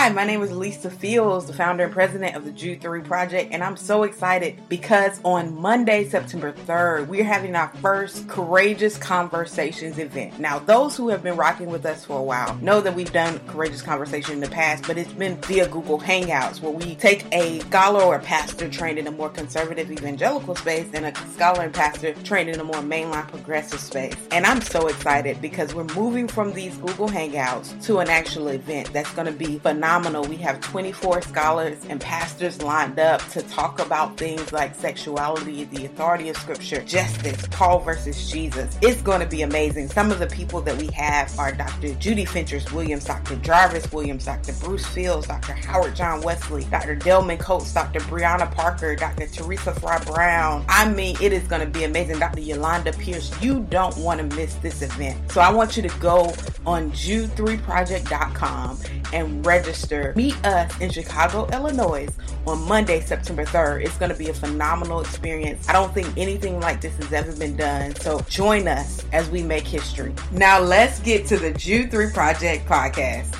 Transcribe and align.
Hi, 0.00 0.08
my 0.08 0.24
name 0.24 0.42
is 0.42 0.50
Lisa 0.50 0.90
Fields, 0.90 1.44
the 1.44 1.52
founder 1.52 1.84
and 1.84 1.92
president 1.92 2.34
of 2.34 2.46
the 2.46 2.52
Jude 2.52 2.80
3 2.80 3.02
Project, 3.02 3.52
and 3.52 3.62
I'm 3.62 3.76
so 3.76 4.04
excited 4.04 4.58
because 4.70 5.20
on 5.26 5.60
Monday, 5.60 6.08
September 6.08 6.54
3rd, 6.54 7.08
we're 7.08 7.22
having 7.22 7.54
our 7.54 7.68
first 7.82 8.26
Courageous 8.26 8.96
Conversations 8.96 9.98
event. 9.98 10.40
Now, 10.40 10.58
those 10.58 10.96
who 10.96 11.10
have 11.10 11.22
been 11.22 11.36
rocking 11.36 11.68
with 11.68 11.84
us 11.84 12.06
for 12.06 12.18
a 12.18 12.22
while 12.22 12.54
know 12.62 12.80
that 12.80 12.94
we've 12.94 13.12
done 13.12 13.40
Courageous 13.40 13.82
Conversation 13.82 14.32
in 14.32 14.40
the 14.40 14.48
past, 14.48 14.86
but 14.86 14.96
it's 14.96 15.12
been 15.12 15.36
via 15.42 15.68
Google 15.68 16.00
Hangouts 16.00 16.62
where 16.62 16.72
we 16.72 16.94
take 16.94 17.26
a 17.34 17.60
scholar 17.60 18.00
or 18.02 18.20
pastor 18.20 18.70
trained 18.70 18.98
in 18.98 19.06
a 19.06 19.12
more 19.12 19.28
conservative 19.28 19.90
evangelical 19.90 20.56
space 20.56 20.88
and 20.94 21.04
a 21.04 21.14
scholar 21.34 21.64
and 21.64 21.74
pastor 21.74 22.14
trained 22.24 22.48
in 22.48 22.58
a 22.58 22.64
more 22.64 22.76
mainline 22.76 23.28
progressive 23.28 23.80
space. 23.80 24.16
And 24.30 24.46
I'm 24.46 24.62
so 24.62 24.86
excited 24.86 25.42
because 25.42 25.74
we're 25.74 25.84
moving 25.94 26.26
from 26.26 26.54
these 26.54 26.74
Google 26.78 27.10
Hangouts 27.10 27.84
to 27.84 27.98
an 27.98 28.08
actual 28.08 28.48
event 28.48 28.94
that's 28.94 29.12
going 29.12 29.26
to 29.26 29.32
be 29.32 29.58
phenomenal 29.58 29.89
phenomenal. 29.90 30.24
We 30.26 30.36
have 30.36 30.60
24 30.60 31.22
scholars 31.22 31.76
and 31.88 32.00
pastors 32.00 32.62
lined 32.62 33.00
up 33.00 33.20
to 33.30 33.42
talk 33.42 33.80
about 33.80 34.16
things 34.16 34.52
like 34.52 34.76
sexuality, 34.76 35.64
the 35.64 35.84
authority 35.86 36.28
of 36.28 36.36
scripture, 36.36 36.80
justice, 36.82 37.44
Paul 37.50 37.80
versus 37.80 38.30
Jesus. 38.30 38.78
It's 38.82 39.02
going 39.02 39.18
to 39.18 39.26
be 39.26 39.42
amazing. 39.42 39.88
Some 39.88 40.12
of 40.12 40.20
the 40.20 40.28
people 40.28 40.60
that 40.60 40.76
we 40.76 40.86
have 40.92 41.36
are 41.40 41.50
Dr. 41.50 41.92
Judy 41.94 42.24
Fentress 42.24 42.70
Williams, 42.70 43.04
Dr. 43.04 43.34
Jarvis 43.36 43.90
Williams, 43.90 44.26
Dr. 44.26 44.52
Bruce 44.64 44.86
Fields, 44.86 45.26
Dr. 45.26 45.54
Howard 45.54 45.96
John 45.96 46.20
Wesley, 46.20 46.62
Dr. 46.70 46.94
Delman 46.94 47.38
Coates, 47.38 47.74
Dr. 47.74 47.98
Brianna 48.00 48.48
Parker, 48.54 48.94
Dr. 48.94 49.26
Teresa 49.26 49.74
Fry 49.74 49.98
Brown. 50.04 50.64
I 50.68 50.88
mean, 50.88 51.16
it 51.20 51.32
is 51.32 51.42
going 51.48 51.62
to 51.62 51.66
be 51.66 51.82
amazing. 51.82 52.20
Dr. 52.20 52.42
Yolanda 52.42 52.92
Pierce, 52.92 53.32
you 53.42 53.66
don't 53.70 53.96
want 53.96 54.20
to 54.20 54.36
miss 54.36 54.54
this 54.56 54.82
event. 54.82 55.32
So 55.32 55.40
I 55.40 55.50
want 55.50 55.76
you 55.76 55.82
to 55.82 55.98
go 55.98 56.32
on 56.64 56.92
jude3project.com 56.92 58.78
and 59.12 59.44
register 59.44 59.79
Meet 60.14 60.44
us 60.44 60.80
in 60.80 60.90
Chicago, 60.90 61.48
Illinois 61.52 62.08
on 62.46 62.66
Monday, 62.68 63.00
September 63.00 63.44
3rd. 63.44 63.84
It's 63.84 63.96
going 63.96 64.10
to 64.10 64.16
be 64.16 64.28
a 64.28 64.34
phenomenal 64.34 65.00
experience. 65.00 65.68
I 65.68 65.72
don't 65.72 65.92
think 65.92 66.06
anything 66.16 66.60
like 66.60 66.80
this 66.80 66.96
has 66.96 67.12
ever 67.12 67.34
been 67.36 67.56
done. 67.56 67.94
So 67.96 68.20
join 68.28 68.68
us 68.68 69.04
as 69.12 69.28
we 69.30 69.42
make 69.42 69.66
history. 69.66 70.14
Now 70.32 70.60
let's 70.60 71.00
get 71.00 71.26
to 71.28 71.38
the 71.38 71.52
Jude 71.52 71.90
3 71.90 72.12
Project 72.12 72.66
podcast. 72.66 73.34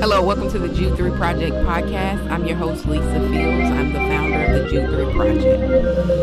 Hello, 0.00 0.20
welcome 0.20 0.50
to 0.50 0.58
the 0.58 0.68
Jude 0.68 0.96
3 0.96 1.10
Project 1.12 1.54
podcast. 1.56 2.28
I'm 2.30 2.44
your 2.46 2.56
host, 2.56 2.86
Lisa 2.86 3.20
Fields. 3.30 3.70
I'm 3.70 3.92
the 3.92 3.98
founder 4.00 4.44
of 4.44 4.64
the 4.64 4.70
Jude 4.70 4.90
3 4.90 5.14
Project. 5.14 6.21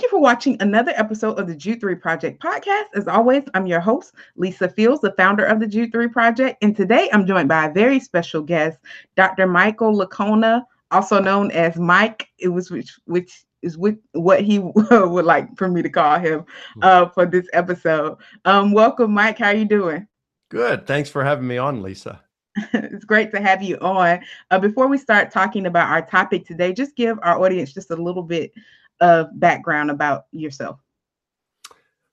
Thank 0.00 0.12
you 0.12 0.16
for 0.16 0.22
watching 0.22 0.56
another 0.60 0.94
episode 0.96 1.38
of 1.38 1.46
the 1.46 1.54
Jude 1.54 1.78
3 1.78 1.94
Project 1.96 2.42
podcast. 2.42 2.84
As 2.94 3.06
always, 3.06 3.42
I'm 3.52 3.66
your 3.66 3.80
host, 3.80 4.14
Lisa 4.34 4.66
Fields, 4.66 5.02
the 5.02 5.12
founder 5.12 5.44
of 5.44 5.60
the 5.60 5.66
Jude 5.66 5.92
3 5.92 6.08
Project. 6.08 6.56
And 6.62 6.74
today 6.74 7.10
I'm 7.12 7.26
joined 7.26 7.50
by 7.50 7.66
a 7.66 7.72
very 7.74 8.00
special 8.00 8.40
guest, 8.40 8.78
Dr. 9.14 9.46
Michael 9.46 9.94
Licona, 9.94 10.64
also 10.90 11.20
known 11.20 11.50
as 11.50 11.76
Mike. 11.76 12.28
It 12.38 12.48
was 12.48 12.70
which 12.70 12.98
which 13.04 13.44
is 13.60 13.76
with 13.76 13.98
what 14.12 14.40
he 14.40 14.58
would 14.90 15.26
like 15.26 15.54
for 15.58 15.68
me 15.68 15.82
to 15.82 15.90
call 15.90 16.18
him 16.18 16.46
hmm. 16.76 16.80
uh, 16.82 17.10
for 17.10 17.26
this 17.26 17.46
episode. 17.52 18.16
Um, 18.46 18.72
welcome, 18.72 19.12
Mike. 19.12 19.36
How 19.36 19.48
are 19.48 19.54
you 19.54 19.66
doing? 19.66 20.06
Good. 20.50 20.86
Thanks 20.86 21.10
for 21.10 21.22
having 21.22 21.46
me 21.46 21.58
on, 21.58 21.82
Lisa. 21.82 22.22
it's 22.72 23.04
great 23.04 23.32
to 23.32 23.40
have 23.42 23.62
you 23.62 23.76
on. 23.82 24.20
Uh, 24.50 24.58
before 24.58 24.88
we 24.88 24.96
start 24.96 25.30
talking 25.30 25.66
about 25.66 25.90
our 25.90 26.00
topic 26.00 26.46
today, 26.46 26.72
just 26.72 26.96
give 26.96 27.18
our 27.22 27.38
audience 27.38 27.74
just 27.74 27.90
a 27.90 27.96
little 27.96 28.22
bit 28.22 28.50
of 29.00 29.28
background 29.38 29.90
about 29.90 30.26
yourself. 30.32 30.80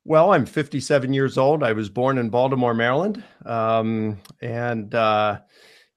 Well, 0.06 0.32
I'm 0.32 0.46
57 0.46 1.14
years 1.14 1.38
old. 1.38 1.64
I 1.64 1.74
was 1.74 1.90
born 1.90 2.18
in 2.18 2.30
Baltimore, 2.30 2.74
Maryland, 2.74 3.24
um, 3.46 4.18
and 4.42 4.96
uh, 4.96 5.40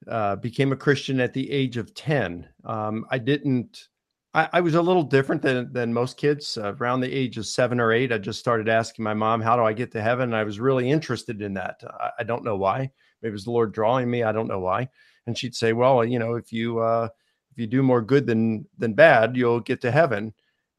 uh, 0.07 0.35
became 0.35 0.73
a 0.73 0.77
Christian 0.77 1.21
at 1.21 1.33
the 1.33 1.49
age 1.49 1.77
of 1.77 1.93
10. 1.93 2.47
Um, 2.65 3.05
I 3.09 3.19
didn't 3.19 3.87
I, 4.33 4.49
I, 4.53 4.61
was 4.61 4.75
a 4.75 4.81
little 4.81 5.03
different 5.03 5.41
than 5.41 5.71
than 5.73 5.93
most 5.93 6.17
kids. 6.17 6.57
Uh, 6.57 6.73
around 6.75 7.01
the 7.01 7.11
age 7.11 7.37
of 7.37 7.45
seven 7.45 7.79
or 7.79 7.91
eight, 7.91 8.11
I 8.11 8.17
just 8.17 8.39
started 8.39 8.69
asking 8.69 9.03
my 9.03 9.13
mom, 9.13 9.41
"How 9.41 9.55
do 9.55 9.63
I 9.63 9.73
get 9.73 9.91
to 9.91 10.01
heaven?" 10.01 10.29
And 10.29 10.35
I 10.35 10.43
was 10.43 10.59
really 10.59 10.89
interested 10.89 11.41
in 11.41 11.53
that. 11.55 11.81
I, 11.99 12.11
I, 12.19 12.23
don't 12.23 12.43
know 12.43 12.55
why. 12.55 12.91
Maybe 13.21 13.29
it 13.29 13.33
was 13.33 13.43
the 13.43 13.51
Lord 13.51 13.73
drawing 13.73 14.09
me. 14.09 14.23
I 14.23 14.31
don't 14.31 14.47
know 14.47 14.59
why. 14.59 14.89
And 15.27 15.37
she'd 15.37 15.55
say, 15.55 15.73
"Well, 15.73 16.05
you 16.05 16.17
know, 16.19 16.35
if 16.35 16.53
you 16.53 16.79
uh, 16.79 17.09
if 17.51 17.57
you 17.57 17.67
do 17.67 17.83
more 17.83 18.01
good 18.01 18.25
than 18.25 18.65
than 18.77 18.93
bad, 18.93 19.35
you'll 19.35 19.59
get 19.59 19.81
to 19.81 19.91
heaven." 19.91 20.33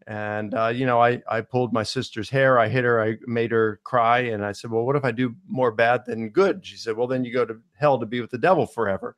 And 0.07 0.55
uh, 0.55 0.69
you 0.69 0.87
know, 0.87 1.01
I 1.01 1.23
I 1.29 1.41
pulled 1.41 1.73
my 1.73 1.83
sister's 1.83 2.31
hair. 2.31 2.59
I 2.59 2.69
hit 2.69 2.85
her. 2.85 3.03
I 3.03 3.17
made 3.27 3.51
her 3.53 3.81
cry. 3.85 4.21
And 4.21 4.45
I 4.45 4.53
said, 4.53 4.71
"Well, 4.71 4.85
what 4.85 4.97
if 4.97 5.05
I 5.05 5.11
do 5.11 5.35
more 5.49 5.71
bad 5.71 6.05
than 6.07 6.31
good?" 6.31 6.65
She 6.67 6.77
said, 6.77 6.97
"Well, 6.97 7.07
then 7.07 7.25
you 7.25 7.33
go 7.33 7.45
to 7.45 7.61
hell 7.75 7.99
to 7.99 8.07
be 8.07 8.21
with 8.21 8.31
the 8.31 8.39
devil 8.39 8.67
forever." 8.67 9.17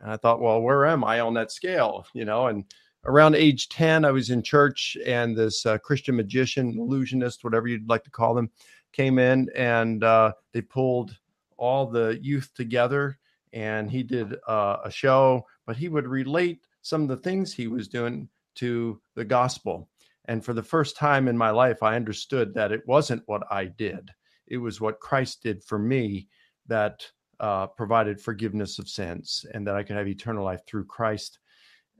And 0.00 0.10
I 0.10 0.16
thought, 0.16 0.40
"Well, 0.40 0.60
where 0.60 0.86
am 0.86 1.04
I 1.04 1.20
on 1.20 1.34
that 1.34 1.52
scale?" 1.52 2.06
You 2.14 2.24
know, 2.24 2.46
and 2.46 2.64
around 3.04 3.34
age 3.34 3.68
10, 3.68 4.04
I 4.04 4.10
was 4.10 4.30
in 4.30 4.42
church 4.42 4.96
and 5.06 5.36
this 5.36 5.64
uh, 5.64 5.78
Christian 5.78 6.16
magician, 6.16 6.76
illusionist, 6.78 7.44
whatever 7.44 7.66
you'd 7.66 7.88
like 7.88 8.04
to 8.04 8.10
call 8.10 8.34
them, 8.34 8.50
came 8.92 9.18
in 9.18 9.48
and 9.54 10.04
uh, 10.04 10.32
they 10.52 10.60
pulled 10.60 11.16
all 11.56 11.86
the 11.86 12.18
youth 12.20 12.50
together 12.54 13.18
and 13.52 13.90
he 13.90 14.02
did 14.02 14.36
uh, 14.46 14.78
a 14.84 14.90
show, 14.90 15.46
but 15.66 15.76
he 15.76 15.88
would 15.88 16.06
relate 16.06 16.66
some 16.82 17.02
of 17.02 17.08
the 17.08 17.16
things 17.16 17.52
he 17.52 17.66
was 17.66 17.88
doing 17.88 18.28
to 18.56 19.00
the 19.14 19.24
gospel. 19.24 19.88
And 20.30 20.42
for 20.44 20.54
the 20.54 20.62
first 20.62 20.96
time 20.96 21.28
in 21.28 21.36
my 21.36 21.50
life, 21.50 21.82
I 21.82 21.96
understood 21.96 22.54
that 22.54 22.72
it 22.72 22.86
wasn't 22.86 23.22
what 23.26 23.42
I 23.50 23.66
did, 23.66 24.10
it 24.46 24.58
was 24.58 24.80
what 24.80 25.00
Christ 25.00 25.42
did 25.42 25.62
for 25.62 25.78
me 25.78 26.28
that 26.66 27.06
uh, 27.38 27.66
provided 27.66 28.20
forgiveness 28.20 28.78
of 28.78 28.88
sins 28.88 29.44
and 29.54 29.66
that 29.66 29.76
I 29.76 29.82
could 29.82 29.96
have 29.96 30.08
eternal 30.08 30.44
life 30.44 30.60
through 30.66 30.86
Christ 30.86 31.38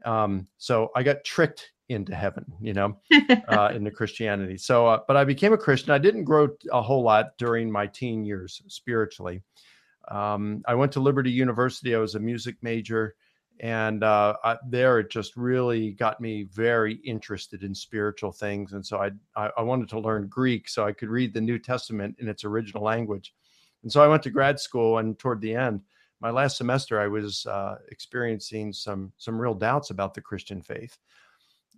um, 0.04 0.46
so 0.58 0.90
I 0.94 1.02
got 1.02 1.24
tricked 1.24 1.72
into 1.88 2.14
heaven, 2.14 2.44
you 2.60 2.72
know, 2.72 2.98
uh, 3.48 3.72
into 3.74 3.90
Christianity. 3.90 4.56
So, 4.56 4.86
uh, 4.86 5.00
but 5.06 5.16
I 5.16 5.24
became 5.24 5.52
a 5.52 5.58
Christian. 5.58 5.90
I 5.90 5.98
didn't 5.98 6.24
grow 6.24 6.48
a 6.72 6.80
whole 6.80 7.02
lot 7.02 7.36
during 7.38 7.70
my 7.70 7.86
teen 7.86 8.24
years 8.24 8.62
spiritually. 8.68 9.42
Um, 10.08 10.62
I 10.66 10.74
went 10.74 10.92
to 10.92 11.00
Liberty 11.00 11.30
University. 11.30 11.94
I 11.94 11.98
was 11.98 12.14
a 12.14 12.20
music 12.20 12.56
major, 12.62 13.14
and 13.60 14.02
uh, 14.02 14.36
I, 14.42 14.56
there 14.66 14.98
it 15.00 15.10
just 15.10 15.36
really 15.36 15.92
got 15.92 16.20
me 16.20 16.44
very 16.44 16.94
interested 17.04 17.62
in 17.62 17.74
spiritual 17.74 18.32
things. 18.32 18.72
And 18.72 18.84
so 18.84 18.98
I, 18.98 19.10
I, 19.36 19.50
I 19.58 19.62
wanted 19.62 19.90
to 19.90 20.00
learn 20.00 20.28
Greek 20.28 20.66
so 20.66 20.84
I 20.86 20.92
could 20.92 21.10
read 21.10 21.34
the 21.34 21.42
New 21.42 21.58
Testament 21.58 22.16
in 22.18 22.28
its 22.28 22.44
original 22.44 22.82
language. 22.82 23.34
And 23.82 23.92
so 23.92 24.02
I 24.02 24.08
went 24.08 24.22
to 24.24 24.30
grad 24.30 24.58
school, 24.58 24.98
and 24.98 25.18
toward 25.18 25.40
the 25.40 25.54
end, 25.54 25.82
my 26.20 26.30
last 26.30 26.56
semester, 26.56 27.00
I 27.00 27.06
was 27.06 27.46
uh, 27.46 27.76
experiencing 27.90 28.72
some 28.72 29.12
some 29.16 29.40
real 29.40 29.54
doubts 29.54 29.90
about 29.90 30.12
the 30.14 30.20
Christian 30.20 30.60
faith, 30.60 30.98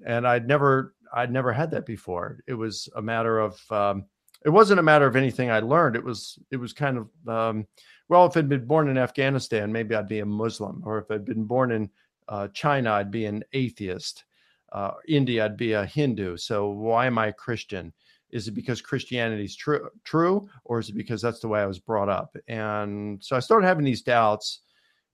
and 0.05 0.27
I'd 0.27 0.49
never 0.49 0.95
I'd 1.15 1.33
never 1.33 1.53
had 1.53 1.71
that 1.73 1.87
before. 1.87 2.41
It 2.47 2.55
was 2.55 2.89
a 2.97 3.03
matter 3.03 3.39
of 3.39 3.61
um, 3.71 4.07
it 4.45 4.51
wasn't 4.51 4.81
a 4.81 4.83
matter 4.83 5.07
of 5.07 5.15
anything 5.15 5.51
I 5.51 5.61
learned. 5.61 5.95
It 5.95 6.03
was 6.03 6.39
it 6.51 6.57
was 6.57 6.73
kind 6.73 6.99
of 6.99 7.29
um, 7.29 7.67
well, 8.09 8.27
if 8.27 8.37
I'd 8.37 8.49
been 8.49 8.67
born 8.67 8.89
in 8.89 8.99
Afghanistan, 8.99 9.73
maybe 9.73 9.95
I'd 9.95 10.09
be 10.09 10.21
a 10.21 10.27
Muslim, 10.27 10.83
or 10.85 10.99
if 10.99 11.11
I'd 11.11 11.25
been 11.25 11.45
born 11.45 11.73
in 11.73 11.91
uh, 12.29 12.49
China, 12.49 12.93
I'd 12.93 13.11
be 13.11 13.27
an 13.27 13.43
atheist. 13.53 14.25
Uh, 14.71 14.93
India, 15.07 15.45
I'd 15.45 15.57
be 15.57 15.73
a 15.73 15.85
Hindu. 15.85 16.37
So 16.39 16.71
why 16.71 17.07
am 17.07 17.19
I 17.19 17.27
a 17.29 17.33
Christian? 17.33 17.93
is 18.33 18.49
it 18.49 18.53
because 18.53 18.81
Christianity 18.81 19.45
is 19.45 19.55
true, 19.55 19.89
true, 20.05 20.49
or 20.65 20.79
is 20.79 20.89
it 20.89 20.95
because 20.95 21.23
that's 21.23 21.41
the 21.41 21.49
way 21.49 21.61
I 21.61 21.67
was 21.67 21.79
brought 21.79 22.09
up? 22.09 22.35
And 22.49 23.23
so 23.23 23.37
I 23.37 23.41
started 23.41 23.67
having 23.67 23.85
these 23.85 24.03
doubts, 24.03 24.61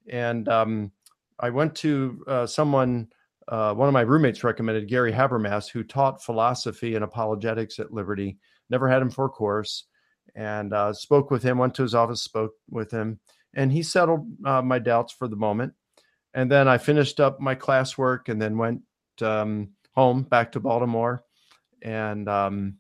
and 0.09 0.49
um, 0.49 0.93
I 1.39 1.51
went 1.51 1.75
to 1.77 2.25
uh, 2.27 2.47
someone. 2.47 3.09
Uh, 3.49 3.73
one 3.73 3.89
of 3.89 3.95
my 3.95 4.03
roommates 4.03 4.45
recommended 4.45 4.89
Gary 4.89 5.11
Habermas, 5.11 5.71
who 5.71 5.83
taught 5.83 6.23
philosophy 6.23 6.95
and 6.95 7.05
apologetics 7.05 7.79
at 7.79 7.93
Liberty. 7.93 8.37
Never 8.69 8.89
had 8.89 9.01
him 9.01 9.11
for 9.11 9.25
a 9.25 9.31
course, 9.31 9.85
and 10.39 10.73
uh, 10.73 10.93
spoke 10.93 11.31
with 11.33 11.43
him. 11.43 11.59
Went 11.59 11.75
to 11.75 11.83
his 11.83 11.97
office, 11.97 12.23
spoke 12.23 12.53
with 12.71 12.93
him, 12.93 13.19
and 13.55 13.73
he 13.73 13.83
settled 13.83 14.27
uh, 14.47 14.63
my 14.63 14.79
doubts 14.79 15.13
for 15.13 15.27
the 15.27 15.37
moment. 15.37 15.75
And 16.33 16.51
then 16.51 16.69
I 16.69 16.79
finished 16.79 17.19
up 17.19 17.41
my 17.41 17.57
classwork, 17.57 18.29
and 18.29 18.41
then 18.41 18.57
went 18.57 18.83
um, 19.21 19.71
home 19.95 20.23
back 20.23 20.53
to 20.53 20.61
Baltimore, 20.61 21.25
and 21.83 22.29
um, 22.29 22.77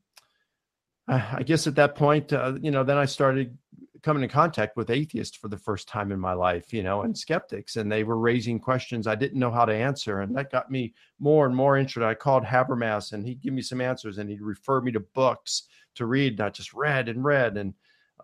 I 1.08 1.43
guess 1.43 1.66
at 1.66 1.75
that 1.76 1.96
point, 1.96 2.32
uh, 2.32 2.55
you 2.60 2.70
know, 2.70 2.84
then 2.84 2.96
I 2.96 3.06
started 3.06 3.58
coming 4.02 4.22
in 4.22 4.28
contact 4.28 4.76
with 4.76 4.90
atheists 4.90 5.37
for 5.37 5.49
the 5.49 5.58
first 5.58 5.88
time 5.88 6.12
in 6.12 6.20
my 6.20 6.32
life, 6.32 6.72
you 6.72 6.84
know, 6.84 7.02
and 7.02 7.19
skeptics, 7.19 7.75
and 7.75 7.90
they 7.90 8.04
were 8.04 8.19
raising 8.19 8.61
questions 8.61 9.08
I 9.08 9.16
didn't 9.16 9.40
know 9.40 9.50
how 9.50 9.64
to 9.64 9.75
answer, 9.75 10.20
and 10.20 10.37
that 10.37 10.52
got 10.52 10.70
me 10.70 10.94
more 11.19 11.46
and 11.46 11.56
more 11.56 11.76
interested. 11.76 12.06
I 12.06 12.14
called 12.14 12.44
Habermas, 12.44 13.12
and 13.12 13.26
he'd 13.26 13.43
give 13.43 13.54
me 13.54 13.62
some 13.62 13.81
answers, 13.81 14.19
and 14.19 14.31
he'd 14.31 14.43
refer 14.43 14.81
me 14.81 14.93
to 14.93 15.00
books 15.00 15.64
to 15.94 16.06
read. 16.06 16.40
I 16.40 16.50
just 16.50 16.75
read 16.75 17.08
and 17.08 17.25
read, 17.25 17.56
and 17.56 17.75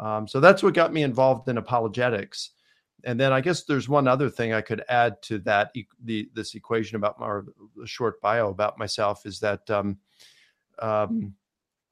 Um, 0.00 0.26
so 0.26 0.40
that's 0.40 0.62
what 0.62 0.74
got 0.74 0.92
me 0.92 1.04
involved 1.04 1.48
in 1.48 1.56
apologetics. 1.56 2.50
And 3.04 3.20
then 3.20 3.32
I 3.32 3.40
guess 3.40 3.64
there's 3.64 3.88
one 3.88 4.08
other 4.08 4.28
thing 4.28 4.52
I 4.52 4.60
could 4.60 4.82
add 4.88 5.22
to 5.28 5.38
that 5.40 5.70
the 6.02 6.28
this 6.34 6.54
equation 6.54 6.96
about 6.96 7.20
my 7.20 7.40
short 7.84 8.20
bio 8.20 8.48
about 8.48 8.76
myself 8.76 9.24
is 9.24 9.38
that 9.40 9.70
um, 9.70 9.98
um, 10.80 11.34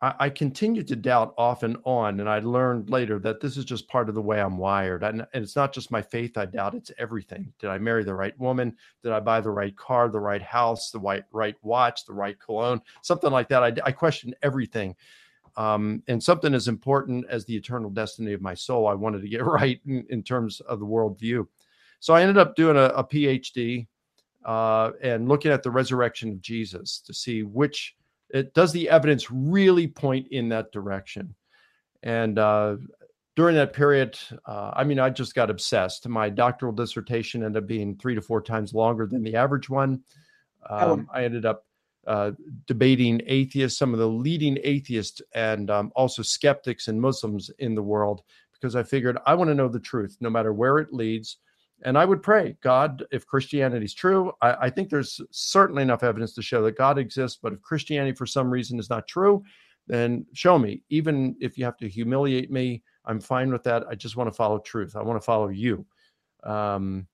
I, 0.01 0.15
I 0.19 0.31
continued 0.31 0.89
to 0.89 0.97
doubt 0.97 1.35
off 1.37 1.63
and 1.63 1.77
on, 1.85 2.19
and 2.21 2.29
I 2.29 2.41
learned 2.41 2.91
later 2.91 3.21
that 3.21 3.41
this 3.41 3.57
is 3.57 3.65
just 3.65 3.89
part 3.89 4.09
of 4.09 4.15
the 4.15 4.23
way 4.23 4.41
I'm 4.41 4.59
wired. 4.59 5.05
And, 5.05 5.27
and 5.33 5.45
it's 5.45 5.55
not 5.55 5.73
just 5.73 5.93
my 5.93 6.03
faith 6.03 6.37
I 6.37 6.47
doubt; 6.47 6.75
it's 6.75 6.91
everything. 6.99 7.53
Did 7.61 7.71
I 7.71 7.79
marry 7.79 8.05
the 8.05 8.15
right 8.15 8.37
woman? 8.41 8.75
Did 9.03 9.13
I 9.13 9.21
buy 9.21 9.41
the 9.41 9.51
right 9.51 9.77
car, 9.77 10.09
the 10.09 10.19
right 10.19 10.43
house, 10.43 10.91
the 10.91 10.99
right 10.99 11.25
right 11.31 11.57
watch, 11.63 12.05
the 12.05 12.15
right 12.15 12.39
cologne, 12.41 12.81
something 13.03 13.31
like 13.31 13.49
that? 13.49 13.63
I, 13.63 13.73
I 13.85 13.93
question 13.93 14.35
everything 14.43 14.97
um, 15.56 16.02
and 16.08 16.22
something 16.22 16.54
as 16.54 16.69
important 16.69 17.26
as 17.28 17.44
the 17.44 17.56
eternal 17.56 17.90
destiny 17.90 18.32
of 18.32 18.40
my 18.40 18.54
soul, 18.54 18.87
I 18.87 18.94
wanted 18.94 19.22
to 19.22 19.28
get 19.28 19.44
right 19.44 19.81
in, 19.87 20.06
in 20.10 20.22
terms 20.22 20.60
of 20.60 20.81
the 20.81 20.87
worldview. 20.87 21.46
So 22.00 22.14
I 22.14 22.22
ended 22.22 22.38
up 22.38 22.56
doing 22.56 22.76
a, 22.76 22.87
a 22.87 23.04
PhD 23.04 23.87
uh, 24.44 24.90
and 25.02 25.28
looking 25.28 25.52
at 25.52 25.62
the 25.62 25.70
resurrection 25.70 26.31
of 26.31 26.40
Jesus 26.40 27.00
to 27.06 27.14
see 27.14 27.43
which 27.43 27.94
it 28.31 28.54
does 28.54 28.72
the 28.72 28.88
evidence 28.88 29.31
really 29.31 29.87
point 29.87 30.26
in 30.31 30.49
that 30.49 30.72
direction. 30.72 31.34
And 32.02 32.38
uh, 32.38 32.76
during 33.37 33.54
that 33.56 33.72
period, 33.72 34.19
uh, 34.46 34.72
I 34.75 34.84
mean, 34.84 34.99
I 34.99 35.10
just 35.10 35.34
got 35.34 35.50
obsessed. 35.50 36.08
My 36.08 36.28
doctoral 36.28 36.72
dissertation 36.72 37.44
ended 37.44 37.62
up 37.62 37.69
being 37.69 37.96
three 37.96 38.14
to 38.14 38.22
four 38.22 38.43
times 38.43 38.75
longer 38.75 39.06
than 39.06 39.22
the 39.22 39.37
average 39.37 39.70
one. 39.70 40.02
Oh. 40.69 40.93
Um, 40.93 41.08
oh. 41.08 41.14
I 41.14 41.25
ended 41.25 41.46
up 41.46 41.66
uh, 42.06 42.32
debating 42.66 43.20
atheists, 43.26 43.78
some 43.78 43.93
of 43.93 43.99
the 43.99 44.08
leading 44.08 44.58
atheists, 44.62 45.22
and 45.34 45.70
um, 45.70 45.93
also 45.94 46.22
skeptics 46.22 46.88
and 46.88 47.00
Muslims 47.00 47.50
in 47.58 47.75
the 47.75 47.82
world, 47.82 48.22
because 48.52 48.75
I 48.76 48.82
figured 48.82 49.19
I 49.26 49.34
want 49.34 49.49
to 49.49 49.54
know 49.54 49.69
the 49.69 49.81
truth, 49.81 50.16
no 50.20 50.31
matter 50.31 50.52
where 50.52 50.78
it 50.78 50.93
leads. 50.93 51.38
And 51.84 51.99
I 51.99 52.04
would 52.04 52.22
pray, 52.22 52.56
God, 52.62 53.04
if 53.10 53.26
Christianity 53.26 53.84
is 53.84 53.94
true, 53.94 54.32
I, 54.40 54.54
I 54.66 54.70
think 54.70 54.88
there's 54.88 55.20
certainly 55.31 55.82
enough 55.82 56.04
evidence 56.04 56.32
to 56.34 56.43
show 56.43 56.62
that 56.62 56.78
God 56.78 56.96
exists. 56.96 57.38
But 57.43 57.52
if 57.52 57.62
Christianity, 57.62 58.14
for 58.14 58.26
some 58.26 58.50
reason, 58.50 58.78
is 58.78 58.88
not 58.88 59.08
true, 59.08 59.43
then 59.88 60.25
show 60.32 60.58
me. 60.58 60.82
Even 60.90 61.34
if 61.40 61.58
you 61.58 61.64
have 61.64 61.76
to 61.78 61.88
humiliate 61.88 62.52
me, 62.52 62.84
I'm 63.04 63.19
fine 63.19 63.50
with 63.50 63.64
that. 63.64 63.84
I 63.90 63.96
just 63.96 64.16
want 64.16 64.28
to 64.28 64.37
follow 64.37 64.60
truth. 64.60 64.94
I 64.94 65.02
want 65.02 65.20
to 65.20 65.25
follow 65.25 65.49
you. 65.49 65.84
Um, 66.44 67.08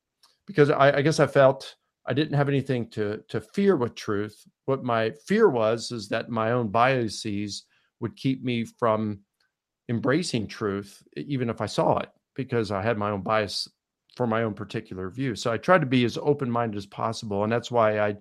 because 0.47 0.69
I, 0.69 0.99
I 0.99 1.03
guess 1.03 1.19
I 1.19 1.27
felt 1.27 1.77
I 2.09 2.15
didn't 2.15 2.35
have 2.35 2.49
anything 2.49 2.89
to 2.91 3.23
to 3.29 3.41
fear 3.41 3.77
with 3.77 3.95
truth. 3.95 4.43
What 4.65 4.83
my 4.83 5.13
fear 5.27 5.49
was 5.49 5.93
is 5.93 6.09
that 6.09 6.31
my 6.31 6.53
own 6.53 6.69
biases 6.69 7.65
would 8.01 8.17
keep 8.17 8.43
me 8.43 8.65
from 8.65 9.21
embracing 9.89 10.47
truth, 10.47 11.03
even 11.17 11.51
if 11.51 11.61
I 11.61 11.67
saw 11.67 11.99
it, 11.99 12.09
because 12.35 12.71
I 12.71 12.83
had 12.83 12.99
my 12.99 13.11
own 13.11 13.23
bias 13.23 13.69
for 14.17 14.27
my 14.27 14.43
own 14.43 14.55
particular 14.55 15.11
view. 15.11 15.35
So 15.35 15.53
I 15.53 15.59
tried 15.59 15.81
to 15.81 15.87
be 15.87 16.05
as 16.05 16.19
open 16.19 16.51
minded 16.51 16.79
as 16.79 16.87
possible, 16.87 17.45
and 17.45 17.53
that's 17.53 17.71
why 17.71 18.01
I 18.01 18.17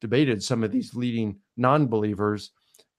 debated 0.00 0.42
some 0.42 0.62
of 0.62 0.72
these 0.72 0.94
leading 0.94 1.38
non 1.56 1.88
believers, 1.88 2.52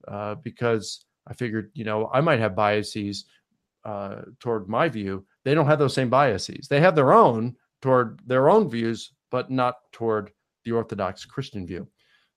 uh, 0.07 0.35
because 0.35 1.05
I 1.25 1.33
figured, 1.33 1.71
you 1.73 1.85
know, 1.85 2.09
I 2.13 2.21
might 2.21 2.39
have 2.39 2.55
biases 2.55 3.25
uh, 3.85 4.21
toward 4.39 4.67
my 4.67 4.89
view. 4.89 5.25
They 5.45 5.53
don't 5.53 5.67
have 5.67 5.79
those 5.79 5.93
same 5.93 6.09
biases. 6.09 6.67
They 6.67 6.79
have 6.81 6.95
their 6.95 7.13
own 7.13 7.55
toward 7.81 8.21
their 8.25 8.49
own 8.49 8.69
views, 8.69 9.13
but 9.33 9.49
not 9.49 9.77
toward 9.91 10.31
the 10.63 10.71
Orthodox 10.71 11.25
Christian 11.25 11.65
view. 11.65 11.87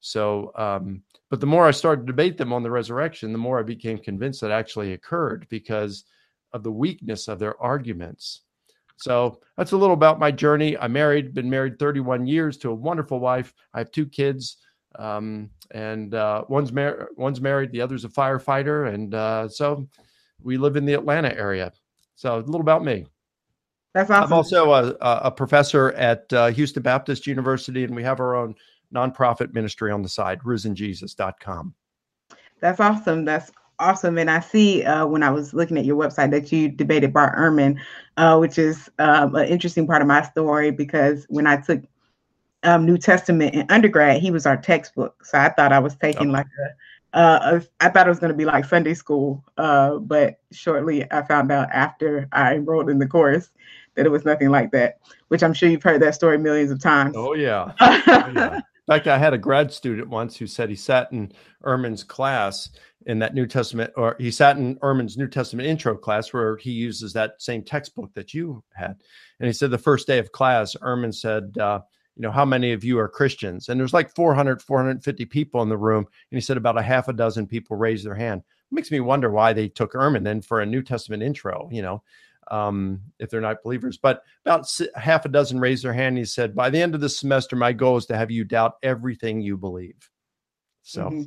So, 0.01 0.51
um, 0.57 1.03
but 1.29 1.41
the 1.41 1.47
more 1.47 1.69
I 1.69 1.71
started 1.71 2.07
to 2.07 2.13
debate 2.13 2.39
them 2.39 2.55
on 2.55 2.63
the 2.63 2.71
resurrection, 2.71 3.33
the 3.33 3.39
more 3.39 3.61
I 3.61 3.65
became 3.65 3.99
convinced 3.99 4.41
that 4.41 4.51
actually 4.51 4.95
occurred 4.95 5.47
because 5.51 6.05
of 6.55 6.63
the 6.63 6.73
weakness 6.73 7.29
of 7.29 7.39
their 7.39 7.61
arguments. 7.63 8.41
So 8.97 9.41
that's 9.59 9.73
a 9.73 9.77
little 9.77 9.93
about 9.93 10.19
my 10.19 10.31
journey. 10.31 10.79
I'm 10.79 10.95
married, 10.95 11.35
been 11.35 11.51
married 11.51 11.79
31 11.79 12.27
years 12.27 12.57
to 12.59 12.71
a 12.71 12.75
wonderful 12.75 13.21
wife. 13.21 13.53
I 13.75 13.79
have 13.81 13.91
two 13.91 14.07
kids, 14.07 14.57
um, 14.99 15.51
and 15.73 16.15
uh, 16.15 16.45
one's 16.49 16.73
married, 16.73 17.09
one's 17.19 17.43
married, 17.43 17.73
the 17.73 17.83
other's 17.83 18.07
a 18.07 18.09
firefighter, 18.09 18.95
and 18.95 19.15
uh, 19.15 19.49
so 19.51 19.87
we 20.41 20.57
live 20.57 20.77
in 20.77 20.87
the 20.87 20.95
Atlanta 20.95 21.37
area. 21.37 21.75
So 22.15 22.37
a 22.37 22.41
little 22.41 22.63
about 22.63 22.83
me. 22.83 23.05
That's 23.97 24.11
awesome. 24.11 24.25
I'm 24.25 24.33
also 24.35 24.73
a, 24.73 24.95
a 25.01 25.31
professor 25.31 25.93
at 25.93 26.31
uh, 26.31 26.49
Houston 26.49 26.83
Baptist 26.83 27.27
University, 27.27 27.83
and 27.83 27.97
we 27.97 28.03
have 28.03 28.21
our 28.21 28.37
own 28.37 28.55
nonprofit 28.95 29.55
ministry 29.55 29.91
on 29.91 30.03
the 30.03 30.09
side, 30.11 30.39
risenjesus.com. 30.41 31.75
That's 32.61 32.79
awesome. 32.79 33.25
That's 33.25 33.51
awesome. 33.79 34.19
And 34.19 34.31
I 34.31 34.41
see 34.41 34.85
uh, 34.85 35.07
when 35.07 35.23
I 35.23 35.31
was 35.31 35.55
looking 35.55 35.79
at 35.79 35.87
your 35.87 35.97
website 35.97 36.31
that 36.33 36.53
you 36.53 36.69
debated 36.69 37.15
Bart 37.15 37.39
Ehrman, 37.39 37.81
uh, 38.19 38.37
which 38.37 38.59
is 38.59 38.91
um, 38.99 39.35
an 39.35 39.49
interesting 39.49 39.87
part 39.87 40.03
of 40.03 40.09
my 40.09 40.21
story 40.21 40.71
because 40.71 41.25
when 41.31 41.47
I 41.47 41.57
took 41.57 41.83
um, 42.65 42.85
New 42.85 42.99
Testament 42.99 43.55
in 43.55 43.65
undergrad, 43.71 44.21
he 44.21 44.31
was 44.31 44.45
our 44.45 44.59
textbook. 44.59 45.25
So 45.25 45.39
I 45.39 45.49
thought 45.49 45.73
I 45.73 45.79
was 45.79 45.97
taking 45.97 46.29
oh. 46.29 46.33
like 46.33 46.47
a, 47.15 47.19
uh, 47.19 47.39
a, 47.63 47.85
I 47.87 47.89
thought 47.89 48.07
it 48.07 48.11
was 48.11 48.21
going 48.21 48.33
to 48.33 48.37
be 48.37 48.45
like 48.45 48.67
Sunday 48.67 48.93
school. 48.93 49.43
Uh, 49.57 49.97
but 50.01 50.39
shortly 50.53 51.11
I 51.11 51.23
found 51.23 51.51
out 51.51 51.71
after 51.73 52.29
I 52.33 52.57
enrolled 52.57 52.91
in 52.91 52.99
the 52.99 53.09
course 53.09 53.49
that 53.97 54.07
it 54.07 54.11
was 54.11 54.25
nothing 54.25 54.51
like 54.51 54.71
that, 54.71 54.99
which 55.29 55.43
I'm 55.43 55.53
sure 55.53 55.69
you've 55.69 55.83
heard 55.83 56.01
that 56.03 56.15
story 56.15 56.39
millions 56.39 56.71
of 56.71 56.81
times. 56.81 57.17
Oh, 57.17 57.35
yeah. 57.35 57.73
oh, 57.81 58.03
yeah. 58.07 58.55
In 58.57 58.95
fact, 58.95 59.09
I 59.09 59.19
had 59.19 59.35
a 59.35 59.39
grad 59.39 59.73
student 59.73 60.09
once 60.09 60.37
who 60.37 60.47
said 60.47 60.71
he 60.71 60.77
sat 60.77 61.11
in 61.11 61.33
Ehrman's 61.65 62.05
class 62.05 62.71
in 63.07 63.19
that 63.19 63.35
New 63.35 63.47
Testament, 63.47 63.93
or 63.97 64.15
he 64.19 64.31
sat 64.31 64.59
in 64.59 64.77
Ehrman's 64.77 65.17
New 65.17 65.27
Testament 65.27 65.69
intro 65.69 65.97
class 65.97 66.33
where 66.33 66.57
he 66.59 66.71
uses 66.71 67.13
that 67.13 67.43
same 67.43 67.63
textbook 67.63 68.13
that 68.15 68.33
you 68.33 68.63
had. 68.75 68.97
And 69.41 69.47
he 69.47 69.53
said 69.53 69.71
the 69.71 69.79
first 69.79 70.07
day 70.07 70.19
of 70.19 70.31
class, 70.31 70.77
Ehrman 70.83 71.15
said, 71.15 71.57
uh, 71.59 71.81
you 72.15 72.23
know, 72.23 72.31
how 72.31 72.45
many 72.45 72.73
of 72.73 72.85
you 72.85 72.99
are 72.99 73.09
Christians? 73.09 73.69
And 73.69 73.79
there's 73.79 73.93
like 73.93 74.15
400, 74.15 74.63
450 74.63 75.25
people 75.27 75.63
in 75.63 75.69
the 75.69 75.77
room. 75.77 76.07
And 76.31 76.37
he 76.37 76.41
said 76.41 76.57
about 76.57 76.79
a 76.79 76.83
half 76.83 77.09
a 77.09 77.13
dozen 77.13 77.47
people 77.47 77.77
raised 77.77 78.07
their 78.07 78.15
hand. 78.15 78.41
It 78.41 78.75
makes 78.75 78.91
me 78.91 79.01
wonder 79.01 79.31
why 79.31 79.53
they 79.53 79.69
took 79.69 79.95
Ehrman 79.95 80.25
then 80.25 80.43
for 80.43 80.61
a 80.61 80.67
New 80.67 80.83
Testament 80.83 81.23
intro, 81.23 81.69
you 81.73 81.83
know 81.83 82.03
um, 82.51 83.01
if 83.19 83.31
they're 83.31 83.41
not 83.41 83.63
believers. 83.63 83.99
But 83.99 84.23
about 84.45 84.69
half 84.95 85.25
a 85.25 85.29
dozen 85.29 85.61
raised 85.61 85.85
their 85.85 85.93
hand. 85.93 86.09
And 86.09 86.19
he 86.19 86.25
said, 86.25 86.55
By 86.55 86.71
the 86.71 86.81
end 86.81 86.95
of 86.95 87.01
the 87.01 87.09
semester, 87.09 87.57
my 87.57 87.73
goal 87.73 87.97
is 87.97 88.07
to 88.07 88.17
have 88.17 88.31
you 88.31 88.45
doubt 88.45 88.75
everything 88.83 89.41
you 89.41 89.57
believe. 89.57 90.11
So 90.83 91.05
mm-hmm. 91.05 91.23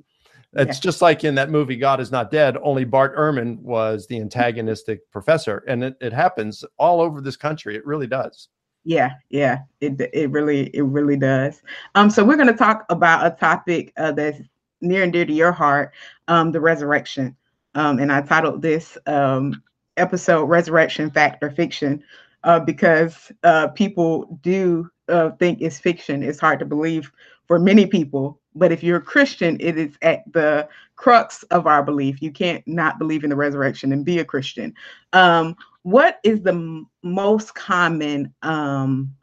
it's 0.59 0.77
yeah. 0.77 0.81
just 0.81 1.01
like 1.01 1.23
in 1.23 1.35
that 1.35 1.49
movie, 1.49 1.75
God 1.75 1.99
is 1.99 2.11
Not 2.11 2.31
Dead, 2.31 2.57
only 2.61 2.85
Bart 2.85 3.15
Ehrman 3.17 3.59
was 3.59 4.07
the 4.07 4.19
antagonistic 4.19 5.09
professor. 5.11 5.63
And 5.67 5.83
it, 5.83 5.97
it 6.01 6.13
happens 6.13 6.63
all 6.77 7.01
over 7.01 7.21
this 7.21 7.37
country. 7.37 7.75
It 7.75 7.85
really 7.85 8.07
does. 8.07 8.49
Yeah, 8.85 9.11
yeah, 9.29 9.59
it 9.81 9.99
it 10.13 10.31
really 10.31 10.67
it 10.73 10.83
really 10.83 11.17
does. 11.17 11.61
Um, 11.95 12.09
so 12.09 12.23
we're 12.23 12.37
going 12.37 12.47
to 12.47 12.53
talk 12.53 12.85
about 12.89 13.27
a 13.27 13.35
topic 13.35 13.91
uh, 13.97 14.13
that's 14.13 14.39
near 14.81 15.03
and 15.03 15.11
dear 15.11 15.25
to 15.25 15.33
your 15.33 15.51
heart, 15.51 15.93
um, 16.29 16.51
the 16.51 16.61
resurrection. 16.61 17.35
Um, 17.75 17.99
and 17.99 18.11
I 18.11 18.21
titled 18.21 18.61
this 18.61 18.97
um, 19.05 19.61
episode 19.99 20.45
resurrection 20.45 21.09
fact 21.11 21.43
or 21.43 21.51
fiction 21.51 22.03
uh, 22.43 22.59
because 22.59 23.31
uh, 23.43 23.67
people 23.69 24.39
do 24.41 24.89
uh, 25.07 25.31
think 25.31 25.61
it's 25.61 25.79
fiction. 25.79 26.23
It's 26.23 26.39
hard 26.39 26.59
to 26.59 26.65
believe 26.65 27.11
for 27.47 27.59
many 27.59 27.85
people 27.85 28.39
but 28.55 28.71
if 28.71 28.83
you're 28.83 28.97
a 28.97 29.01
christian 29.01 29.57
it 29.59 29.77
is 29.77 29.95
at 30.01 30.21
the 30.33 30.67
crux 30.99 31.43
of 31.43 31.65
our 31.65 31.81
belief. 31.81 32.21
You 32.21 32.29
can't 32.29 32.61
not 32.67 32.99
believe 32.99 33.23
in 33.23 33.29
the 33.29 33.35
resurrection 33.35 33.93
and 33.93 34.03
be 34.03 34.19
a 34.19 34.25
christian. 34.25 34.75
Um, 35.13 35.55
what 35.83 36.19
is 36.23 36.41
the 36.41 36.51
m- 36.51 36.89
most 37.01 37.55
common 37.55 38.33
um, 38.41 39.15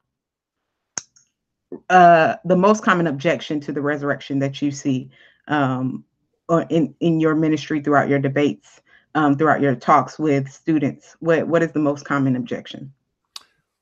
uh, 1.91 2.37
the 2.47 2.57
most 2.57 2.83
common 2.83 3.07
objection 3.09 3.61
to 3.61 3.73
the 3.73 3.83
resurrection 3.83 4.39
that 4.39 4.63
you 4.63 4.71
see 4.71 5.11
um, 5.49 6.03
in 6.71 6.95
in 7.01 7.21
your 7.21 7.35
ministry 7.35 7.81
throughout 7.81 8.09
your 8.09 8.19
debates 8.19 8.81
um, 9.17 9.37
throughout 9.37 9.61
your 9.63 9.75
talks 9.75 10.19
with 10.19 10.49
students? 10.49 11.17
What 11.19 11.49
what 11.49 11.63
is 11.63 11.73
the 11.73 11.81
most 11.81 12.05
common 12.05 12.37
objection? 12.37 12.93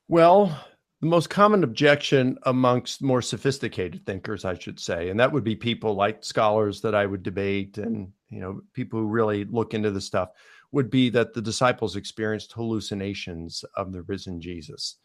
Well, 0.07 0.57
the 1.01 1.07
most 1.07 1.29
common 1.29 1.63
objection 1.63 2.37
amongst 2.43 3.01
more 3.01 3.21
sophisticated 3.21 4.05
thinkers, 4.05 4.45
I 4.45 4.57
should 4.57 4.79
say, 4.79 5.09
and 5.09 5.19
that 5.19 5.31
would 5.31 5.43
be 5.43 5.55
people 5.55 5.93
like 5.93 6.23
scholars 6.23 6.81
that 6.81 6.95
I 6.95 7.05
would 7.05 7.21
debate, 7.21 7.77
and 7.77 8.11
you 8.29 8.39
know, 8.39 8.61
people 8.73 8.99
who 8.99 9.07
really 9.07 9.43
look 9.45 9.73
into 9.73 9.91
the 9.91 10.01
stuff, 10.01 10.29
would 10.71 10.89
be 10.89 11.09
that 11.09 11.33
the 11.33 11.41
disciples 11.41 11.95
experienced 11.95 12.53
hallucinations 12.53 13.63
of 13.75 13.91
the 13.91 14.03
risen 14.03 14.39
Jesus, 14.39 14.95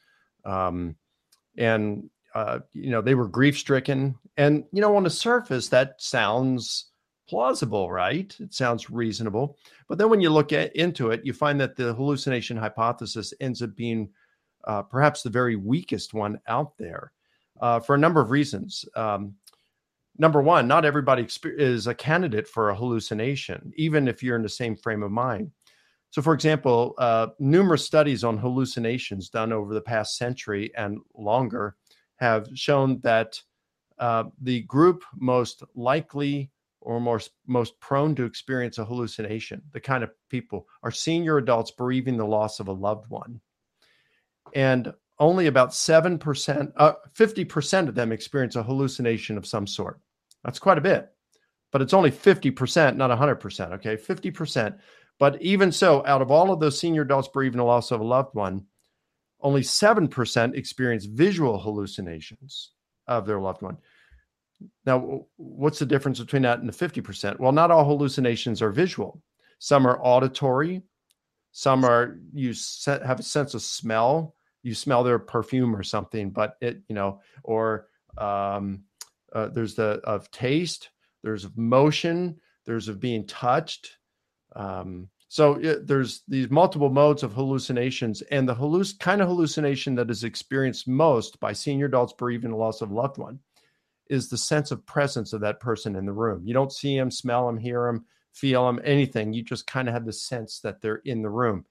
um, 0.44 0.94
and 1.58 2.08
uh, 2.36 2.60
you 2.72 2.90
know, 2.90 3.02
they 3.02 3.16
were 3.16 3.26
grief 3.26 3.58
stricken, 3.58 4.16
and 4.36 4.64
you 4.72 4.80
know, 4.80 4.96
on 4.96 5.02
the 5.02 5.10
surface, 5.10 5.68
that 5.68 6.00
sounds 6.00 6.89
plausible, 7.30 7.92
right? 7.92 8.36
It 8.40 8.52
sounds 8.52 8.90
reasonable. 8.90 9.56
But 9.88 9.98
then 9.98 10.10
when 10.10 10.20
you 10.20 10.30
look 10.30 10.52
at, 10.52 10.74
into 10.74 11.12
it, 11.12 11.24
you 11.24 11.32
find 11.32 11.60
that 11.60 11.76
the 11.76 11.94
hallucination 11.94 12.56
hypothesis 12.56 13.32
ends 13.40 13.62
up 13.62 13.76
being 13.76 14.10
uh, 14.64 14.82
perhaps 14.82 15.22
the 15.22 15.30
very 15.30 15.54
weakest 15.54 16.12
one 16.12 16.40
out 16.48 16.76
there 16.76 17.12
uh, 17.60 17.78
for 17.78 17.94
a 17.94 17.98
number 17.98 18.20
of 18.20 18.32
reasons. 18.32 18.84
Um, 18.96 19.36
number 20.18 20.42
one, 20.42 20.66
not 20.66 20.84
everybody 20.84 21.28
is 21.44 21.86
a 21.86 21.94
candidate 21.94 22.48
for 22.48 22.70
a 22.70 22.74
hallucination, 22.74 23.72
even 23.76 24.08
if 24.08 24.24
you're 24.24 24.36
in 24.36 24.42
the 24.42 24.48
same 24.48 24.76
frame 24.76 25.04
of 25.04 25.12
mind. 25.12 25.52
So, 26.10 26.22
for 26.22 26.34
example, 26.34 26.96
uh, 26.98 27.28
numerous 27.38 27.86
studies 27.86 28.24
on 28.24 28.38
hallucinations 28.38 29.30
done 29.30 29.52
over 29.52 29.72
the 29.72 29.80
past 29.80 30.16
century 30.16 30.72
and 30.76 30.98
longer 31.14 31.76
have 32.16 32.48
shown 32.54 32.98
that 33.02 33.40
uh, 34.00 34.24
the 34.42 34.62
group 34.62 35.04
most 35.14 35.62
likely 35.76 36.50
or 36.80 37.00
most 37.00 37.30
most 37.46 37.78
prone 37.80 38.14
to 38.14 38.24
experience 38.24 38.78
a 38.78 38.84
hallucination, 38.84 39.62
the 39.72 39.80
kind 39.80 40.02
of 40.02 40.10
people 40.28 40.66
are 40.82 40.90
senior 40.90 41.36
adults 41.38 41.70
bereaving 41.70 42.16
the 42.16 42.24
loss 42.24 42.60
of 42.60 42.68
a 42.68 42.72
loved 42.72 43.08
one, 43.10 43.40
and 44.54 44.92
only 45.18 45.46
about 45.46 45.74
seven 45.74 46.18
percent, 46.18 46.72
uh, 46.76 46.92
fifty 47.12 47.44
percent 47.44 47.88
of 47.88 47.94
them 47.94 48.12
experience 48.12 48.56
a 48.56 48.62
hallucination 48.62 49.36
of 49.36 49.46
some 49.46 49.66
sort. 49.66 50.00
That's 50.44 50.58
quite 50.58 50.78
a 50.78 50.82
bit, 50.82 51.10
but 51.72 51.82
it's 51.82 51.94
only 51.94 52.10
fifty 52.10 52.50
percent, 52.50 52.96
not 52.96 53.16
hundred 53.16 53.36
percent. 53.36 53.72
Okay, 53.74 53.96
fifty 53.96 54.30
percent. 54.30 54.76
But 55.18 55.40
even 55.42 55.70
so, 55.70 56.02
out 56.06 56.22
of 56.22 56.30
all 56.30 56.50
of 56.50 56.60
those 56.60 56.78
senior 56.78 57.02
adults 57.02 57.28
bereaving 57.28 57.58
the 57.58 57.64
loss 57.64 57.90
of 57.90 58.00
a 58.00 58.04
loved 58.04 58.34
one, 58.34 58.64
only 59.42 59.60
7% 59.60 60.54
experience 60.54 61.04
visual 61.04 61.58
hallucinations 61.58 62.72
of 63.06 63.26
their 63.26 63.40
loved 63.40 63.62
one. 63.62 63.76
Now, 64.86 65.26
what's 65.36 65.78
the 65.78 65.86
difference 65.86 66.20
between 66.20 66.42
that 66.42 66.60
and 66.60 66.68
the 66.68 66.72
50%? 66.72 67.38
Well, 67.38 67.52
not 67.52 67.70
all 67.70 67.84
hallucinations 67.84 68.62
are 68.62 68.70
visual. 68.70 69.22
Some 69.58 69.86
are 69.86 70.00
auditory, 70.02 70.82
some 71.52 71.84
are 71.84 72.18
you 72.32 72.54
have 72.86 73.20
a 73.20 73.24
sense 73.24 73.54
of 73.54 73.62
smell. 73.62 74.34
You 74.62 74.74
smell 74.74 75.02
their 75.02 75.18
perfume 75.18 75.74
or 75.74 75.82
something, 75.82 76.30
but 76.30 76.56
it, 76.60 76.80
you 76.88 76.94
know, 76.94 77.20
or 77.42 77.88
um, 78.18 78.84
uh, 79.32 79.48
there's 79.48 79.74
the 79.74 80.00
of 80.04 80.30
taste, 80.30 80.90
there's 81.22 81.44
of 81.44 81.56
motion, 81.56 82.38
there's 82.66 82.88
of 82.88 83.00
being 83.00 83.26
touched, 83.26 83.96
um, 84.54 85.08
so 85.28 85.54
it, 85.54 85.86
there's 85.86 86.22
these 86.26 86.50
multiple 86.50 86.90
modes 86.90 87.22
of 87.22 87.32
hallucinations, 87.32 88.20
and 88.22 88.48
the 88.48 88.54
halluc- 88.54 88.98
kind 88.98 89.22
of 89.22 89.28
hallucination 89.28 89.94
that 89.94 90.10
is 90.10 90.24
experienced 90.24 90.88
most 90.88 91.38
by 91.38 91.52
senior 91.52 91.86
adults 91.86 92.12
bereaving 92.12 92.50
the 92.50 92.56
loss 92.56 92.82
of 92.82 92.90
loved 92.90 93.16
one 93.16 93.38
is 94.10 94.28
the 94.28 94.36
sense 94.36 94.70
of 94.70 94.84
presence 94.84 95.32
of 95.32 95.40
that 95.40 95.60
person 95.60 95.96
in 95.96 96.04
the 96.04 96.12
room. 96.12 96.42
You 96.44 96.52
don't 96.52 96.72
see 96.72 96.98
them, 96.98 97.10
smell 97.10 97.46
them, 97.46 97.56
hear 97.56 97.86
them, 97.86 98.04
feel 98.32 98.66
them, 98.66 98.80
anything. 98.84 99.32
You 99.32 99.42
just 99.42 99.66
kind 99.66 99.88
of 99.88 99.94
have 99.94 100.04
the 100.04 100.12
sense 100.12 100.60
that 100.60 100.80
they're 100.80 100.96
in 101.04 101.22
the 101.22 101.30
room. 101.30 101.64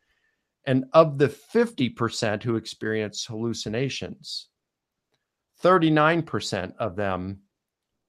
And 0.66 0.86
of 0.94 1.18
the 1.18 1.28
50% 1.28 2.42
who 2.44 2.56
experience 2.56 3.26
hallucinations, 3.26 4.48
39% 5.62 6.74
of 6.78 6.96
them 6.96 7.40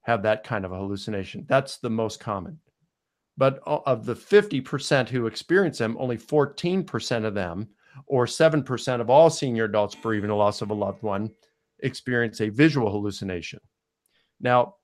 have 0.02 0.22
that 0.22 0.44
kind 0.44 0.64
of 0.64 0.72
a 0.72 0.76
hallucination. 0.76 1.44
That's 1.48 1.78
the 1.78 1.90
most 1.90 2.20
common. 2.20 2.60
But 3.36 3.60
of 3.66 4.06
the 4.06 4.14
50% 4.14 5.08
who 5.08 5.26
experience 5.26 5.78
them, 5.78 5.96
only 5.98 6.18
14% 6.18 7.24
of 7.24 7.34
them, 7.34 7.68
or 8.06 8.26
7% 8.26 9.00
of 9.00 9.10
all 9.10 9.30
senior 9.30 9.64
adults 9.64 9.94
bereaving 9.94 10.28
the 10.28 10.34
loss 10.34 10.62
of 10.62 10.70
a 10.70 10.74
loved 10.74 11.02
one, 11.02 11.30
experience 11.80 12.40
a 12.40 12.48
visual 12.48 12.90
hallucination. 12.90 13.60
Now, 14.40 14.76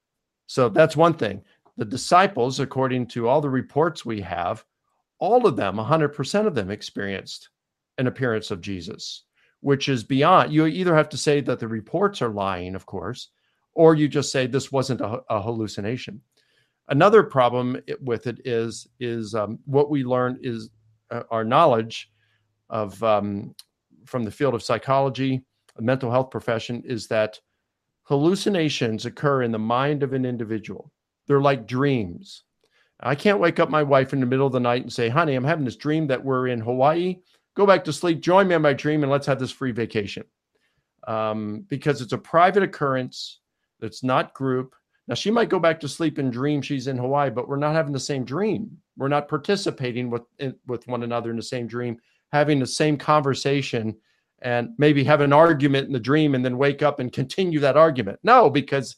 so 0.47 0.69
that's 0.69 0.97
one 0.97 1.15
thing. 1.15 1.43
The 1.77 1.85
disciples, 1.85 2.61
according 2.61 3.09
to 3.09 3.29
all 3.29 3.41
the 3.41 3.51
reports 3.51 4.05
we 4.05 4.21
have, 4.23 4.65
all 5.19 5.47
of 5.47 5.57
them, 5.57 5.77
100% 5.77 6.47
of 6.47 6.55
them 6.55 6.71
experienced 6.71 7.51
an 7.99 8.07
appearance 8.07 8.51
of 8.51 8.61
Jesus, 8.61 9.25
which 9.61 9.89
is 9.89 10.05
beyond. 10.05 10.53
You 10.53 10.67
either 10.67 10.95
have 10.95 11.09
to 11.11 11.17
say 11.17 11.41
that 11.43 11.59
the 11.59 11.69
reports 11.69 12.23
are 12.23 12.29
lying, 12.29 12.75
of 12.75 12.87
course, 12.87 13.31
or 13.75 13.95
you 13.95 14.09
just 14.09 14.31
say 14.33 14.47
this 14.47 14.73
wasn't 14.73 15.01
a, 15.01 15.23
a 15.29 15.41
hallucination. 15.41 16.21
Another 16.89 17.23
problem 17.23 17.79
with 18.01 18.27
it 18.27 18.41
is 18.45 18.87
is 19.01 19.35
um, 19.35 19.59
what 19.65 19.91
we 19.91 20.05
learned 20.05 20.39
is 20.43 20.71
uh, 21.11 21.23
our 21.31 21.45
knowledge 21.45 22.11
of 22.71 23.03
um, 23.03 23.55
from 24.05 24.25
the 24.25 24.31
field 24.31 24.55
of 24.55 24.63
psychology, 24.63 25.45
mental 25.79 26.11
health 26.11 26.31
profession, 26.31 26.83
is 26.87 27.09
that 27.09 27.41
hallucinations 28.09 29.07
occur 29.07 29.43
in 29.43 29.53
the 29.53 29.59
mind 29.59 30.03
of 30.03 30.13
an 30.13 30.25
individual. 30.25 30.93
They're 31.27 31.41
like 31.41 31.67
dreams. 31.67 32.43
I 33.01 33.15
can't 33.15 33.41
wake 33.41 33.61
up 33.61 33.69
my 33.69 33.83
wife 33.83 34.13
in 34.13 34.21
the 34.21 34.27
middle 34.27 34.47
of 34.47 34.53
the 34.53 34.61
night 34.61 34.83
and 34.83 34.93
say, 34.93 35.09
"Honey, 35.09 35.35
I'm 35.35 35.45
having 35.45 35.65
this 35.65 35.77
dream 35.77 36.07
that 36.07 36.25
we're 36.25 36.49
in 36.49 36.61
Hawaii. 36.61 37.19
Go 37.55 37.67
back 37.67 37.85
to 37.85 37.93
sleep. 37.93 38.21
Join 38.21 38.49
me 38.49 38.55
in 38.55 38.63
my 38.63 38.73
dream, 38.73 39.03
and 39.03 39.13
let's 39.13 39.27
have 39.27 39.39
this 39.39 39.53
free 39.53 39.73
vacation." 39.73 40.25
Um, 41.07 41.65
because 41.69 42.01
it's 42.01 42.13
a 42.13 42.19
private 42.19 42.63
occurrence. 42.63 43.41
It's 43.81 44.03
not 44.03 44.35
group 44.35 44.75
now, 45.09 45.15
she 45.15 45.31
might 45.31 45.49
go 45.49 45.61
back 45.61 45.79
to 45.81 45.89
sleep 45.89 46.19
and 46.19 46.33
dream 46.33 46.63
she's 46.63 46.89
in 46.89 46.99
Hawaii, 46.99 47.31
but 47.31 47.49
we're 47.49 47.57
not 47.57 47.75
having 47.75 47.93
the 47.93 48.01
same 48.01 48.25
dream. 48.25 48.77
We're 48.97 49.09
not 49.09 49.29
participating 49.29 50.11
with, 50.11 50.23
with 50.67 50.89
one 50.89 51.05
another 51.05 51.31
in 51.31 51.37
the 51.37 51.43
same 51.43 51.67
dream, 51.67 51.99
having 52.33 52.59
the 52.59 52.67
same 52.67 52.97
conversation, 52.97 53.97
and 54.43 54.71
maybe 54.79 55.03
have 55.05 55.21
an 55.21 55.33
argument 55.33 55.87
in 55.87 55.93
the 55.93 56.01
dream 56.01 56.35
and 56.35 56.45
then 56.45 56.59
wake 56.59 56.83
up 56.83 57.01
and 57.01 57.13
continue 57.13 57.61
that 57.61 57.77
argument. 57.77 58.19
No, 58.23 58.51
because 58.51 58.97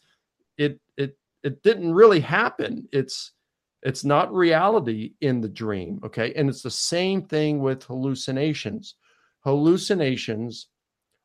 it 0.56 0.80
it 0.96 1.16
it 1.42 1.62
didn't 1.62 1.94
really 1.94 2.20
happen. 2.20 2.88
It's 2.92 3.32
it's 3.82 4.04
not 4.04 4.32
reality 4.32 5.12
in 5.20 5.40
the 5.40 5.48
dream. 5.48 6.00
Okay. 6.04 6.32
And 6.34 6.48
it's 6.48 6.62
the 6.62 6.70
same 6.70 7.22
thing 7.22 7.60
with 7.60 7.84
hallucinations. 7.84 8.96
Hallucinations 9.44 10.66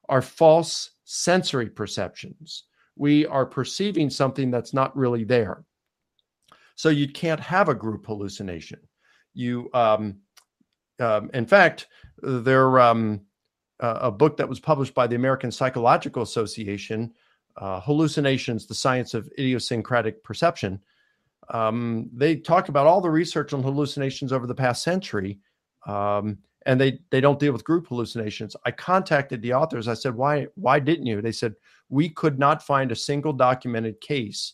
are 0.08 0.22
false 0.22 0.91
sensory 1.03 1.70
perceptions 1.70 2.65
we 2.96 3.25
are 3.25 3.46
perceiving 3.46 4.10
something 4.10 4.51
that's 4.51 4.74
not 4.74 4.96
really 4.96 5.24
there. 5.24 5.63
So 6.75 6.89
you 6.89 7.08
can't 7.08 7.39
have 7.39 7.70
a 7.70 7.75
group 7.75 8.05
hallucination. 8.05 8.79
You, 9.34 9.70
um, 9.74 10.17
um, 11.00 11.29
in 11.34 11.46
fact, 11.46 11.88
there 12.22 12.79
um, 12.79 13.22
uh, 13.80 14.00
a 14.01 14.12
book 14.12 14.38
that 14.38 14.48
was 14.48 14.60
published 14.60 14.94
by 14.94 15.08
the 15.08 15.15
American 15.15 15.51
Psychological 15.51 16.24
Association, 16.24 17.13
uh, 17.58 17.80
"Hallucinations: 17.82 18.68
The 18.68 18.75
Science 18.75 19.13
of 19.13 19.30
Idiosyncratic 19.38 20.24
Perception." 20.24 20.80
Um, 21.50 22.10
they 22.13 22.36
talk 22.36 22.70
about 22.70 22.88
all 22.88 23.01
the 23.01 23.10
research 23.10 23.53
on 23.53 23.63
hallucinations 23.63 24.32
over 24.32 24.48
the 24.48 24.56
past 24.56 24.84
century, 24.84 25.39
um, 25.86 26.38
and 26.65 26.80
they 26.80 27.00
they 27.10 27.20
don't 27.22 27.39
deal 27.39 27.51
with 27.51 27.63
group 27.65 27.88
hallucinations. 27.88 28.56
I 28.65 28.72
contacted 28.72 29.42
the 29.42 29.53
authors. 29.53 29.88
I 29.88 29.94
said, 29.94 30.15
"Why 30.15 30.48
why 30.56 30.80
didn't 30.80 31.06
you?" 31.06 31.22
They 31.22 31.32
said, 31.32 31.56
"We 31.89 32.10
could 32.10 32.39
not 32.39 32.63
find 32.63 32.92
a 32.92 32.96
single 32.96 33.34
documented 33.34 34.00
case 34.01 34.53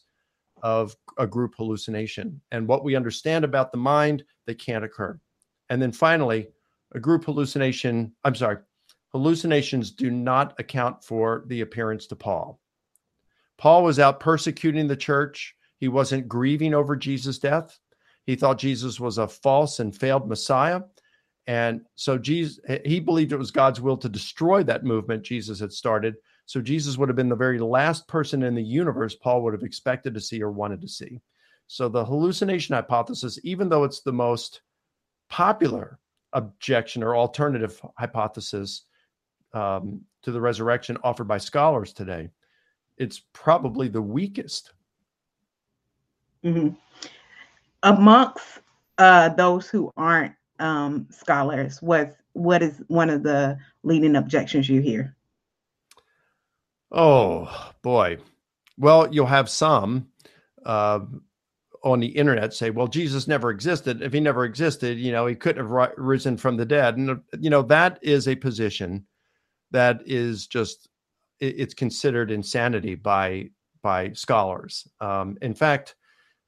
of 0.63 0.95
a 1.17 1.27
group 1.27 1.55
hallucination, 1.55 2.41
and 2.51 2.67
what 2.67 2.83
we 2.83 2.95
understand 2.95 3.45
about 3.45 3.71
the 3.71 3.77
mind, 3.77 4.23
they 4.45 4.55
can't 4.55 4.83
occur." 4.83 5.19
And 5.69 5.81
then 5.81 5.91
finally, 5.91 6.47
a 6.93 6.99
group 6.99 7.25
hallucination. 7.25 8.13
I'm 8.23 8.35
sorry, 8.35 8.57
hallucinations 9.11 9.91
do 9.91 10.11
not 10.11 10.59
account 10.59 11.03
for 11.03 11.43
the 11.47 11.61
appearance 11.61 12.07
to 12.07 12.15
Paul. 12.15 12.59
Paul 13.57 13.83
was 13.83 13.99
out 13.99 14.19
persecuting 14.19 14.87
the 14.87 14.95
church. 14.95 15.55
He 15.77 15.87
wasn't 15.87 16.27
grieving 16.27 16.73
over 16.73 16.95
Jesus' 16.95 17.39
death. 17.39 17.77
He 18.25 18.35
thought 18.35 18.59
Jesus 18.59 18.99
was 18.99 19.17
a 19.17 19.27
false 19.27 19.79
and 19.79 19.95
failed 19.95 20.27
Messiah 20.27 20.81
and 21.49 21.81
so 21.95 22.19
Jesus, 22.19 22.59
he 22.85 22.99
believed 22.99 23.31
it 23.31 23.37
was 23.37 23.49
God's 23.49 23.81
will 23.81 23.97
to 23.97 24.07
destroy 24.07 24.61
that 24.61 24.83
movement 24.83 25.23
Jesus 25.23 25.59
had 25.59 25.73
started. 25.73 26.13
So 26.45 26.61
Jesus 26.61 26.95
would 26.95 27.09
have 27.09 27.15
been 27.15 27.27
the 27.27 27.35
very 27.35 27.57
last 27.57 28.07
person 28.07 28.43
in 28.43 28.53
the 28.53 28.61
universe 28.61 29.15
Paul 29.15 29.41
would 29.41 29.53
have 29.53 29.63
expected 29.63 30.13
to 30.13 30.21
see 30.21 30.43
or 30.43 30.51
wanted 30.51 30.79
to 30.81 30.87
see. 30.87 31.19
So 31.65 31.89
the 31.89 32.05
hallucination 32.05 32.75
hypothesis, 32.75 33.39
even 33.43 33.67
though 33.67 33.83
it's 33.83 34.01
the 34.01 34.13
most 34.13 34.61
popular 35.27 35.97
objection 36.33 37.01
or 37.01 37.15
alternative 37.15 37.81
hypothesis 37.97 38.83
um, 39.53 40.01
to 40.23 40.31
the 40.31 40.41
resurrection 40.41 40.97
offered 41.03 41.27
by 41.27 41.37
scholars 41.37 41.93
today, 41.93 42.29
it's 42.97 43.21
probably 43.33 43.87
the 43.87 44.01
weakest. 44.01 44.73
Mm-hmm. 46.43 46.69
Amongst 47.83 48.59
uh, 48.97 49.29
those 49.29 49.69
who 49.69 49.91
aren't 49.95 50.33
um, 50.59 51.07
scholars, 51.09 51.81
what 51.81 52.15
what 52.33 52.61
is 52.61 52.81
one 52.87 53.09
of 53.09 53.23
the 53.23 53.57
leading 53.83 54.15
objections 54.15 54.69
you 54.69 54.81
hear? 54.81 55.15
Oh 56.91 57.71
boy, 57.81 58.17
well 58.77 59.07
you'll 59.13 59.25
have 59.25 59.49
some 59.49 60.09
uh, 60.65 60.99
on 61.83 61.99
the 61.99 62.07
internet 62.07 62.53
say, 62.53 62.69
"Well, 62.69 62.87
Jesus 62.87 63.27
never 63.27 63.49
existed. 63.49 64.01
If 64.01 64.13
he 64.13 64.19
never 64.19 64.43
existed, 64.43 64.99
you 64.99 65.11
know, 65.11 65.25
he 65.25 65.35
couldn't 65.35 65.65
have 65.65 65.91
risen 65.97 66.37
from 66.37 66.57
the 66.57 66.65
dead." 66.65 66.97
And 66.97 67.21
you 67.39 67.49
know 67.49 67.61
that 67.63 67.99
is 68.01 68.27
a 68.27 68.35
position 68.35 69.05
that 69.71 70.01
is 70.05 70.47
just 70.47 70.89
it's 71.39 71.73
considered 71.73 72.31
insanity 72.31 72.95
by 72.95 73.49
by 73.81 74.11
scholars. 74.11 74.87
Um, 74.99 75.37
in 75.41 75.53
fact, 75.53 75.95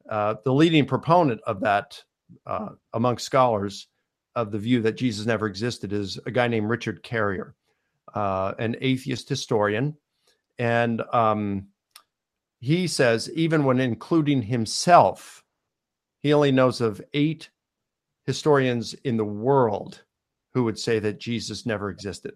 uh, 0.10 0.36
the 0.44 0.54
leading 0.54 0.86
proponent 0.86 1.42
of 1.46 1.62
that 1.62 2.02
uh, 2.46 2.70
among 2.94 3.18
scholars 3.18 3.88
of 4.36 4.52
the 4.52 4.58
view 4.58 4.82
that 4.82 4.98
Jesus 4.98 5.26
never 5.26 5.48
existed 5.48 5.94
is 5.94 6.20
a 6.26 6.32
guy 6.32 6.48
named 6.48 6.70
Richard 6.70 7.04
Carrier, 7.04 7.56
uh, 8.14 8.54
an 8.60 8.76
atheist 8.82 9.28
historian. 9.30 9.96
And 10.60 11.02
um, 11.14 11.68
he 12.60 12.88
says, 12.88 13.30
even 13.34 13.64
when 13.64 13.80
including 13.80 14.42
himself, 14.42 15.44
he 16.20 16.34
only 16.34 16.52
knows 16.52 16.82
of 16.82 17.02
eight 17.14 17.50
historians 18.26 18.94
in 18.94 19.18
the 19.18 19.26
world 19.26 20.04
who 20.54 20.64
would 20.64 20.78
say 20.78 21.00
that 21.00 21.20
Jesus 21.20 21.66
never 21.66 21.90
existed. 21.90 22.34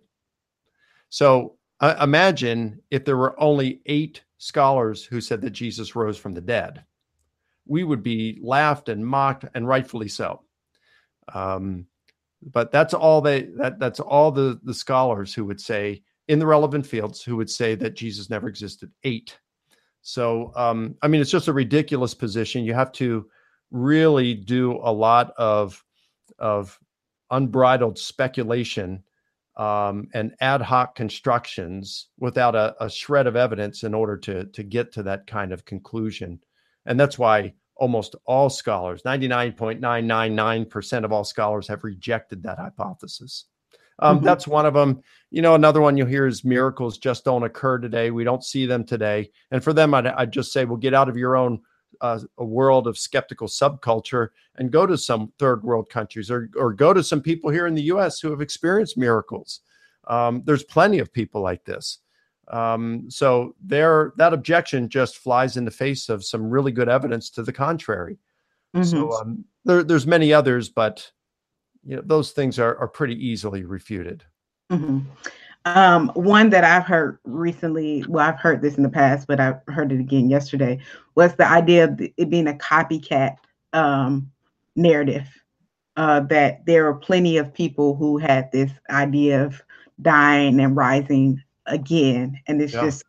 So 1.09 1.57
uh, 1.79 1.95
imagine 2.01 2.81
if 2.91 3.05
there 3.05 3.17
were 3.17 3.39
only 3.39 3.81
eight 3.85 4.23
scholars 4.37 5.03
who 5.03 5.21
said 5.21 5.41
that 5.41 5.51
Jesus 5.51 5.95
rose 5.95 6.17
from 6.17 6.33
the 6.33 6.41
dead. 6.41 6.83
We 7.67 7.83
would 7.83 8.03
be 8.03 8.39
laughed 8.41 8.89
and 8.89 9.05
mocked, 9.05 9.45
and 9.55 9.67
rightfully 9.67 10.07
so. 10.07 10.41
Um, 11.33 11.87
but 12.51 12.71
that's 12.71 12.93
all 12.93 13.21
they 13.21 13.43
that 13.57 13.79
that's 13.79 13.99
all 13.99 14.31
the 14.31 14.59
the 14.63 14.73
scholars 14.73 15.33
who 15.33 15.45
would 15.45 15.59
say 15.59 16.03
in 16.27 16.39
the 16.39 16.45
relevant 16.45 16.85
fields 16.85 17.23
who 17.23 17.35
would 17.37 17.49
say 17.49 17.75
that 17.75 17.95
Jesus 17.95 18.29
never 18.29 18.47
existed. 18.47 18.91
Eight. 19.03 19.37
So 20.01 20.51
um, 20.55 20.95
I 21.01 21.07
mean, 21.07 21.21
it's 21.21 21.31
just 21.31 21.47
a 21.47 21.53
ridiculous 21.53 22.13
position. 22.13 22.63
You 22.63 22.75
have 22.75 22.91
to 22.93 23.27
really 23.71 24.35
do 24.35 24.79
a 24.83 24.91
lot 24.91 25.33
of 25.37 25.83
of 26.37 26.79
unbridled 27.31 27.97
speculation 27.97 29.03
um, 29.57 30.07
and 30.13 30.33
ad 30.41 30.61
hoc 30.61 30.95
constructions 30.95 32.09
without 32.19 32.55
a, 32.55 32.75
a, 32.83 32.89
shred 32.89 33.25
of 33.25 33.37
evidence 33.37 33.83
in 33.83 33.93
order 33.93 34.17
to 34.17 34.45
to 34.45 34.63
get 34.63 34.91
to 34.93 35.03
that 35.03 35.27
kind 35.27 35.53
of 35.53 35.63
conclusion. 35.63 36.39
And 36.85 36.99
that's 36.99 37.17
why 37.17 37.53
almost 37.77 38.15
all 38.25 38.49
scholars, 38.49 39.03
99.999% 39.03 41.05
of 41.05 41.11
all 41.11 41.23
scholars 41.23 41.67
have 41.67 41.83
rejected 41.83 42.43
that 42.43 42.57
hypothesis. 42.57 43.45
Um, 43.99 44.17
mm-hmm. 44.17 44.25
That's 44.25 44.47
one 44.47 44.65
of 44.65 44.73
them. 44.73 45.01
You 45.31 45.41
know, 45.41 45.55
another 45.55 45.81
one 45.81 45.97
you'll 45.97 46.07
hear 46.07 46.27
is 46.27 46.43
miracles 46.43 46.97
just 46.97 47.25
don't 47.25 47.43
occur 47.43 47.77
today. 47.77 48.11
We 48.11 48.23
don't 48.23 48.43
see 48.43 48.65
them 48.65 48.83
today. 48.83 49.31
And 49.51 49.63
for 49.63 49.73
them, 49.73 49.93
I'd, 49.93 50.07
I'd 50.07 50.31
just 50.31 50.51
say, 50.51 50.65
well, 50.65 50.77
get 50.77 50.93
out 50.93 51.09
of 51.09 51.17
your 51.17 51.37
own 51.37 51.61
uh, 52.01 52.19
a 52.37 52.45
world 52.45 52.87
of 52.87 52.97
skeptical 52.97 53.47
subculture 53.47 54.29
and 54.55 54.71
go 54.71 54.85
to 54.85 54.97
some 54.97 55.31
third 55.39 55.63
world 55.63 55.89
countries 55.89 56.31
or, 56.31 56.49
or 56.55 56.73
go 56.73 56.93
to 56.93 57.03
some 57.03 57.21
people 57.21 57.49
here 57.49 57.67
in 57.67 57.75
the 57.75 57.83
US 57.83 58.19
who 58.19 58.29
have 58.31 58.41
experienced 58.41 58.97
miracles. 58.97 59.61
Um, 60.07 60.43
there's 60.45 60.63
plenty 60.63 60.99
of 60.99 61.11
people 61.11 61.41
like 61.41 61.65
this. 61.65 61.99
Um, 62.49 63.09
so 63.09 63.55
there, 63.63 64.13
that 64.17 64.33
objection 64.33 64.87
just 64.89 65.17
flies 65.17 65.57
in 65.57 65.65
the 65.65 65.71
face 65.71 66.09
of 66.09 66.23
some 66.23 66.49
really 66.49 66.71
good 66.71 66.89
evidence 66.89 67.29
to 67.31 67.43
the 67.43 67.53
contrary. 67.53 68.17
Mm-hmm. 68.75 68.83
So 68.83 69.11
um, 69.13 69.45
there, 69.63 69.83
there's 69.83 70.05
many 70.05 70.33
others, 70.33 70.69
but 70.69 71.11
you 71.83 71.95
know 71.95 72.01
those 72.05 72.31
things 72.31 72.59
are, 72.59 72.77
are 72.77 72.87
pretty 72.87 73.15
easily 73.25 73.63
refuted. 73.63 74.23
Mm-hmm. 74.71 74.99
Um, 75.65 76.09
one 76.13 76.51
that 76.51 76.63
I've 76.63 76.85
heard 76.85 77.17
recently, 77.23 78.05
well, 78.07 78.27
I've 78.27 78.39
heard 78.39 78.61
this 78.61 78.75
in 78.75 78.83
the 78.83 78.89
past, 78.89 79.27
but 79.27 79.39
I 79.39 79.55
heard 79.67 79.91
it 79.91 79.99
again 79.99 80.29
yesterday, 80.29 80.79
was 81.15 81.35
the 81.35 81.47
idea 81.47 81.85
of 81.85 81.99
it 81.99 82.29
being 82.29 82.47
a 82.47 82.53
copycat 82.53 83.37
um, 83.73 84.31
narrative. 84.75 85.27
Uh, 85.97 86.19
that 86.19 86.65
there 86.65 86.87
are 86.87 86.93
plenty 86.93 87.37
of 87.37 87.53
people 87.53 87.95
who 87.95 88.17
had 88.17 88.51
this 88.51 88.69
idea 88.89 89.45
of 89.45 89.63
dying 90.01 90.59
and 90.59 90.75
rising 90.75 91.41
again, 91.67 92.37
and 92.47 92.61
it's 92.61 92.73
yeah. 92.73 92.81
just 92.81 93.05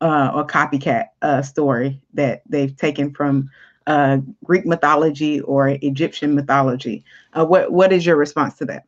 uh, 0.00 0.32
a 0.34 0.44
copycat 0.44 1.08
uh, 1.20 1.42
story 1.42 2.00
that 2.14 2.42
they've 2.48 2.76
taken 2.76 3.12
from 3.12 3.50
uh, 3.86 4.18
Greek 4.42 4.64
mythology 4.64 5.40
or 5.42 5.68
Egyptian 5.68 6.34
mythology. 6.34 7.04
Uh, 7.34 7.44
what 7.44 7.70
what 7.72 7.92
is 7.92 8.06
your 8.06 8.16
response 8.16 8.54
to 8.56 8.64
that? 8.64 8.84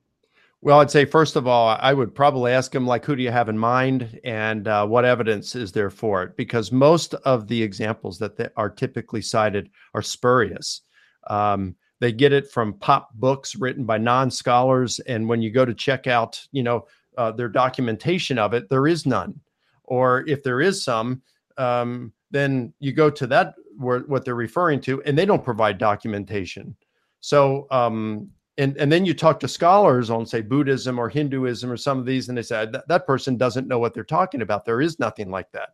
Well, 0.67 0.81
I'd 0.81 0.91
say 0.91 1.05
first 1.05 1.37
of 1.37 1.47
all, 1.47 1.79
I 1.81 1.93
would 1.93 2.13
probably 2.13 2.51
ask 2.51 2.75
him 2.75 2.89
like, 2.89 3.05
who 3.05 3.15
do 3.15 3.23
you 3.23 3.31
have 3.31 3.49
in 3.49 3.57
mind, 3.57 4.19
and 4.25 4.67
uh, 4.67 4.85
what 4.85 5.05
evidence 5.05 5.55
is 5.55 5.71
there 5.71 5.91
for 5.91 6.25
it? 6.25 6.37
Because 6.37 6.73
most 6.73 7.15
of 7.15 7.47
the 7.47 7.63
examples 7.63 8.19
that 8.19 8.53
are 8.57 8.69
typically 8.69 9.23
cited 9.23 9.71
are 9.95 10.03
spurious. 10.03 10.81
Um, 11.29 11.77
they 12.01 12.11
get 12.11 12.33
it 12.33 12.51
from 12.51 12.81
pop 12.81 13.15
books 13.15 13.55
written 13.55 13.85
by 13.85 13.99
non-scholars, 13.99 14.99
and 15.07 15.29
when 15.29 15.41
you 15.41 15.53
go 15.53 15.65
to 15.65 15.73
check 15.73 16.09
out, 16.09 16.45
you 16.51 16.65
know, 16.65 16.89
uh, 17.17 17.31
their 17.31 17.49
documentation 17.49 18.37
of 18.37 18.53
it, 18.53 18.69
there 18.69 18.89
is 18.89 19.07
none. 19.07 19.39
Or 19.85 20.25
if 20.27 20.43
there 20.43 20.61
is 20.61 20.83
some, 20.83 21.23
um, 21.59 22.13
then 22.33 22.73
you 22.81 22.91
go 22.91 23.09
to 23.09 23.29
that 23.29 23.55
where, 23.79 24.01
what 24.01 24.25
they're 24.25 24.35
referring 24.35 24.81
to, 24.81 25.01
and 25.03 25.17
they 25.17 25.27
don't 25.27 25.45
provide 25.45 25.79
documentation. 25.79 26.75
So 27.21 27.69
um, 27.71 28.31
and 28.59 28.77
and 28.77 28.91
then 28.91 29.05
you 29.05 29.15
talk 29.15 29.41
to 29.41 29.49
scholars 29.49 30.11
on 30.11 30.27
say 30.27 30.41
buddhism 30.41 30.99
or 30.99 31.09
hinduism 31.09 31.71
or 31.71 31.77
some 31.77 31.99
of 31.99 32.07
these 32.07 32.29
and 32.29 32.39
they 32.39 32.43
say 32.43 32.67
that, 32.67 32.89
that 32.89 33.07
person 33.07 33.37
doesn't 33.37 33.69
know 33.69 33.79
what 33.79 33.95
they're 33.95 34.05
talking 34.05 34.43
about. 34.43 34.65
There 34.65 34.81
is 34.81 34.99
nothing 34.99 35.31
like 35.31 35.51
that. 35.53 35.71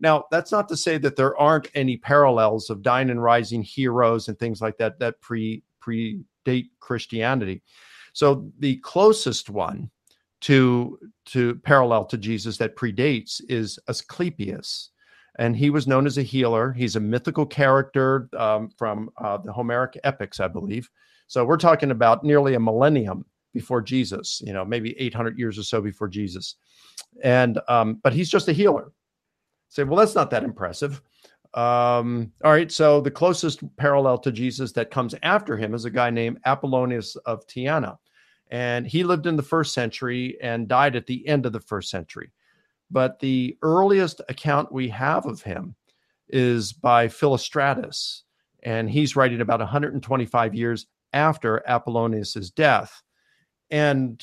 Now 0.00 0.24
that's 0.30 0.52
not 0.52 0.68
to 0.68 0.76
say 0.76 0.98
that 0.98 1.16
there 1.16 1.36
aren't 1.38 1.68
any 1.74 1.96
parallels 1.96 2.70
of 2.70 2.82
dying 2.82 3.10
and 3.10 3.22
rising 3.22 3.62
heroes 3.62 4.28
and 4.28 4.38
things 4.38 4.60
like 4.60 4.76
that 4.78 4.98
that 4.98 5.20
pre 5.20 5.62
predate 5.80 6.70
christianity. 6.80 7.62
So 8.12 8.50
the 8.58 8.76
closest 8.76 9.48
one 9.48 9.90
to 10.42 10.98
to 11.26 11.54
parallel 11.56 12.04
to 12.04 12.18
jesus 12.18 12.58
that 12.58 12.76
predates 12.76 13.40
is 13.48 13.78
asclepius. 13.88 14.90
And 15.38 15.56
he 15.56 15.70
was 15.70 15.86
known 15.86 16.06
as 16.06 16.18
a 16.18 16.22
healer. 16.22 16.72
He's 16.72 16.94
a 16.94 17.00
mythical 17.00 17.46
character 17.46 18.28
um, 18.36 18.68
from 18.76 19.08
uh, 19.16 19.38
the 19.38 19.52
homeric 19.52 19.98
epics 20.04 20.40
i 20.40 20.48
believe 20.48 20.90
so 21.26 21.44
we're 21.44 21.56
talking 21.56 21.90
about 21.90 22.24
nearly 22.24 22.54
a 22.54 22.60
millennium 22.60 23.24
before 23.52 23.82
Jesus, 23.82 24.42
you 24.44 24.52
know, 24.52 24.64
maybe 24.64 24.98
800 24.98 25.38
years 25.38 25.58
or 25.58 25.62
so 25.62 25.80
before 25.80 26.08
Jesus. 26.08 26.56
And, 27.22 27.60
um, 27.68 28.00
but 28.02 28.12
he's 28.12 28.30
just 28.30 28.48
a 28.48 28.52
healer. 28.52 28.92
Say, 29.68 29.84
well, 29.84 29.98
that's 29.98 30.14
not 30.14 30.30
that 30.30 30.44
impressive. 30.44 31.02
Um, 31.54 32.32
all 32.44 32.52
right. 32.52 32.72
So 32.72 33.00
the 33.00 33.10
closest 33.10 33.62
parallel 33.76 34.18
to 34.18 34.32
Jesus 34.32 34.72
that 34.72 34.90
comes 34.90 35.14
after 35.22 35.56
him 35.56 35.74
is 35.74 35.84
a 35.84 35.90
guy 35.90 36.10
named 36.10 36.38
Apollonius 36.46 37.16
of 37.26 37.46
Tyana. 37.46 37.96
And 38.50 38.86
he 38.86 39.04
lived 39.04 39.26
in 39.26 39.36
the 39.36 39.42
first 39.42 39.74
century 39.74 40.36
and 40.42 40.68
died 40.68 40.96
at 40.96 41.06
the 41.06 41.26
end 41.26 41.46
of 41.46 41.52
the 41.52 41.60
first 41.60 41.90
century. 41.90 42.32
But 42.90 43.18
the 43.18 43.56
earliest 43.62 44.20
account 44.28 44.70
we 44.70 44.88
have 44.88 45.24
of 45.24 45.42
him 45.42 45.74
is 46.28 46.72
by 46.72 47.08
Philostratus. 47.08 48.22
And 48.62 48.90
he's 48.90 49.16
writing 49.16 49.40
about 49.40 49.60
125 49.60 50.54
years 50.54 50.86
after 51.12 51.62
Apollonius's 51.66 52.50
death. 52.50 53.02
And 53.70 54.22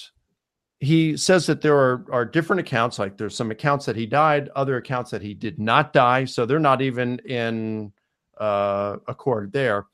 he 0.80 1.18
says 1.18 1.46
that 1.48 1.62
there 1.62 1.78
are, 1.78 2.06
are 2.12 2.26
different 2.26 2.62
accounts, 2.62 3.00
like 3.00 3.18
there's 3.18 3.36
some 3.36 3.52
accounts 3.52 3.86
that 3.86 3.96
he 3.96 4.06
died, 4.06 4.50
other 4.56 4.78
accounts 4.78 5.12
that 5.12 5.22
he 5.22 5.34
did 5.34 5.60
not 5.60 5.92
die. 5.92 6.26
So 6.26 6.46
they're 6.46 6.60
not 6.60 6.82
even 6.82 7.20
in 7.20 7.92
uh, 8.38 8.98
accord 9.08 9.52
there. 9.52 9.88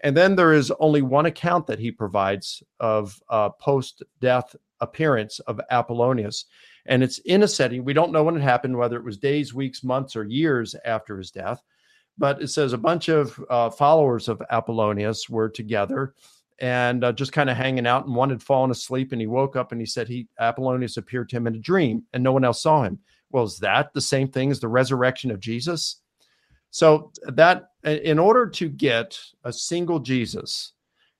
And 0.00 0.16
then 0.16 0.34
there 0.34 0.52
is 0.52 0.72
only 0.80 1.00
one 1.02 1.26
account 1.26 1.68
that 1.68 1.78
he 1.78 1.92
provides 1.92 2.62
of 2.80 3.22
uh, 3.28 3.50
post 3.50 4.02
death 4.20 4.56
appearance 4.80 5.38
of 5.40 5.60
Apollonius. 5.70 6.46
And 6.86 7.04
it's 7.04 7.18
in 7.18 7.44
a 7.44 7.48
setting, 7.48 7.84
we 7.84 7.92
don't 7.92 8.10
know 8.10 8.24
when 8.24 8.36
it 8.36 8.42
happened, 8.42 8.76
whether 8.76 8.96
it 8.96 9.04
was 9.04 9.18
days, 9.18 9.54
weeks, 9.54 9.84
months, 9.84 10.16
or 10.16 10.24
years 10.24 10.74
after 10.84 11.16
his 11.16 11.30
death. 11.30 11.62
But 12.18 12.42
it 12.42 12.48
says 12.48 12.72
a 12.72 12.78
bunch 12.78 13.08
of 13.08 13.40
uh, 13.48 13.70
followers 13.70 14.28
of 14.28 14.42
Apollonius 14.50 15.30
were 15.30 15.48
together 15.48 16.14
and 16.60 17.04
uh, 17.04 17.12
just 17.12 17.32
kind 17.32 17.50
of 17.50 17.56
hanging 17.56 17.86
out. 17.86 18.06
And 18.06 18.14
one 18.14 18.30
had 18.30 18.42
fallen 18.42 18.70
asleep, 18.70 19.12
and 19.12 19.20
he 19.20 19.26
woke 19.26 19.56
up 19.56 19.72
and 19.72 19.80
he 19.80 19.86
said 19.86 20.08
he 20.08 20.28
Apollonius 20.38 20.96
appeared 20.96 21.28
to 21.30 21.36
him 21.36 21.46
in 21.46 21.54
a 21.54 21.58
dream, 21.58 22.04
and 22.12 22.22
no 22.22 22.32
one 22.32 22.44
else 22.44 22.62
saw 22.62 22.82
him. 22.82 22.98
Well, 23.30 23.44
is 23.44 23.58
that 23.58 23.92
the 23.94 24.00
same 24.00 24.28
thing 24.28 24.50
as 24.50 24.60
the 24.60 24.68
resurrection 24.68 25.30
of 25.30 25.40
Jesus? 25.40 26.00
So 26.70 27.12
that 27.24 27.68
in 27.84 28.18
order 28.18 28.48
to 28.48 28.68
get 28.68 29.18
a 29.44 29.52
single 29.52 29.98
Jesus, 29.98 30.72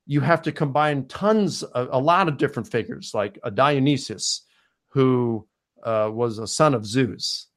you 0.07 0.21
have 0.21 0.43
to 0.43 0.53
combine 0.53 1.07
tons, 1.09 1.63
of, 1.63 1.89
a 1.93 1.99
lot 1.99 2.29
of 2.29 2.39
different 2.39 2.71
figures, 2.71 3.13
like 3.15 3.39
a 3.45 3.51
Dionysius, 3.51 4.43
who 4.89 5.47
uh, 5.83 6.11
was 6.13 6.39
a 6.39 6.47
son 6.47 6.75
of 6.75 6.87
Zeus, 6.87 7.49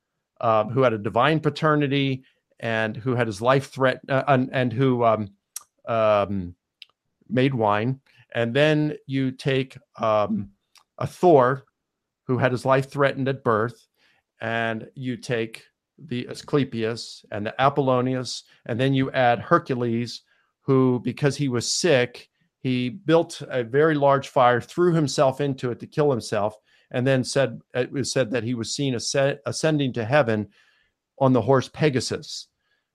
uh, 0.41 0.65
who 0.65 0.81
had 0.81 0.93
a 0.93 0.97
divine 0.97 1.39
paternity 1.39 2.23
and 2.59 2.95
who 2.95 3.15
had 3.15 3.27
his 3.27 3.41
life 3.41 3.71
threat 3.71 3.99
uh, 4.09 4.23
and, 4.27 4.49
and, 4.51 4.73
who 4.73 5.03
um, 5.03 5.29
um, 5.87 6.55
made 7.29 7.53
wine, 7.53 7.99
and 8.33 8.53
then 8.53 8.95
you 9.07 9.31
take 9.31 9.77
um, 9.99 10.49
a 10.97 11.07
Thor 11.07 11.65
who 12.27 12.37
had 12.37 12.51
his 12.51 12.65
life 12.65 12.89
threatened 12.89 13.27
at 13.27 13.43
birth, 13.43 13.87
and 14.41 14.87
you 14.95 15.17
take 15.17 15.63
the 15.97 16.27
Asclepius 16.27 17.23
and 17.31 17.45
the 17.45 17.61
Apollonius, 17.61 18.43
and 18.65 18.79
then 18.79 18.93
you 18.93 19.11
add 19.11 19.39
Hercules, 19.39 20.21
who, 20.61 20.99
because 21.03 21.37
he 21.37 21.47
was 21.47 21.71
sick, 21.71 22.29
he 22.59 22.89
built 22.89 23.41
a 23.49 23.63
very 23.63 23.95
large 23.95 24.29
fire, 24.29 24.59
threw 24.59 24.93
himself 24.93 25.39
into 25.39 25.71
it 25.71 25.79
to 25.79 25.87
kill 25.87 26.09
himself, 26.09 26.57
and 26.91 27.05
then 27.05 27.23
said 27.23 27.59
it 27.73 27.91
was 27.91 28.11
said 28.11 28.31
that 28.31 28.43
he 28.43 28.53
was 28.55 28.75
seen 28.75 28.95
ascending 28.95 29.93
to 29.93 30.05
heaven 30.05 30.47
on 31.19 31.33
the 31.33 31.41
horse 31.41 31.69
Pegasus. 31.69 32.47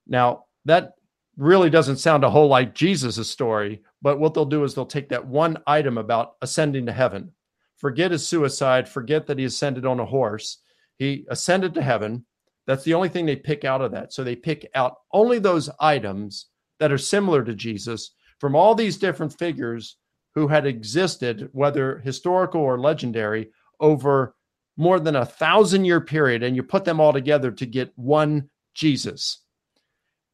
Now 0.06 0.44
that 0.64 0.92
really 1.36 1.70
doesn't 1.70 1.98
sound 1.98 2.24
a 2.24 2.30
whole 2.30 2.48
like 2.48 2.74
Jesus' 2.74 3.30
story, 3.30 3.82
but 4.02 4.18
what 4.18 4.34
they'll 4.34 4.44
do 4.44 4.64
is 4.64 4.74
they'll 4.74 4.86
take 4.86 5.08
that 5.10 5.26
one 5.26 5.58
item 5.66 5.98
about 5.98 6.36
ascending 6.42 6.86
to 6.86 6.92
heaven, 6.92 7.32
forget 7.76 8.10
his 8.10 8.26
suicide, 8.26 8.88
forget 8.88 9.26
that 9.26 9.38
he 9.38 9.44
ascended 9.44 9.86
on 9.86 10.00
a 10.00 10.04
horse. 10.04 10.58
He 10.98 11.26
ascended 11.30 11.74
to 11.74 11.82
heaven. 11.82 12.26
That's 12.66 12.84
the 12.84 12.94
only 12.94 13.08
thing 13.08 13.26
they 13.26 13.36
pick 13.36 13.64
out 13.64 13.80
of 13.80 13.92
that. 13.92 14.12
So 14.12 14.22
they 14.22 14.36
pick 14.36 14.68
out 14.74 14.96
only 15.12 15.38
those 15.38 15.70
items 15.80 16.46
that 16.78 16.92
are 16.92 16.98
similar 16.98 17.44
to 17.44 17.54
Jesus 17.54 18.12
from 18.38 18.54
all 18.54 18.74
these 18.74 18.96
different 18.96 19.38
figures 19.38 19.96
who 20.34 20.48
had 20.48 20.66
existed, 20.66 21.48
whether 21.52 21.98
historical 21.98 22.60
or 22.60 22.78
legendary, 22.78 23.50
over 23.80 24.34
more 24.76 25.00
than 25.00 25.16
a 25.16 25.26
thousand 25.26 25.84
year 25.84 26.00
period, 26.00 26.42
and 26.42 26.56
you 26.56 26.62
put 26.62 26.84
them 26.84 27.00
all 27.00 27.12
together 27.12 27.50
to 27.50 27.66
get 27.66 27.92
one 27.96 28.48
Jesus. 28.74 29.40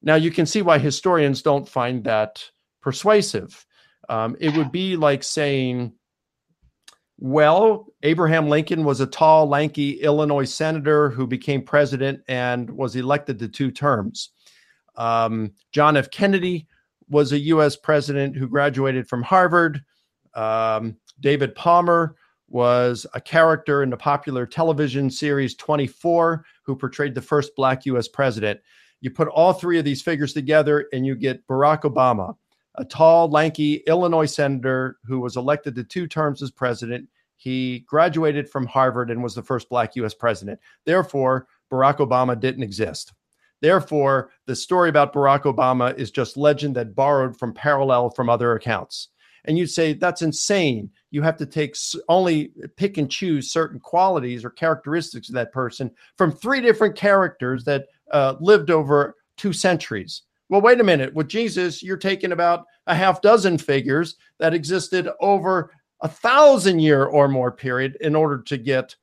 Now, 0.03 0.15
you 0.15 0.31
can 0.31 0.47
see 0.47 0.63
why 0.63 0.79
historians 0.79 1.43
don't 1.43 1.69
find 1.69 2.05
that 2.05 2.45
persuasive. 2.87 3.67
Um, 4.09 4.37
it 4.39 4.57
would 4.57 4.71
be 4.71 4.95
like 4.95 5.25
saying, 5.25 5.93
well, 7.19 7.89
Abraham 8.05 8.49
Lincoln 8.49 8.85
was 8.85 9.01
a 9.01 9.09
tall, 9.09 9.49
lanky 9.49 10.01
Illinois 10.03 10.45
senator 10.45 11.11
who 11.11 11.27
became 11.27 11.63
president 11.63 12.21
and 12.29 12.71
was 12.71 12.95
elected 12.95 13.41
to 13.41 13.49
two 13.49 13.73
terms. 13.73 14.31
Um, 14.95 15.51
John 15.73 15.97
F. 15.97 16.13
Kennedy 16.13 16.69
was 17.09 17.33
a 17.33 17.41
U.S. 17.41 17.75
president 17.75 18.37
who 18.37 18.47
graduated 18.47 19.09
from 19.09 19.25
Harvard. 19.25 19.83
Um, 20.35 20.97
David 21.19 21.57
Palmer 21.57 22.15
was 22.47 23.05
a 23.15 23.21
character 23.21 23.83
in 23.83 23.91
the 23.91 23.97
popular 23.97 24.47
television 24.47 25.11
series 25.11 25.57
24 25.57 26.45
who 26.63 26.77
portrayed 26.77 27.17
the 27.17 27.21
first 27.21 27.57
black 27.57 27.85
U.S. 27.87 28.07
president. 28.07 28.61
You 29.01 29.11
put 29.11 29.27
all 29.27 29.53
three 29.53 29.81
of 29.81 29.85
these 29.85 30.03
figures 30.03 30.33
together 30.33 30.87
and 30.93 31.05
you 31.05 31.17
get 31.17 31.45
Barack 31.49 31.81
Obama, 31.81 32.37
a 32.79 32.85
tall, 32.85 33.29
lanky 33.29 33.77
Illinois 33.87 34.27
senator 34.27 34.99
who 35.05 35.21
was 35.21 35.37
elected 35.37 35.75
to 35.75 35.85
two 35.85 36.07
terms 36.07 36.43
as 36.43 36.51
president. 36.51 37.09
He 37.37 37.81
graduated 37.81 38.49
from 38.49 38.67
Harvard 38.67 39.11
and 39.11 39.23
was 39.23 39.35
the 39.35 39.43
first 39.43 39.69
black 39.69 39.97
U.S. 39.97 40.15
president. 40.15 40.59
Therefore, 40.85 41.47
Barack 41.71 41.99
Obama 41.99 42.39
didn't 42.39 42.63
exist. 42.63 43.13
Therefore, 43.61 44.31
the 44.47 44.57
story 44.57 44.89
about 44.89 45.13
Barack 45.13 45.43
Obama 45.43 45.97
is 45.99 46.11
just 46.11 46.37
legend 46.37 46.77
that 46.77 46.95
borrowed 46.95 47.39
from 47.39 47.55
parallel 47.55 48.11
from 48.11 48.29
other 48.29 48.53
accounts. 48.53 49.09
And 49.47 49.57
you'd 49.57 49.69
say 49.69 49.93
that's 49.93 50.23
insane. 50.23 50.91
You 51.11 51.23
have 51.23 51.37
to 51.39 51.47
take 51.47 51.77
only 52.09 52.53
pick 52.77 52.99
and 52.99 53.11
choose 53.11 53.51
certain 53.51 53.81
qualities 53.81 54.45
or 54.45 54.51
characteristics 54.51 55.29
of 55.29 55.35
that 55.37 55.53
person 55.53 55.91
from 56.19 56.33
three 56.33 56.61
different 56.61 56.97
characters 56.97 57.65
that 57.65 57.87
uh, 58.11 58.35
lived 58.41 58.71
over 58.71 59.15
two 59.37 59.53
centuries. 59.53 60.23
Well, 60.49 60.61
wait 60.61 60.81
a 60.81 60.85
minute. 60.85 61.13
With 61.15 61.29
Jesus, 61.29 61.83
you're 61.83 61.97
taking 61.97 62.33
about 62.33 62.65
a 62.87 62.95
half 62.95 63.21
dozen 63.21 63.59
figures 63.59 64.17
that 64.39 64.55
existed 64.55 65.09
over 65.21 65.73
a 66.03 66.09
thousand 66.09 66.81
year 66.81 67.05
or 67.05 67.29
more 67.29 67.51
period 67.51 67.97
in 68.01 68.15
order 68.15 68.43
to 68.43 68.57
get 68.57 68.95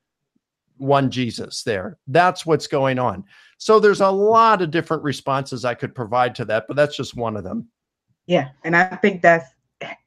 one 0.78 1.10
Jesus 1.10 1.62
there. 1.62 1.98
That's 2.06 2.46
what's 2.46 2.66
going 2.66 2.98
on. 2.98 3.24
So 3.58 3.78
there's 3.78 4.00
a 4.00 4.10
lot 4.10 4.62
of 4.62 4.70
different 4.70 5.02
responses 5.02 5.64
I 5.64 5.74
could 5.74 5.94
provide 5.94 6.34
to 6.36 6.44
that, 6.46 6.64
but 6.66 6.76
that's 6.76 6.96
just 6.96 7.16
one 7.16 7.36
of 7.36 7.44
them. 7.44 7.68
Yeah. 8.26 8.50
And 8.64 8.76
I 8.76 8.96
think 8.96 9.22
that's 9.22 9.50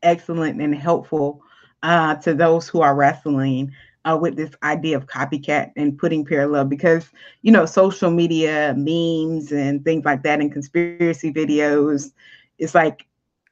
excellent 0.02 0.62
and 0.62 0.76
helpful 0.76 1.42
uh, 1.84 2.16
to 2.16 2.34
those 2.34 2.68
who 2.68 2.82
are 2.82 2.96
wrestling 2.96 3.72
uh, 4.08 4.16
with 4.16 4.36
this 4.36 4.52
idea 4.64 4.96
of 4.96 5.06
copycat 5.06 5.72
and 5.76 5.98
putting 5.98 6.24
parallel 6.24 6.66
because 6.66 7.10
you 7.42 7.52
know 7.52 7.66
social 7.66 8.10
media 8.10 8.74
memes 8.78 9.52
and 9.52 9.84
things 9.84 10.06
like 10.06 10.24
that 10.24 10.40
and 10.40 10.52
conspiracy 10.52 11.32
videos 11.32 12.12
it's 12.58 12.74
like 12.74 13.06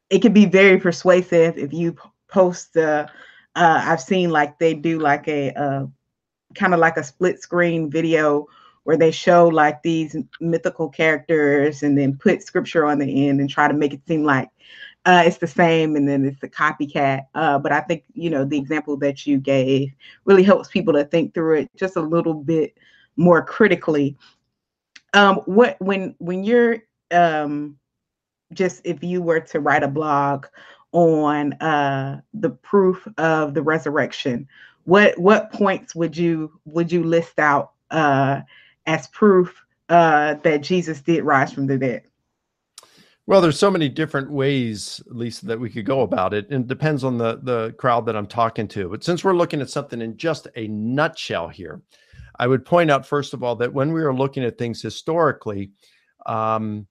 it 0.10 0.22
can 0.22 0.34
be 0.34 0.46
very 0.46 0.80
persuasive 0.80 1.58
if 1.58 1.74
you 1.74 1.96
post 2.28 2.78
uh, 2.78 3.06
uh 3.56 3.82
i've 3.86 4.02
seen 4.02 4.30
like 4.30 4.58
they 4.58 4.74
do 4.74 5.00
like 5.00 5.28
a 5.28 5.52
uh, 5.54 5.86
kind 6.54 6.74
of 6.74 6.80
like 6.80 6.98
a 6.98 7.04
split 7.04 7.42
screen 7.42 7.92
video 7.92 8.48
where 8.84 8.98
they 8.98 9.12
show 9.12 9.48
like 9.48 9.82
these 9.82 10.16
mythical 10.40 10.88
characters 10.88 11.84
and 11.84 11.98
then 11.98 12.16
put 12.16 12.44
scripture 12.44 12.86
on 12.86 13.00
the 13.00 13.28
end 13.28 13.40
and 13.40 13.50
try 13.50 13.68
to 13.68 13.74
make 13.74 13.94
it 13.94 14.08
seem 14.08 14.24
like 14.24 14.50
uh, 15.06 15.24
it's 15.26 15.38
the 15.38 15.48
same 15.48 15.96
and 15.96 16.08
then 16.08 16.26
it's 16.26 16.40
the 16.40 16.50
copycat. 16.50 17.26
Uh, 17.36 17.60
but 17.60 17.72
I 17.72 17.82
think, 17.82 18.04
you 18.14 18.30
know, 18.30 18.44
the 18.44 18.58
example 18.58 18.98
that 18.98 19.28
you 19.28 19.38
gave 19.38 19.94
really 20.26 20.44
helps 20.44 20.70
people 20.70 20.94
to 20.94 21.06
think 21.06 21.34
through 21.34 21.60
it 21.60 21.70
just 21.76 21.96
a 21.96 22.02
little 22.02 22.34
bit 22.34 22.78
more 23.16 23.44
critically. 23.44 24.18
Um, 25.14 25.38
what 25.46 25.78
when 25.80 26.16
when 26.18 26.44
you're 26.44 26.80
um, 27.12 27.78
just 28.54 28.82
if 28.84 29.04
you 29.04 29.22
were 29.22 29.40
to 29.40 29.60
write 29.60 29.84
a 29.84 29.88
blog 29.88 30.48
on 30.92 31.54
uh, 31.54 32.22
the 32.34 32.50
proof 32.50 33.08
of 33.18 33.54
the 33.54 33.62
resurrection, 33.62 34.48
what 34.86 35.18
what 35.20 35.52
points 35.52 35.96
would 35.96 36.18
you 36.18 36.60
would 36.66 36.92
you 36.92 37.04
list 37.04 37.40
out 37.40 37.74
uh, 37.92 38.42
as 38.88 39.08
proof 39.08 39.64
uh, 39.90 40.34
that 40.44 40.64
Jesus 40.64 41.02
did 41.02 41.24
rise 41.24 41.54
from 41.54 41.68
the 41.68 41.78
dead? 41.78 42.04
Well, 43.28 43.42
there's 43.42 43.58
so 43.58 43.72
many 43.72 43.90
different 43.90 44.30
ways, 44.30 45.02
Lisa, 45.08 45.48
that 45.48 45.60
we 45.60 45.72
could 45.72 45.86
go 45.86 46.02
about 46.02 46.34
it. 46.34 46.48
And 46.52 46.66
it 46.66 46.68
depends 46.68 47.04
on 47.04 47.18
the, 47.18 47.40
the 47.42 47.74
crowd 47.80 48.06
that 48.06 48.16
I'm 48.16 48.28
talking 48.28 48.68
to. 48.70 48.90
But 48.90 49.04
since 49.04 49.24
we're 49.24 49.36
looking 49.36 49.62
at 49.62 49.70
something 49.70 50.00
in 50.00 50.16
just 50.16 50.48
a 50.56 50.68
nutshell 50.68 51.48
here, 51.48 51.82
I 52.38 52.46
would 52.46 52.66
point 52.66 52.92
out, 52.92 53.06
first 53.06 53.34
of 53.34 53.42
all, 53.42 53.56
that 53.56 53.74
when 53.74 53.94
we 53.94 54.04
are 54.04 54.14
looking 54.14 54.44
at 54.44 54.60
things 54.60 54.82
historically, 54.82 55.72
um, 56.28 56.86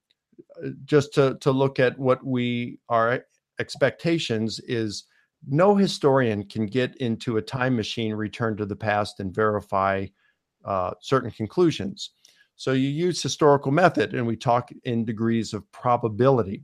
just 0.83 1.13
to, 1.13 1.37
to 1.39 1.51
look 1.51 1.79
at 1.79 1.97
what 1.97 2.25
we 2.25 2.79
our 2.89 3.23
expectations 3.59 4.59
is 4.59 5.05
no 5.47 5.75
historian 5.75 6.43
can 6.43 6.65
get 6.65 6.97
into 6.97 7.37
a 7.37 7.41
time 7.41 7.75
machine, 7.75 8.13
return 8.13 8.57
to 8.57 8.65
the 8.65 8.75
past, 8.75 9.19
and 9.21 9.33
verify 9.33 10.05
uh, 10.65 10.91
certain 10.99 11.31
conclusions. 11.31 12.11
So 12.55 12.71
you 12.71 12.89
use 12.89 13.21
historical 13.21 13.71
method, 13.71 14.13
and 14.13 14.25
we 14.25 14.35
talk 14.35 14.71
in 14.83 15.05
degrees 15.05 15.53
of 15.53 15.69
probability. 15.71 16.63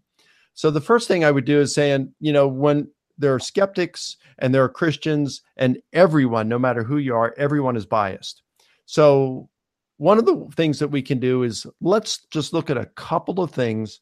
So 0.54 0.72
the 0.72 0.82
first 0.82 1.08
thing 1.08 1.24
I 1.24 1.32
would 1.32 1.46
do 1.46 1.60
is 1.60 1.74
saying, 1.74 2.14
you 2.20 2.34
know, 2.34 2.48
when 2.48 2.90
there 3.18 3.34
are 3.34 3.40
skeptics 3.40 4.18
and 4.40 4.54
there 4.54 4.64
are 4.64 4.70
Christians, 4.70 5.42
and 5.58 5.78
everyone, 5.94 6.48
no 6.48 6.58
matter 6.60 6.84
who 6.84 6.98
you 6.98 7.16
are, 7.16 7.34
everyone 7.38 7.76
is 7.76 7.86
biased. 7.86 8.42
So 8.86 9.50
one 9.98 10.18
of 10.18 10.26
the 10.26 10.48
things 10.56 10.80
that 10.80 10.88
we 10.88 11.02
can 11.02 11.20
do 11.20 11.44
is 11.44 11.68
let's 11.82 12.26
just 12.32 12.54
look 12.54 12.70
at 12.70 12.78
a 12.78 12.88
couple 12.96 13.42
of 13.44 13.52
things 13.52 14.02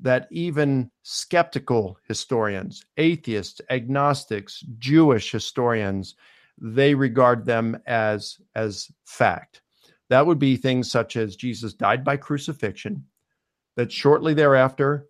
that 0.00 0.28
even 0.30 0.90
skeptical 1.02 1.98
historians, 2.08 2.84
atheists, 2.96 3.60
agnostics, 3.70 4.64
Jewish 4.78 5.30
historians, 5.30 6.14
they 6.58 6.94
regard 6.94 7.46
them 7.46 7.78
as 7.86 8.38
as 8.54 8.90
fact. 9.04 9.62
That 10.10 10.26
would 10.26 10.40
be 10.40 10.56
things 10.56 10.90
such 10.90 11.16
as 11.16 11.36
Jesus 11.36 11.72
died 11.72 12.04
by 12.04 12.16
crucifixion, 12.16 13.06
that 13.76 13.92
shortly 13.92 14.34
thereafter, 14.34 15.06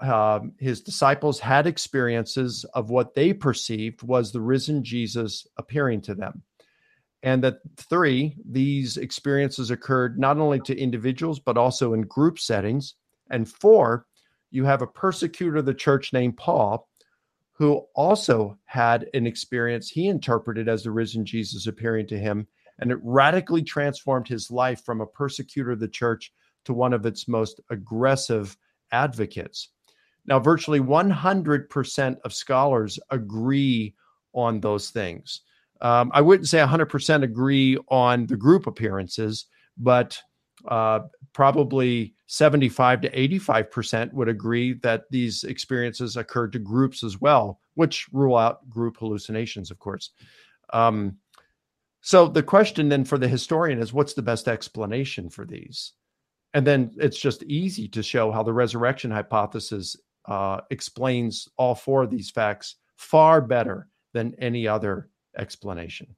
uh, 0.00 0.40
his 0.58 0.80
disciples 0.80 1.40
had 1.40 1.66
experiences 1.66 2.64
of 2.72 2.88
what 2.88 3.14
they 3.14 3.32
perceived 3.32 4.02
was 4.02 4.30
the 4.30 4.40
risen 4.40 4.84
Jesus 4.84 5.46
appearing 5.56 6.00
to 6.02 6.14
them. 6.14 6.42
And 7.24 7.42
that 7.42 7.58
three, 7.76 8.36
these 8.48 8.96
experiences 8.96 9.72
occurred 9.72 10.18
not 10.20 10.38
only 10.38 10.60
to 10.60 10.78
individuals, 10.78 11.40
but 11.40 11.58
also 11.58 11.92
in 11.92 12.02
group 12.02 12.38
settings. 12.38 12.94
And 13.30 13.48
four, 13.48 14.06
you 14.50 14.64
have 14.64 14.82
a 14.82 14.86
persecutor 14.86 15.56
of 15.56 15.66
the 15.66 15.74
church 15.74 16.12
named 16.12 16.36
Paul, 16.36 16.88
who 17.52 17.86
also 17.94 18.56
had 18.66 19.08
an 19.14 19.26
experience 19.26 19.88
he 19.88 20.06
interpreted 20.06 20.68
as 20.68 20.84
the 20.84 20.92
risen 20.92 21.24
Jesus 21.24 21.66
appearing 21.66 22.06
to 22.08 22.18
him 22.18 22.46
and 22.78 22.90
it 22.90 22.98
radically 23.02 23.62
transformed 23.62 24.28
his 24.28 24.50
life 24.50 24.84
from 24.84 25.00
a 25.00 25.06
persecutor 25.06 25.72
of 25.72 25.80
the 25.80 25.88
church 25.88 26.32
to 26.64 26.72
one 26.72 26.92
of 26.92 27.06
its 27.06 27.28
most 27.28 27.60
aggressive 27.70 28.56
advocates. 28.92 29.68
Now, 30.26 30.38
virtually 30.38 30.80
100% 30.80 32.16
of 32.24 32.32
scholars 32.32 32.98
agree 33.10 33.94
on 34.32 34.60
those 34.60 34.90
things. 34.90 35.42
Um, 35.80 36.10
I 36.14 36.20
wouldn't 36.22 36.48
say 36.48 36.58
100% 36.58 37.22
agree 37.22 37.78
on 37.88 38.26
the 38.26 38.36
group 38.36 38.66
appearances, 38.66 39.46
but 39.76 40.18
uh, 40.68 41.00
probably 41.34 42.14
75 42.26 43.02
to 43.02 43.10
85% 43.10 44.12
would 44.14 44.28
agree 44.28 44.74
that 44.82 45.04
these 45.10 45.44
experiences 45.44 46.16
occurred 46.16 46.52
to 46.52 46.58
groups 46.58 47.04
as 47.04 47.20
well, 47.20 47.60
which 47.74 48.06
rule 48.12 48.36
out 48.36 48.68
group 48.70 48.96
hallucinations, 48.96 49.70
of 49.70 49.78
course. 49.78 50.10
Um, 50.72 51.18
so 52.06 52.28
the 52.28 52.42
question 52.42 52.90
then 52.90 53.06
for 53.06 53.16
the 53.16 53.26
historian 53.26 53.80
is 53.80 53.94
what's 53.94 54.12
the 54.12 54.20
best 54.20 54.46
explanation 54.46 55.30
for 55.30 55.46
these? 55.46 55.92
And 56.52 56.66
then 56.66 56.90
it's 56.98 57.18
just 57.18 57.42
easy 57.44 57.88
to 57.88 58.02
show 58.02 58.30
how 58.30 58.42
the 58.42 58.52
resurrection 58.52 59.10
hypothesis 59.10 59.96
uh, 60.26 60.60
explains 60.68 61.48
all 61.56 61.74
four 61.74 62.02
of 62.02 62.10
these 62.10 62.30
facts 62.30 62.76
far 62.96 63.40
better 63.40 63.88
than 64.12 64.34
any 64.38 64.68
other 64.68 65.08
explanation. 65.38 66.14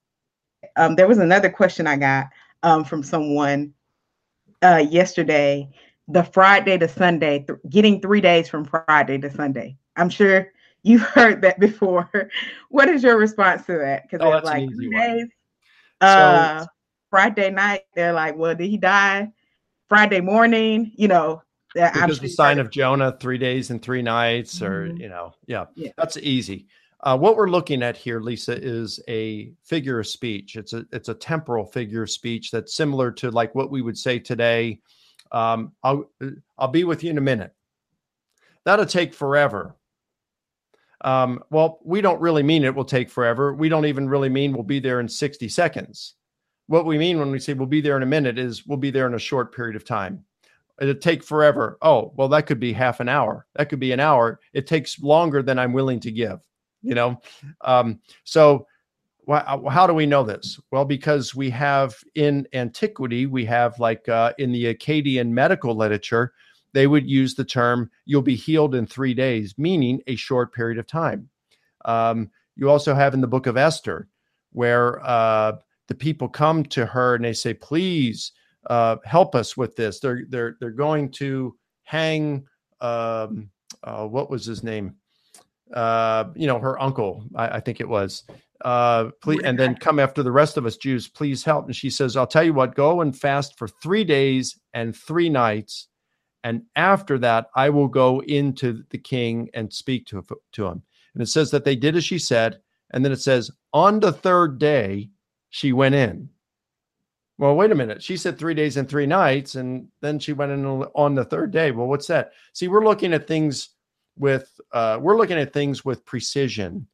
Um, 0.75 0.97
there 0.97 1.07
was 1.07 1.19
another 1.19 1.49
question 1.49 1.87
I 1.87 1.99
got 1.99 2.27
um, 2.65 2.83
from 2.83 3.05
someone 3.05 3.73
uh, 4.63 4.85
yesterday 4.91 5.71
the 6.09 6.25
Friday 6.25 6.79
to 6.79 6.89
Sunday, 6.89 7.45
th- 7.47 7.61
getting 7.71 8.01
three 8.01 8.21
days 8.21 8.49
from 8.49 8.65
Friday 8.65 9.19
to 9.19 9.31
Sunday. 9.31 9.77
I'm 9.95 10.11
sure 10.11 10.53
you've 10.83 11.03
heard 11.15 11.43
that 11.43 11.61
before. 11.61 12.11
what 12.71 12.89
is 12.89 13.05
your 13.05 13.19
response 13.19 13.65
to 13.67 13.79
that? 13.79 14.03
Because 14.03 14.27
oh, 14.27 14.37
it's 14.37 14.47
like 14.47 14.69
three 14.69 14.91
days 14.91 15.29
uh, 16.01 16.61
so, 16.61 16.67
Friday 17.11 17.51
night, 17.51 17.83
they're 17.95 18.13
like, 18.13 18.37
well, 18.37 18.55
did 18.55 18.69
he 18.69 18.77
die 18.77 19.33
Friday 19.89 20.21
morning? 20.21 20.93
You 20.97 21.09
know, 21.09 21.43
because 21.75 22.21
the 22.21 22.29
sign 22.29 22.59
of 22.59 22.71
Jonah, 22.71 23.17
three 23.21 23.39
days 23.39 23.71
and 23.71 23.83
three 23.83 24.03
nights, 24.03 24.63
or 24.63 24.87
mm-hmm. 24.87 24.97
you 24.99 25.09
know, 25.09 25.35
yeah, 25.47 25.67
yeah, 25.75 25.91
that's 25.97 26.17
easy. 26.19 26.67
Uh, 27.01 27.17
what 27.17 27.37
we're 27.37 27.51
looking 27.51 27.83
at 27.83 27.97
here, 27.97 28.21
Lisa, 28.21 28.57
is 28.61 28.99
a 29.09 29.53
figure 29.63 30.01
of 30.01 30.07
speech. 30.07 30.57
It's 30.57 30.73
a 30.73 30.87
it's 30.93 31.09
a 31.09 31.15
temporal 31.15 31.65
figure 31.65 32.03
of 32.03 32.11
speech 32.11 32.51
that's 32.51 32.75
similar 32.75 33.13
to 33.13 33.31
like 33.31 33.55
what 33.55 33.71
we 33.71 33.83
would 33.83 33.99
say 33.99 34.19
today. 34.19 34.81
Um, 35.33 35.73
I'll 35.83 36.11
I'll 36.59 36.69
be 36.69 36.85
with 36.85 37.05
you 37.05 37.11
in 37.11 37.19
a 37.19 37.23
minute. 37.23 37.53
That'll 38.65 38.87
take 38.87 39.15
forever. 39.15 39.77
Um, 41.03 41.43
well, 41.51 41.81
we 41.85 42.01
don't 42.01 42.21
really 42.21 42.43
mean 42.43 42.65
it 42.65 42.75
will 42.75 42.85
take 42.85 43.11
forever. 43.11 43.55
We 43.55 43.69
don't 43.69 43.87
even 43.87 44.09
really 44.09 44.29
mean 44.29 44.53
we'll 44.53 44.63
be 44.63 44.81
there 44.81 45.01
in 45.01 45.09
60 45.09 45.49
seconds. 45.49 46.15
What 46.69 46.87
we 46.87 46.99
mean 46.99 47.19
when 47.19 47.31
we 47.31 47.39
say 47.39 47.53
we'll 47.53 47.67
be 47.67 47.81
there 47.81 47.97
in 47.97 48.03
a 48.03 48.07
minute 48.07 48.39
is 48.39 48.67
we'll 48.67 48.79
be 48.79 48.91
there 48.91 49.07
in 49.07 49.15
a 49.15 49.19
short 49.19 49.55
period 49.55 49.77
of 49.77 49.85
time. 49.85 50.25
It'll 50.81 50.95
take 50.95 51.23
forever. 51.23 51.79
Oh, 51.81 52.13
well, 52.17 52.29
that 52.29 52.47
could 52.47 52.61
be 52.61 52.73
half 52.73 53.01
an 53.01 53.09
hour. 53.09 53.47
That 53.55 53.69
could 53.69 53.81
be 53.81 53.93
an 53.93 54.01
hour. 54.01 54.41
It 54.53 54.67
takes 54.67 55.01
longer 55.01 55.43
than 55.43 55.59
I'm 55.59 55.73
willing 55.73 56.01
to 56.01 56.11
give, 56.11 56.41
you 56.83 56.95
know? 56.95 57.21
Um, 57.63 58.01
so, 58.25 58.67
wh- 59.29 59.71
how 59.71 59.87
do 59.87 59.95
we 59.95 60.07
know 60.07 60.23
this? 60.23 60.61
Well, 60.71 60.85
because 60.85 61.35
we 61.35 61.49
have 61.51 61.95
in 62.15 62.47
antiquity, 62.53 63.27
we 63.27 63.45
have 63.47 63.79
like 63.79 64.09
uh, 64.09 64.33
in 64.39 64.53
the 64.53 64.75
Akkadian 64.75 65.31
medical 65.31 65.75
literature, 65.75 66.33
they 66.77 66.87
would 66.87 67.09
use 67.09 67.35
the 67.35 67.45
term 67.45 67.91
you'll 68.05 68.21
be 68.21 68.37
healed 68.37 68.75
in 68.75 68.87
three 68.87 69.15
days, 69.15 69.55
meaning 69.57 70.03
a 70.09 70.15
short 70.15 70.53
period 70.53 70.79
of 70.79 70.87
time. 70.87 71.27
Um, 71.87 72.31
you 72.55 72.69
also 72.69 72.95
have 72.95 73.15
in 73.15 73.23
the 73.23 73.27
book 73.27 73.47
of 73.47 73.57
Esther, 73.57 74.09
where 74.53 75.03
uh, 75.03 75.53
the 75.89 75.95
people 75.95 76.29
come 76.29 76.65
to 76.65 76.85
her 76.85 77.15
and 77.15 77.25
they 77.25 77.33
say, 77.33 77.55
please 77.55 78.33
uh, 78.69 78.97
help 79.07 79.35
us 79.35 79.57
with 79.57 79.75
this. 79.75 80.01
They're, 80.01 80.25
they're, 80.29 80.59
they're 80.61 80.71
going 80.71 81.13
to 81.13 81.57
hang, 81.85 82.47
um, 82.83 83.49
uh, 83.83 84.07
what 84.07 84.29
was 84.29 84.45
his 84.45 84.63
name? 84.63 84.97
Uh, 85.73 86.25
you 86.35 86.47
know, 86.47 86.59
her 86.59 86.79
uncle, 86.79 87.25
I, 87.35 87.49
I 87.57 87.61
think 87.61 87.81
it 87.81 87.89
was. 87.89 88.25
Uh, 88.67 89.13
please, 89.23 89.41
and 89.45 89.59
then 89.59 89.77
come 89.77 89.99
after 89.99 90.23
the 90.23 90.31
rest 90.31 90.59
of 90.59 90.67
us 90.67 90.77
Jews, 90.77 91.09
please 91.09 91.43
help. 91.43 91.65
And 91.65 91.75
she 91.75 91.89
says, 91.89 92.19
I'll 92.19 92.27
tell 92.27 92.45
you 92.45 92.53
what, 92.53 92.75
go 92.75 93.01
and 93.01 93.19
fast 93.19 93.57
for 93.57 93.67
three 93.67 94.05
days 94.05 94.59
and 94.75 94.95
three 94.95 95.31
nights 95.31 95.89
and 96.47 96.63
after 96.77 97.19
that 97.19 97.51
I 97.57 97.71
will 97.71 97.89
go 97.89 98.23
into 98.23 98.85
the 98.91 98.99
king 98.99 99.51
and 99.53 99.73
speak 99.73 100.07
to, 100.07 100.25
to 100.53 100.67
him. 100.67 100.81
And 101.15 101.21
it 101.21 101.27
says 101.27 101.51
that 101.51 101.65
they 101.65 101.75
did 101.75 101.97
as 101.97 102.05
she 102.05 102.21
said. 102.21 102.61
And 102.93 103.05
then 103.05 103.11
it 103.11 103.21
says, 103.21 103.51
on 103.73 103.99
the 103.99 104.13
third 104.13 104.61
day, 104.61 105.11
she 105.51 105.73
went 105.73 105.97
in. 105.97 106.29
Well, 107.37 107.57
wait 107.57 107.73
a 107.73 107.75
minute. 107.75 108.01
She 108.01 108.17
said 108.17 108.39
three 108.39 108.55
days 108.55 108.77
and 108.77 108.89
three 108.89 109.07
nights, 109.07 109.57
and 109.57 109.89
then 110.01 110.21
she 110.21 110.33
went 110.33 110.53
in 110.53 110.65
on 110.65 111.17
the 111.17 111.25
third 111.25 111.51
day. 111.51 111.73
Well, 111.73 111.89
what's 111.89 112.07
that? 112.07 112.31
See, 112.53 112.69
we're 112.69 112.85
looking 112.85 113.13
at 113.13 113.27
things 113.27 113.71
with 114.17 114.49
uh, 114.73 114.99
we're 115.01 115.17
looking 115.17 115.39
at 115.39 115.53
things 115.53 115.85
with 115.85 116.07
precision 116.07 116.87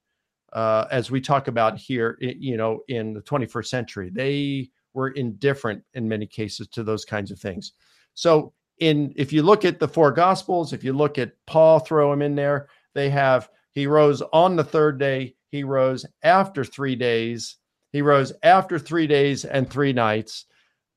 uh, 0.55 0.87
as 0.91 1.11
we 1.11 1.21
talk 1.21 1.49
about 1.49 1.77
here. 1.77 2.17
You 2.21 2.57
know, 2.57 2.81
in 2.89 3.13
the 3.13 3.21
21st 3.21 3.67
century, 3.67 4.11
they 4.11 4.71
were 4.95 5.11
indifferent 5.11 5.85
in 5.93 6.09
many 6.09 6.27
cases 6.27 6.69
to 6.69 6.83
those 6.83 7.05
kinds 7.05 7.31
of 7.31 7.39
things. 7.39 7.73
So 8.15 8.55
in 8.79 9.13
if 9.17 9.33
you 9.33 9.43
look 9.43 9.65
at 9.65 9.79
the 9.79 9.89
four 9.89 10.13
gospels, 10.13 10.73
if 10.73 10.83
you 10.83 10.93
look 10.93 11.19
at 11.19 11.33
Paul, 11.47 11.79
throw 11.79 12.13
him 12.13 12.23
in 12.23 12.35
there, 12.35 12.69
they 12.95 13.11
have 13.11 13.49
he 13.73 13.87
rose 13.87 14.23
on 14.33 14.57
the 14.57 14.65
third 14.65 14.99
day, 14.99 15.35
he 15.51 15.65
rose 15.65 16.05
after 16.23 16.65
three 16.65 16.97
days, 16.97 17.57
he 17.93 18.03
rose 18.03 18.33
after 18.43 18.79
three 18.79 19.07
days 19.07 19.45
and 19.45 19.69
three 19.69 19.93
nights. 19.93 20.47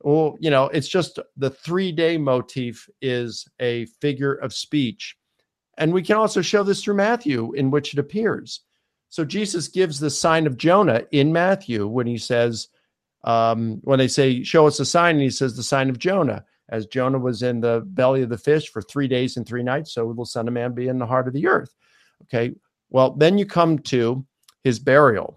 Well, 0.01 0.37
you 0.39 0.49
know, 0.49 0.65
it's 0.65 0.87
just 0.87 1.19
the 1.37 1.49
three 1.49 1.91
day 1.91 2.17
motif 2.17 2.87
is 3.01 3.47
a 3.59 3.85
figure 4.01 4.33
of 4.33 4.53
speech. 4.53 5.15
And 5.77 5.93
we 5.93 6.03
can 6.03 6.15
also 6.15 6.41
show 6.41 6.63
this 6.63 6.83
through 6.83 6.95
Matthew, 6.95 7.53
in 7.53 7.69
which 7.69 7.93
it 7.93 7.99
appears. 7.99 8.61
So 9.09 9.25
Jesus 9.25 9.67
gives 9.67 9.99
the 9.99 10.09
sign 10.09 10.47
of 10.47 10.57
Jonah 10.57 11.03
in 11.11 11.33
Matthew 11.33 11.87
when 11.87 12.07
he 12.07 12.17
says, 12.17 12.69
um, 13.23 13.79
when 13.83 13.99
they 13.99 14.07
say, 14.07 14.43
Show 14.43 14.67
us 14.67 14.79
a 14.79 14.85
sign, 14.85 15.15
and 15.15 15.23
he 15.23 15.29
says, 15.29 15.55
The 15.55 15.63
sign 15.63 15.89
of 15.89 15.99
Jonah 15.99 16.45
as 16.69 16.87
Jonah 16.87 17.19
was 17.19 17.43
in 17.43 17.61
the 17.61 17.83
belly 17.85 18.23
of 18.23 18.29
the 18.29 18.37
fish 18.37 18.69
for 18.69 18.81
three 18.81 19.07
days 19.07 19.37
and 19.37 19.45
three 19.45 19.63
nights, 19.63 19.93
so 19.93 20.05
will 20.05 20.25
Son 20.25 20.47
of 20.47 20.53
Man 20.53 20.73
be 20.73 20.87
in 20.87 20.97
the 20.97 21.05
heart 21.05 21.27
of 21.27 21.33
the 21.33 21.47
earth. 21.47 21.75
Okay. 22.23 22.55
Well, 22.89 23.11
then 23.11 23.37
you 23.37 23.45
come 23.45 23.79
to 23.79 24.25
his 24.63 24.79
burial. 24.79 25.35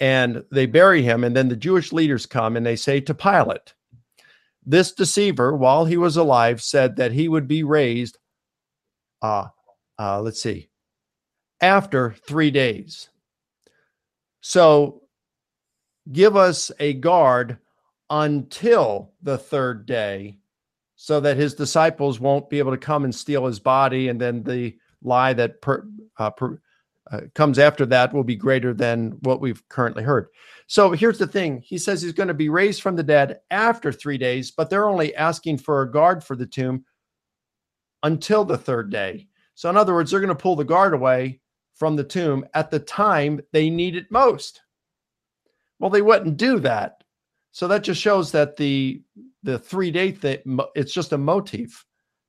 And 0.00 0.44
they 0.52 0.66
bury 0.66 1.02
him, 1.02 1.24
and 1.24 1.34
then 1.34 1.48
the 1.48 1.56
Jewish 1.56 1.92
leaders 1.92 2.24
come 2.24 2.56
and 2.56 2.64
they 2.64 2.76
say 2.76 3.00
to 3.00 3.14
Pilate, 3.14 3.74
This 4.64 4.92
deceiver, 4.92 5.56
while 5.56 5.84
he 5.84 5.96
was 5.96 6.16
alive, 6.16 6.62
said 6.62 6.96
that 6.96 7.12
he 7.12 7.28
would 7.28 7.48
be 7.48 7.64
raised, 7.64 8.16
uh, 9.22 9.46
uh, 9.98 10.20
let's 10.20 10.40
see, 10.40 10.70
after 11.60 12.12
three 12.26 12.52
days. 12.52 13.08
So 14.40 15.02
give 16.10 16.36
us 16.36 16.70
a 16.78 16.94
guard 16.94 17.58
until 18.10 19.12
the 19.22 19.38
third 19.38 19.86
day 19.86 20.38
so 21.00 21.20
that 21.20 21.36
his 21.36 21.54
disciples 21.54 22.18
won't 22.18 22.50
be 22.50 22.58
able 22.58 22.72
to 22.72 22.76
come 22.76 23.04
and 23.04 23.14
steal 23.14 23.46
his 23.46 23.60
body. 23.60 24.08
And 24.08 24.20
then 24.20 24.42
the 24.42 24.76
lie 25.00 25.32
that 25.34 25.62
per, 25.62 25.86
uh, 26.18 26.30
per, 26.30 26.60
uh, 27.10 27.20
comes 27.34 27.58
after 27.58 27.86
that 27.86 28.12
will 28.12 28.24
be 28.24 28.36
greater 28.36 28.74
than 28.74 29.12
what 29.20 29.40
we've 29.40 29.66
currently 29.68 30.02
heard. 30.02 30.26
So 30.66 30.90
here's 30.90 31.18
the 31.18 31.26
thing. 31.26 31.62
He 31.64 31.78
says 31.78 32.02
he's 32.02 32.12
going 32.12 32.28
to 32.28 32.34
be 32.34 32.48
raised 32.48 32.82
from 32.82 32.96
the 32.96 33.02
dead 33.02 33.40
after 33.50 33.92
three 33.92 34.18
days 34.18 34.50
but 34.50 34.70
they're 34.70 34.88
only 34.88 35.14
asking 35.14 35.58
for 35.58 35.82
a 35.82 35.90
guard 35.90 36.24
for 36.24 36.36
the 36.36 36.46
tomb 36.46 36.84
until 38.02 38.44
the 38.44 38.58
third 38.58 38.90
day. 38.90 39.28
So 39.54 39.70
in 39.70 39.76
other 39.76 39.94
words 39.94 40.10
they're 40.10 40.20
going 40.20 40.28
to 40.28 40.34
pull 40.34 40.56
the 40.56 40.64
guard 40.64 40.94
away 40.94 41.40
from 41.76 41.94
the 41.94 42.04
tomb 42.04 42.44
at 42.54 42.70
the 42.70 42.80
time 42.80 43.40
they 43.52 43.70
need 43.70 43.94
it 43.94 44.10
most. 44.10 44.62
Well 45.78 45.90
they 45.90 46.02
wouldn't 46.02 46.36
do 46.36 46.58
that 46.60 46.97
so 47.52 47.68
that 47.68 47.82
just 47.82 48.00
shows 48.00 48.32
that 48.32 48.56
the 48.56 49.02
the 49.42 49.58
three 49.58 49.90
day 49.90 50.12
thing 50.12 50.38
it's 50.74 50.92
just 50.92 51.12
a 51.12 51.18
motif. 51.18 51.84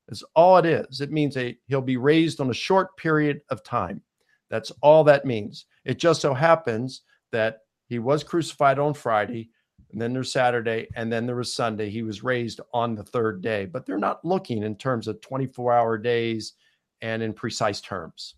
It's 0.08 0.24
all 0.36 0.58
it 0.58 0.66
is. 0.66 1.02
It 1.02 1.12
means 1.12 1.38
a 1.38 1.58
he'll 1.68 1.82
be 1.82 1.98
raised 1.98 2.40
on 2.40 2.50
a 2.50 2.54
short 2.54 2.96
period 2.98 3.42
of 3.50 3.64
time. 3.64 4.02
That's 4.50 4.72
all 4.82 5.04
that 5.04 5.26
means. 5.26 5.66
It 5.86 6.00
just 6.00 6.22
so 6.22 6.34
happens 6.34 7.02
that 7.32 7.60
he 7.88 8.00
was 8.00 8.24
crucified 8.24 8.80
on 8.80 8.94
Friday, 8.94 9.50
and 9.92 10.02
then 10.02 10.14
there's 10.14 10.32
Saturday, 10.32 10.88
and 10.96 11.12
then 11.12 11.26
there 11.26 11.36
was 11.36 11.54
Sunday. 11.54 11.90
He 11.90 12.02
was 12.02 12.24
raised 12.24 12.60
on 12.74 12.96
the 12.96 13.04
third 13.04 13.42
day, 13.42 13.66
but 13.66 13.86
they're 13.86 13.98
not 13.98 14.26
looking 14.26 14.64
in 14.64 14.76
terms 14.76 15.08
of 15.08 15.22
24 15.22 15.74
hour 15.74 15.98
days 15.98 16.54
and 17.02 17.22
in 17.22 17.34
precise 17.34 17.82
terms. 17.82 18.36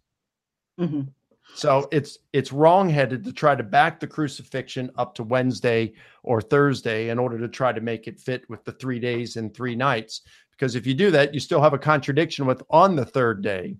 Mm-hmm. 0.79 1.01
So 1.53 1.87
it's 1.91 2.17
it's 2.33 2.51
wrongheaded 2.51 3.23
to 3.25 3.33
try 3.33 3.55
to 3.55 3.63
back 3.63 3.99
the 3.99 4.07
crucifixion 4.07 4.89
up 4.97 5.13
to 5.15 5.23
Wednesday 5.23 5.93
or 6.23 6.41
Thursday 6.41 7.09
in 7.09 7.19
order 7.19 7.37
to 7.39 7.47
try 7.47 7.73
to 7.73 7.81
make 7.81 8.07
it 8.07 8.19
fit 8.19 8.49
with 8.49 8.63
the 8.63 8.71
three 8.73 8.99
days 8.99 9.35
and 9.35 9.53
three 9.53 9.75
nights. 9.75 10.21
Because 10.51 10.75
if 10.75 10.85
you 10.87 10.93
do 10.93 11.11
that, 11.11 11.33
you 11.33 11.39
still 11.39 11.61
have 11.61 11.73
a 11.73 11.77
contradiction 11.77 12.45
with 12.45 12.63
on 12.69 12.95
the 12.95 13.05
third 13.05 13.41
day, 13.41 13.75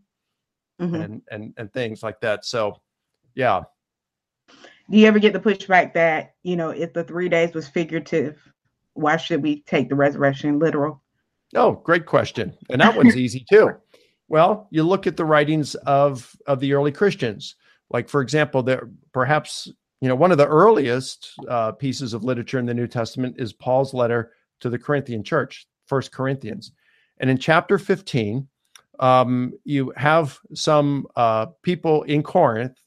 mm-hmm. 0.82 0.96
and 0.96 1.22
and 1.32 1.54
and 1.58 1.72
things 1.74 2.04
like 2.04 2.20
that. 2.22 2.46
So, 2.46 2.76
yeah. 3.36 3.62
Do 4.90 4.98
you 4.98 5.08
ever 5.08 5.20
get 5.20 5.32
the 5.32 5.40
pushback 5.40 5.94
that 5.94 6.36
you 6.44 6.56
know 6.56 6.72
if 6.72 6.94
the 6.94 7.04
three 7.04 7.30
days 7.30 7.54
was 7.54 7.68
figurative, 7.68 8.38
why 8.94 9.18
should 9.18 9.42
we 9.42 9.62
take 9.62 9.90
the 9.90 9.96
resurrection 9.96 10.60
literal? 10.60 11.02
Oh, 11.56 11.74
great 11.74 12.06
question, 12.06 12.58
and 12.70 12.82
that 12.82 12.96
one's 12.96 13.16
easy 13.16 13.46
too. 13.50 13.72
Well, 14.32 14.70
you 14.72 14.84
look 14.84 15.08
at 15.08 15.18
the 15.18 15.26
writings 15.26 15.76
of 15.76 16.34
of 16.48 16.62
the 16.62 16.72
early 16.72 16.94
Christians. 16.94 17.58
Like, 17.90 18.08
for 18.08 18.22
example, 18.22 18.64
there 18.64 18.90
perhaps 19.12 19.68
you 20.00 20.08
know 20.08 20.16
one 20.16 20.32
of 20.32 20.38
the 20.38 20.48
earliest 20.48 21.34
uh, 21.50 21.74
pieces 21.74 22.14
of 22.14 22.24
literature 22.24 22.58
in 22.58 22.66
the 22.66 22.74
New 22.74 22.88
Testament 22.88 23.36
is 23.40 23.52
Paul's 23.52 23.94
letter 23.94 24.32
to 24.62 24.70
the 24.70 24.80
Corinthian 24.80 25.22
church, 25.22 25.68
First 25.86 26.14
Corinthians, 26.14 26.72
and 27.20 27.30
in 27.30 27.38
chapter 27.38 27.78
fifteen, 27.78 28.48
um, 29.02 29.52
you 29.66 29.92
have 29.98 30.40
some 30.54 31.08
uh, 31.18 31.48
people 31.62 32.04
in 32.04 32.24
Corinth 32.24 32.80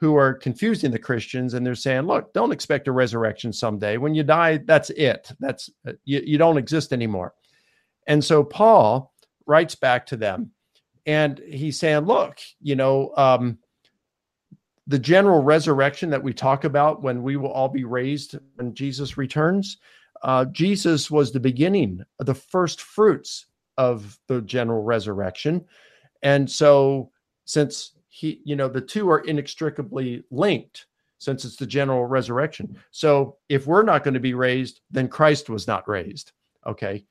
who 0.00 0.16
are 0.16 0.34
confusing 0.34 0.90
the 0.90 0.98
Christians, 0.98 1.54
and 1.54 1.64
they're 1.64 1.76
saying, 1.76 2.08
"Look, 2.08 2.32
don't 2.32 2.50
expect 2.50 2.88
a 2.88 2.92
resurrection 2.92 3.52
someday. 3.52 3.98
When 3.98 4.16
you 4.16 4.24
die, 4.24 4.56
that's 4.64 4.90
it. 4.90 5.30
That's 5.38 5.70
uh, 5.86 5.92
you, 6.04 6.22
you 6.26 6.38
don't 6.38 6.58
exist 6.58 6.92
anymore." 6.92 7.34
And 8.08 8.24
so 8.24 8.42
Paul 8.42 9.12
writes 9.46 9.76
back 9.76 10.04
to 10.06 10.16
them, 10.16 10.50
and 11.08 11.40
he's 11.40 11.78
saying, 11.80 12.04
"Look, 12.04 12.38
you 12.60 12.76
know." 12.76 13.12
Um, 13.16 13.58
the 14.86 14.98
general 14.98 15.42
resurrection 15.42 16.08
that 16.08 16.22
we 16.22 16.32
talk 16.32 16.64
about 16.64 17.02
when 17.02 17.22
we 17.22 17.36
will 17.36 17.52
all 17.52 17.68
be 17.68 17.84
raised 17.84 18.38
when 18.54 18.72
Jesus 18.72 19.18
returns, 19.18 19.76
uh, 20.22 20.46
Jesus 20.46 21.10
was 21.10 21.30
the 21.30 21.38
beginning, 21.38 22.02
the 22.20 22.34
first 22.34 22.80
fruits 22.80 23.46
of 23.76 24.18
the 24.26 24.40
general 24.42 24.82
resurrection. 24.82 25.64
And 26.22 26.50
so, 26.50 27.10
since 27.44 27.92
he, 28.08 28.40
you 28.44 28.56
know, 28.56 28.68
the 28.68 28.80
two 28.80 29.10
are 29.10 29.20
inextricably 29.20 30.24
linked, 30.30 30.86
since 31.18 31.44
it's 31.44 31.56
the 31.56 31.66
general 31.66 32.06
resurrection. 32.06 32.76
So, 32.90 33.36
if 33.50 33.66
we're 33.66 33.82
not 33.82 34.04
going 34.04 34.14
to 34.14 34.20
be 34.20 34.34
raised, 34.34 34.80
then 34.90 35.08
Christ 35.08 35.50
was 35.50 35.66
not 35.66 35.86
raised. 35.86 36.32
Okay. 36.66 37.04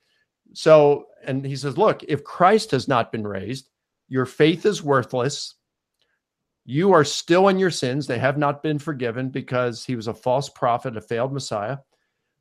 So, 0.54 1.06
and 1.26 1.46
he 1.46 1.56
says, 1.56 1.78
look, 1.78 2.04
if 2.04 2.24
Christ 2.24 2.72
has 2.72 2.88
not 2.88 3.12
been 3.12 3.26
raised, 3.26 3.70
your 4.08 4.26
faith 4.26 4.66
is 4.66 4.84
worthless 4.84 5.56
You 6.66 6.92
are 6.92 7.06
still 7.06 7.48
in 7.48 7.60
your 7.60 7.72
sins. 7.72 8.08
They 8.08 8.20
have 8.20 8.38
not 8.38 8.62
been 8.62 8.78
forgiven 8.78 9.30
because 9.30 9.86
he 9.86 9.96
was 9.96 10.08
a 10.08 10.14
false 10.14 10.50
prophet, 10.50 10.98
a 10.98 11.02
failed 11.02 11.32
Messiah. 11.32 11.78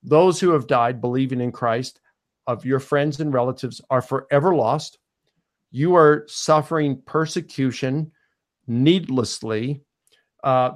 Those 0.03 0.41
who 0.41 0.51
have 0.51 0.67
died 0.67 1.01
believing 1.01 1.41
in 1.41 1.53
Christ, 1.53 2.01
of 2.49 2.65
your 2.65 2.81
friends 2.81 3.21
and 3.21 3.33
relatives, 3.33 3.81
are 3.89 4.03
forever 4.03 4.55
lost. 4.55 4.99
You 5.71 5.95
are 5.95 6.25
suffering 6.29 7.03
persecution 7.07 8.13
needlessly. 8.67 9.83
Uh, 10.43 10.73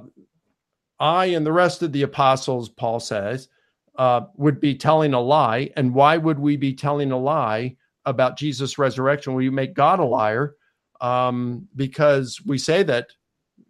I 0.99 1.25
and 1.25 1.45
the 1.45 1.51
rest 1.51 1.81
of 1.83 1.91
the 1.91 2.03
apostles, 2.03 2.69
Paul 2.69 3.01
says, 3.01 3.49
uh, 3.97 4.21
would 4.37 4.61
be 4.61 4.75
telling 4.75 5.13
a 5.13 5.19
lie. 5.19 5.71
And 5.75 5.93
why 5.93 6.17
would 6.17 6.39
we 6.39 6.55
be 6.55 6.73
telling 6.73 7.11
a 7.11 7.17
lie 7.17 7.75
about 8.05 8.37
Jesus' 8.37 8.77
resurrection? 8.77 9.33
We 9.33 9.49
make 9.49 9.73
God 9.73 9.99
a 9.99 10.05
liar 10.05 10.55
um, 11.01 11.67
because 11.75 12.39
we 12.45 12.57
say 12.57 12.83
that 12.83 13.07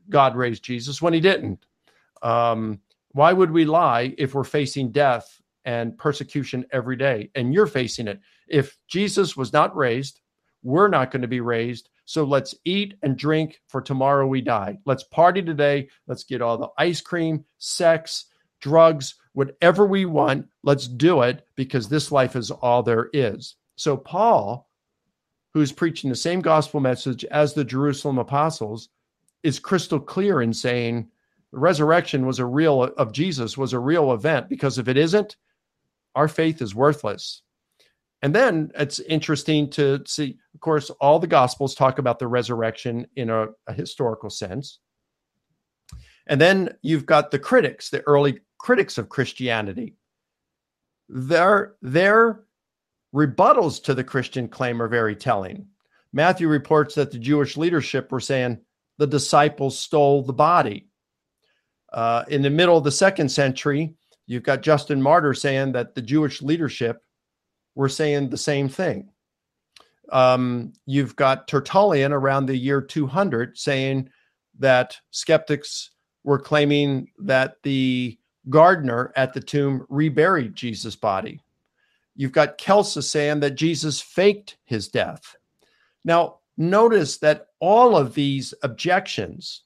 God 0.10 0.36
raised 0.36 0.64
Jesus 0.64 1.02
when 1.02 1.14
he 1.14 1.20
didn't. 1.20 1.66
Um, 2.22 2.80
why 3.14 3.34
would 3.34 3.52
we 3.52 3.66
lie 3.66 4.14
if 4.18 4.36
we're 4.36 4.44
facing 4.44 4.92
death 4.92 5.42
and 5.66 5.98
persecution 5.98 6.66
every 6.72 6.96
day? 6.96 7.32
And 7.36 7.54
you're 7.54 7.68
facing 7.68 8.08
it. 8.08 8.20
If 8.48 8.78
Jesus 8.88 9.36
was 9.36 9.54
not 9.54 9.76
raised, 9.76 10.22
we're 10.64 10.88
not 10.88 11.12
going 11.12 11.22
to 11.22 11.28
be 11.28 11.42
raised. 11.42 11.90
So 12.06 12.24
let's 12.24 12.54
eat 12.66 12.96
and 13.04 13.18
drink 13.18 13.62
for 13.68 13.82
tomorrow 13.82 14.28
we 14.28 14.42
die. 14.42 14.78
Let's 14.86 15.04
party 15.06 15.42
today. 15.42 15.88
Let's 16.08 16.24
get 16.24 16.42
all 16.42 16.58
the 16.58 16.70
ice 16.78 17.02
cream, 17.02 17.46
sex, 17.58 18.26
drugs, 18.60 19.16
whatever 19.34 19.86
we 19.86 20.06
want. 20.06 20.48
Let's 20.64 20.88
do 20.88 21.22
it 21.22 21.46
because 21.56 21.88
this 21.88 22.12
life 22.12 22.36
is 22.36 22.52
all 22.52 22.84
there 22.84 23.10
is. 23.14 23.56
So, 23.78 23.96
Paul, 23.98 24.70
who's 25.54 25.72
preaching 25.72 26.10
the 26.10 26.16
same 26.16 26.42
gospel 26.42 26.80
message 26.80 27.26
as 27.26 27.54
the 27.54 27.66
Jerusalem 27.66 28.18
apostles, 28.18 28.90
is 29.44 29.60
crystal 29.60 30.00
clear 30.00 30.42
in 30.42 30.54
saying 30.54 31.08
the 31.52 31.60
resurrection 31.60 32.26
was 32.26 32.40
a 32.40 32.46
real 32.46 32.84
of 32.84 33.12
Jesus 33.12 33.58
was 33.58 33.74
a 33.74 33.80
real 33.80 34.14
event 34.14 34.50
because 34.50 34.78
if 34.78 34.88
it 34.88 34.98
isn't, 34.98 35.36
our 36.16 36.28
faith 36.28 36.62
is 36.62 36.76
worthless. 36.76 37.42
And 38.22 38.36
then 38.36 38.72
it's 38.76 39.00
interesting 39.00 39.70
to 39.72 40.04
see, 40.06 40.38
of 40.54 40.60
course, 40.60 40.92
all 41.02 41.18
the 41.18 41.28
Gospels 41.28 41.74
talk 41.74 41.98
about 41.98 42.20
the 42.20 42.28
resurrection 42.28 43.08
in 43.16 43.30
a, 43.30 43.48
a, 43.66 43.74
historical 43.74 44.30
sense. 44.30 44.80
And 46.28 46.40
then 46.40 46.78
you've 46.84 47.08
got 47.08 47.32
the 47.32 47.40
critics, 47.40 47.90
the 47.90 48.02
early 48.02 48.40
critics 48.60 49.00
of 49.00 49.10
Christianity. 49.10 49.96
Their, 51.10 51.74
their 51.82 52.44
rebuttals 53.14 53.84
to 53.84 53.94
the 53.94 54.04
Christian 54.04 54.48
claim 54.48 54.82
are 54.82 54.88
very 54.88 55.16
telling. 55.16 55.68
Matthew 56.14 56.48
reports 56.48 56.96
that 56.96 57.12
the 57.12 57.20
Jewish 57.20 57.58
leadership 57.58 58.12
were 58.12 58.20
saying 58.20 58.60
the 58.98 59.08
disciples 59.08 59.78
stole 59.78 60.24
the 60.24 60.34
body. 60.34 60.88
Uh, 61.92 62.24
in 62.28 62.42
the 62.42 62.50
middle 62.50 62.78
of 62.78 62.84
the 62.84 62.92
second 62.92 63.30
century, 63.30 63.96
you've 64.28 64.44
got 64.44 64.62
Justin 64.62 65.02
Martyr 65.02 65.34
saying 65.34 65.74
that 65.74 65.96
the 65.96 66.02
Jewish 66.02 66.42
leadership 66.42 67.04
were 67.76 67.90
saying 67.90 68.30
the 68.30 68.38
same 68.38 68.70
thing. 68.70 69.10
Um, 70.12 70.74
you've 70.86 71.16
got 71.16 71.48
Tertullian 71.48 72.12
around 72.12 72.46
the 72.46 72.56
year 72.56 72.82
200 72.82 73.58
saying 73.58 74.10
that 74.60 74.98
skeptics 75.12 75.92
were 76.24 76.40
claiming 76.40 77.08
that 77.20 77.56
the 77.64 78.18
gardener 78.50 79.12
at 79.16 79.34
the 79.34 79.40
tomb 79.40 79.86
reburied 79.90 80.56
Jesus' 80.56 80.96
body. 80.96 81.42
You've 82.16 82.32
got 82.32 82.58
Celsus 82.58 83.10
saying 83.10 83.40
that 83.42 83.56
Jesus 83.56 84.02
faked 84.02 84.58
his 84.66 84.90
death. 84.90 85.36
Now, 86.04 86.40
notice 86.58 87.18
that 87.20 87.48
all 87.60 87.96
of 87.96 88.14
these 88.14 88.54
objections 88.64 89.64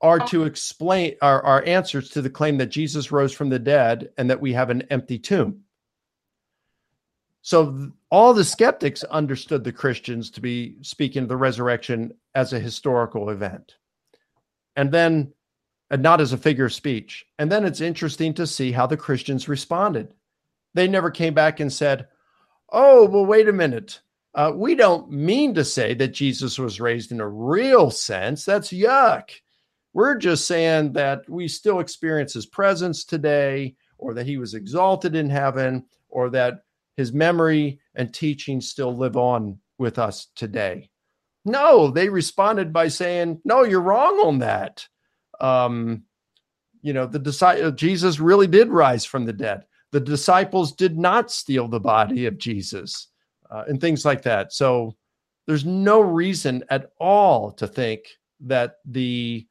are 0.00 0.18
to 0.18 0.44
explain 0.44 1.16
are, 1.20 1.42
are 1.42 1.64
answers 1.66 2.10
to 2.10 2.22
the 2.22 2.30
claim 2.30 2.58
that 2.58 2.66
Jesus 2.66 3.12
rose 3.12 3.32
from 3.32 3.50
the 3.50 3.58
dead 3.58 4.10
and 4.16 4.30
that 4.30 4.40
we 4.40 4.52
have 4.52 4.70
an 4.70 4.82
empty 4.90 5.18
tomb. 5.18 5.60
So 7.42 7.92
all 8.10 8.34
the 8.34 8.44
skeptics 8.44 9.02
understood 9.04 9.64
the 9.64 9.72
Christians 9.72 10.30
to 10.32 10.40
be 10.40 10.76
speaking 10.82 11.22
of 11.22 11.28
the 11.28 11.36
resurrection 11.36 12.12
as 12.34 12.52
a 12.52 12.60
historical 12.60 13.30
event. 13.30 13.76
And 14.76 14.92
then 14.92 15.32
and 15.90 16.02
not 16.02 16.20
as 16.20 16.32
a 16.32 16.38
figure 16.38 16.66
of 16.66 16.72
speech. 16.72 17.26
And 17.38 17.50
then 17.50 17.64
it's 17.64 17.80
interesting 17.80 18.32
to 18.34 18.46
see 18.46 18.72
how 18.72 18.86
the 18.86 18.96
Christians 18.96 19.48
responded. 19.48 20.14
They 20.74 20.88
never 20.88 21.10
came 21.10 21.34
back 21.34 21.60
and 21.60 21.72
said, 21.72 22.08
"Oh, 22.70 23.06
well 23.06 23.26
wait 23.26 23.48
a 23.48 23.52
minute. 23.52 24.00
Uh, 24.34 24.52
we 24.54 24.74
don't 24.74 25.10
mean 25.10 25.54
to 25.54 25.64
say 25.64 25.94
that 25.94 26.08
Jesus 26.08 26.58
was 26.58 26.80
raised 26.80 27.10
in 27.10 27.20
a 27.20 27.28
real 27.28 27.90
sense. 27.90 28.44
That's 28.44 28.72
yuck. 28.72 29.30
We're 29.92 30.16
just 30.16 30.46
saying 30.46 30.92
that 30.92 31.28
we 31.28 31.48
still 31.48 31.80
experience 31.80 32.34
his 32.34 32.46
presence 32.46 33.04
today, 33.04 33.74
or 33.98 34.14
that 34.14 34.26
he 34.26 34.36
was 34.36 34.54
exalted 34.54 35.16
in 35.16 35.28
heaven, 35.28 35.84
or 36.08 36.30
that 36.30 36.62
his 36.96 37.12
memory 37.12 37.80
and 37.94 38.14
teaching 38.14 38.60
still 38.60 38.96
live 38.96 39.16
on 39.16 39.58
with 39.78 39.98
us 39.98 40.28
today. 40.36 40.90
No, 41.44 41.90
they 41.90 42.08
responded 42.08 42.72
by 42.72 42.88
saying, 42.88 43.40
No, 43.44 43.64
you're 43.64 43.80
wrong 43.80 44.20
on 44.20 44.38
that. 44.40 44.86
Um, 45.40 46.04
you 46.82 46.92
know, 46.92 47.06
the 47.06 47.18
disciple 47.18 47.72
Jesus 47.72 48.20
really 48.20 48.46
did 48.46 48.68
rise 48.68 49.04
from 49.04 49.24
the 49.24 49.32
dead. 49.32 49.64
The 49.92 50.00
disciples 50.00 50.72
did 50.72 50.98
not 50.98 51.30
steal 51.30 51.68
the 51.68 51.80
body 51.80 52.26
of 52.26 52.38
Jesus, 52.38 53.08
uh, 53.50 53.64
and 53.66 53.80
things 53.80 54.04
like 54.04 54.22
that. 54.22 54.52
So 54.52 54.96
there's 55.46 55.64
no 55.64 56.00
reason 56.00 56.64
at 56.70 56.90
all 56.98 57.50
to 57.52 57.66
think 57.66 58.02
that 58.40 58.76
the 58.84 59.46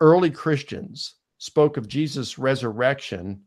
early 0.00 0.30
Christians 0.30 1.16
spoke 1.38 1.76
of 1.76 1.88
Jesus' 1.88 2.38
resurrection 2.38 3.42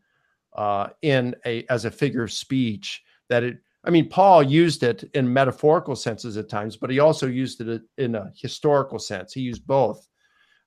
uh, 0.58 0.90
in 1.02 1.36
a 1.46 1.66
as 1.70 1.86
a 1.86 1.92
figure 1.92 2.24
of 2.24 2.32
speech 2.32 3.04
that 3.30 3.44
it 3.44 3.60
i 3.84 3.90
mean 3.90 4.10
paul 4.10 4.42
used 4.42 4.84
it 4.84 5.04
in 5.14 5.32
metaphorical 5.32 5.96
senses 5.96 6.36
at 6.36 6.50
times 6.50 6.76
but 6.76 6.90
he 6.90 7.00
also 7.00 7.28
used 7.28 7.62
it 7.62 7.82
in 7.98 8.16
a 8.16 8.32
historical 8.36 8.98
sense 8.98 9.34
he 9.34 9.42
used 9.42 9.66
both 9.68 10.08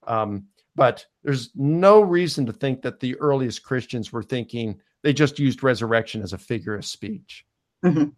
um, 0.06 0.46
but 0.76 1.04
there's 1.24 1.50
no 1.56 2.00
reason 2.00 2.46
to 2.46 2.52
think 2.52 2.80
that 2.82 3.00
the 3.00 3.16
earliest 3.16 3.64
christians 3.64 4.12
were 4.12 4.22
thinking 4.22 4.78
they 5.02 5.12
just 5.12 5.38
used 5.38 5.62
resurrection 5.62 6.22
as 6.22 6.32
a 6.32 6.38
figure 6.38 6.74
of 6.74 6.84
speech. 6.84 7.44
Mm-hmm. 7.84 8.10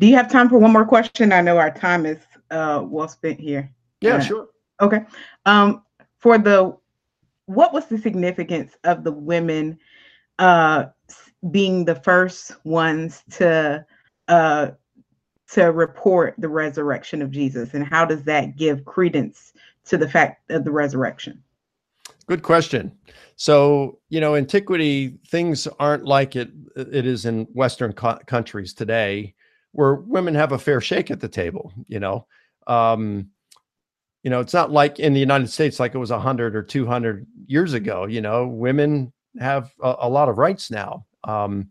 do 0.00 0.06
you 0.06 0.14
have 0.14 0.30
time 0.30 0.48
for 0.48 0.58
one 0.58 0.72
more 0.72 0.84
question? 0.84 1.32
I 1.32 1.40
know 1.40 1.56
our 1.56 1.70
time 1.70 2.04
is 2.04 2.18
uh, 2.50 2.84
well 2.84 3.08
spent 3.08 3.40
here. 3.40 3.70
Yeah 4.00 4.16
uh, 4.16 4.20
sure. 4.20 4.48
Okay. 4.80 5.04
Um, 5.46 5.82
for 6.18 6.38
the 6.38 6.76
what 7.46 7.72
was 7.72 7.86
the 7.86 7.98
significance 7.98 8.76
of 8.84 9.04
the 9.04 9.12
women 9.12 9.78
uh, 10.38 10.86
being 11.50 11.84
the 11.84 11.94
first 11.94 12.52
ones 12.64 13.22
to 13.32 13.84
uh, 14.28 14.70
to 15.52 15.64
report 15.64 16.34
the 16.38 16.48
resurrection 16.48 17.22
of 17.22 17.30
Jesus, 17.30 17.74
and 17.74 17.86
how 17.86 18.04
does 18.04 18.24
that 18.24 18.56
give 18.56 18.84
credence 18.84 19.52
to 19.84 19.98
the 19.98 20.08
fact 20.08 20.50
of 20.50 20.64
the 20.64 20.70
resurrection? 20.70 21.43
Good 22.26 22.42
question. 22.42 22.92
So, 23.36 23.98
you 24.08 24.20
know, 24.20 24.36
antiquity 24.36 25.18
things 25.28 25.66
aren't 25.78 26.04
like 26.04 26.36
it 26.36 26.50
it 26.76 27.06
is 27.06 27.26
in 27.26 27.44
Western 27.52 27.92
co- 27.92 28.18
countries 28.26 28.72
today, 28.72 29.34
where 29.72 29.96
women 29.96 30.34
have 30.34 30.52
a 30.52 30.58
fair 30.58 30.80
shake 30.80 31.10
at 31.10 31.20
the 31.20 31.28
table. 31.28 31.72
You 31.86 32.00
know, 32.00 32.26
um, 32.66 33.28
you 34.22 34.30
know, 34.30 34.40
it's 34.40 34.54
not 34.54 34.70
like 34.70 34.98
in 34.98 35.12
the 35.12 35.20
United 35.20 35.50
States 35.50 35.78
like 35.78 35.94
it 35.94 35.98
was 35.98 36.10
hundred 36.10 36.56
or 36.56 36.62
two 36.62 36.86
hundred 36.86 37.26
years 37.46 37.74
ago. 37.74 38.06
You 38.06 38.20
know, 38.20 38.46
women 38.46 39.12
have 39.38 39.72
a, 39.82 39.96
a 40.00 40.08
lot 40.08 40.28
of 40.28 40.38
rights 40.38 40.70
now. 40.70 41.04
Um, 41.24 41.68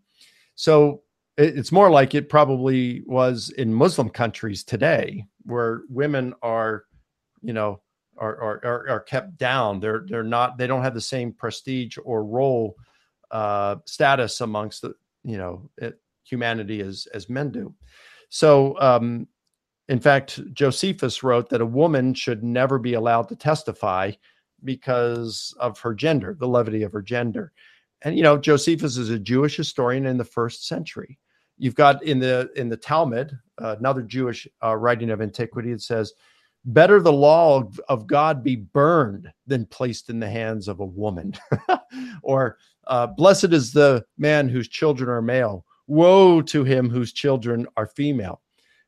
so 0.55 1.01
it, 1.37 1.57
it's 1.57 1.71
more 1.71 1.89
like 1.89 2.13
it 2.13 2.29
probably 2.29 3.01
was 3.07 3.49
in 3.57 3.73
Muslim 3.73 4.09
countries 4.09 4.63
today, 4.63 5.25
where 5.43 5.81
women 5.89 6.33
are, 6.43 6.83
you 7.41 7.53
know, 7.53 7.81
are, 8.17 8.61
are, 8.63 8.89
are 8.89 8.99
kept 8.99 9.37
down. 9.37 9.79
They're 9.79 10.05
they're 10.07 10.23
not. 10.23 10.57
They 10.57 10.67
don't 10.67 10.83
have 10.83 10.93
the 10.93 11.01
same 11.01 11.33
prestige 11.33 11.97
or 12.03 12.23
role 12.23 12.75
uh, 13.31 13.77
status 13.85 14.41
amongst 14.41 14.81
the 14.81 14.93
you 15.23 15.37
know 15.37 15.69
it, 15.77 15.99
humanity 16.23 16.81
as 16.81 17.07
as 17.13 17.29
men 17.29 17.51
do. 17.51 17.73
So, 18.29 18.79
um, 18.79 19.27
in 19.89 19.99
fact, 19.99 20.39
Josephus 20.53 21.23
wrote 21.23 21.49
that 21.49 21.61
a 21.61 21.65
woman 21.65 22.13
should 22.13 22.43
never 22.43 22.79
be 22.79 22.93
allowed 22.93 23.27
to 23.29 23.35
testify 23.35 24.11
because 24.63 25.53
of 25.59 25.79
her 25.79 25.93
gender, 25.93 26.35
the 26.39 26.47
levity 26.47 26.83
of 26.83 26.93
her 26.93 27.01
gender. 27.01 27.51
And 28.03 28.15
you 28.15 28.23
know, 28.23 28.37
Josephus 28.37 28.97
is 28.97 29.09
a 29.09 29.19
Jewish 29.19 29.57
historian 29.57 30.05
in 30.05 30.17
the 30.17 30.23
first 30.23 30.67
century. 30.67 31.19
You've 31.57 31.75
got 31.75 32.03
in 32.03 32.19
the 32.19 32.49
in 32.55 32.69
the 32.69 32.77
Talmud, 32.77 33.37
uh, 33.61 33.75
another 33.77 34.01
Jewish 34.01 34.47
uh, 34.63 34.75
writing 34.75 35.09
of 35.09 35.21
antiquity, 35.21 35.71
it 35.71 35.81
says, 35.81 36.13
"Better 36.65 36.99
the 36.99 37.13
law 37.13 37.69
of, 37.89 38.07
God 38.07 38.43
be 38.43 38.55
burned 38.55 39.31
than 39.47 39.65
placed 39.65 40.09
in 40.09 40.19
the 40.19 40.29
hands 40.29 40.67
of 40.67 40.79
a 40.79 40.85
woman," 40.85 41.33
or 42.23 42.57
uh, 42.87 43.07
"Blessed 43.07 43.51
is 43.53 43.71
the 43.71 44.03
man 44.17 44.49
whose 44.49 44.69
children 44.69 45.09
are 45.09 45.21
male. 45.21 45.65
Woe 45.87 46.41
to 46.43 46.63
him 46.63 46.89
whose 46.89 47.13
children 47.13 47.67
are 47.75 47.87
female." 47.87 48.41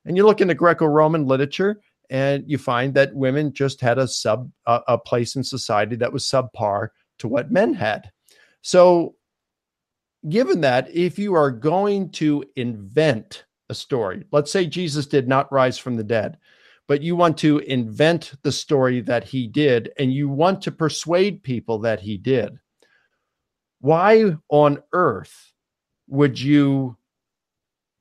And 0.06 0.16
you 0.16 0.26
look 0.26 0.42
into 0.42 0.54
Greco-Roman 0.54 1.26
literature, 1.26 1.82
and 2.10 2.44
you 2.48 2.58
find 2.58 2.94
that 2.94 3.16
women 3.16 3.54
just 3.54 3.82
had 3.82 3.98
a 3.98 4.08
sub 4.08 4.50
a 4.66 4.98
place 4.98 5.36
in 5.36 5.44
society 5.44 5.96
that 5.98 6.14
was 6.14 6.26
subpar 6.26 6.90
to 7.20 7.28
what 7.28 7.52
men 7.52 7.74
had. 7.74 8.12
So, 8.62 9.16
given 10.30 10.62
that, 10.62 10.90
if 10.96 11.20
you 11.20 11.34
are 11.36 11.52
going 11.52 12.12
to 12.12 12.44
invent 12.56 13.46
a 13.70 13.74
story, 13.74 14.26
let's 14.32 14.52
say 14.52 14.66
Jesus 14.66 15.06
did 15.06 15.28
not 15.28 15.52
rise 15.52 15.78
from 15.78 15.96
the 15.96 16.04
dead, 16.04 16.38
but 16.88 17.02
you 17.02 17.16
want 17.16 17.38
to 17.40 17.60
invent 17.60 18.34
the 18.44 18.52
story 18.52 19.02
that 19.02 19.24
he 19.24 19.48
did, 19.48 19.92
and 19.98 20.14
you 20.14 20.30
want 20.30 20.62
to 20.64 20.72
persuade 20.72 21.44
people 21.44 21.80
that 21.80 22.00
he 22.00 22.18
did, 22.18 22.58
why 23.80 24.36
on 24.50 24.82
earth 24.94 25.54
would 26.08 26.40
you 26.40 26.98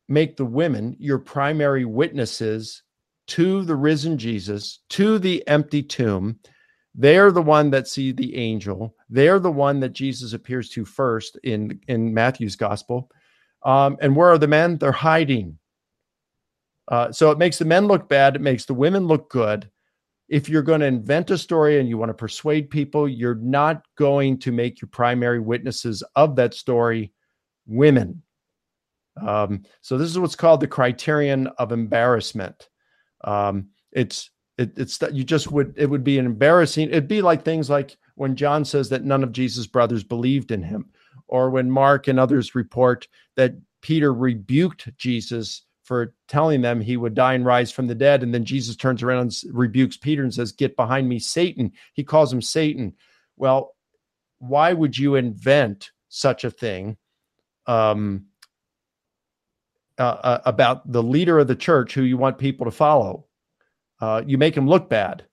make 0.09 0.37
the 0.37 0.45
women 0.45 0.97
your 0.99 1.19
primary 1.19 1.85
witnesses 1.85 2.83
to 3.27 3.63
the 3.65 3.77
risen 3.77 4.19
Jesus, 4.19 4.81
to 4.91 5.19
the 5.19 5.47
empty 5.49 5.83
tomb. 5.83 6.39
They're 6.95 7.33
the 7.33 7.43
one 7.43 7.71
that 7.71 7.89
see 7.89 8.13
the 8.13 8.37
angel. 8.37 8.95
They're 9.09 9.39
the 9.39 9.51
one 9.51 9.81
that 9.81 9.93
Jesus 9.93 10.33
appears 10.33 10.69
to 10.71 10.85
first 10.85 11.39
in 11.43 11.81
in 11.89 12.15
Matthew's 12.15 12.57
gospel. 12.57 13.11
Um, 13.65 13.97
and 14.01 14.15
where 14.15 14.31
are 14.31 14.39
the 14.39 14.47
men? 14.47 14.77
They're 14.77 14.93
hiding. 14.93 15.59
Uh, 16.89 17.11
so 17.11 17.31
it 17.31 17.39
makes 17.39 17.59
the 17.59 17.65
men 17.65 17.87
look 17.87 18.09
bad. 18.09 18.37
It 18.37 18.43
makes 18.43 18.65
the 18.65 18.75
women 18.75 19.07
look 19.07 19.31
good. 19.31 19.71
If 20.29 20.49
you're 20.49 20.63
going 20.63 20.81
to 20.81 20.87
invent 20.87 21.31
a 21.31 21.39
story 21.39 21.79
and 21.79 21.89
you 21.89 21.99
want 21.99 22.11
to 22.11 22.15
persuade 22.15 22.71
people, 22.71 23.09
you're 23.09 23.35
not 23.35 23.85
going 23.97 24.39
to 24.41 24.53
make 24.53 24.81
your 24.81 24.89
primary 24.89 25.41
witnesses 25.41 26.03
of 26.17 26.37
that 26.37 26.55
story 26.55 27.13
women. 27.67 28.23
Um, 29.21 29.65
so 29.81 29.97
this 29.97 30.11
is 30.11 30.19
what's 30.19 30.35
called 30.37 30.61
the 30.61 30.67
criterion 30.67 31.47
of 31.59 31.73
embarrassment. 31.73 32.69
Um, 33.23 33.69
it's 33.93 34.31
it, 34.59 34.73
it's 34.77 34.99
that 34.99 35.15
you 35.15 35.25
just 35.25 35.51
would 35.51 35.75
it 35.77 35.87
would 35.87 36.05
be 36.05 36.19
an 36.19 36.27
embarrassing. 36.27 36.89
It'd 36.89 37.09
be 37.09 37.23
like 37.23 37.45
things 37.45 37.71
like 37.71 37.97
when 38.17 38.37
John 38.37 38.65
says 38.65 38.89
that 38.91 39.05
none 39.05 39.23
of 39.23 39.33
Jesus' 39.33 39.67
brothers 39.67 40.05
believed 40.05 40.51
in 40.51 40.63
him, 40.63 40.91
or 41.29 41.51
when 41.51 41.71
Mark 41.71 42.09
and 42.09 42.19
others 42.19 42.55
report 42.55 43.09
that 43.37 43.55
Peter 43.83 44.13
rebuked 44.13 44.97
Jesus 44.97 45.65
for 45.85 46.15
telling 46.29 46.63
them 46.63 46.81
he 46.81 46.97
would 46.97 47.15
die 47.15 47.35
and 47.35 47.45
rise 47.45 47.71
from 47.71 47.87
the 47.87 47.95
dead, 47.95 48.23
and 48.23 48.35
then 48.35 48.45
Jesus 48.45 48.75
turns 48.75 49.03
around 49.03 49.21
and 49.21 49.35
rebukes 49.57 49.97
Peter 49.97 50.23
and 50.23 50.35
says, 50.35 50.51
"Get 50.51 50.77
behind 50.77 51.09
me, 51.09 51.19
Satan." 51.19 51.73
He 51.93 52.03
calls 52.03 52.33
him 52.33 52.43
Satan. 52.43 52.95
Well, 53.37 53.77
why 54.39 54.73
would 54.73 54.99
you 54.99 55.15
invent 55.15 55.91
such 56.09 56.45
a 56.45 56.51
thing? 56.51 56.97
Um, 57.67 58.27
uh, 59.97 60.03
uh, 60.03 60.41
about 60.45 60.91
the 60.91 61.03
leader 61.03 61.39
of 61.39 61.47
the 61.47 61.55
church 61.55 61.95
who 61.95 62.03
you 62.03 62.17
want 62.17 62.37
people 62.37 62.65
to 62.65 62.73
follow. 62.73 63.27
Uh, 64.01 64.23
you 64.27 64.37
make 64.37 64.57
him 64.57 64.69
look 64.69 64.89
bad. 64.89 65.25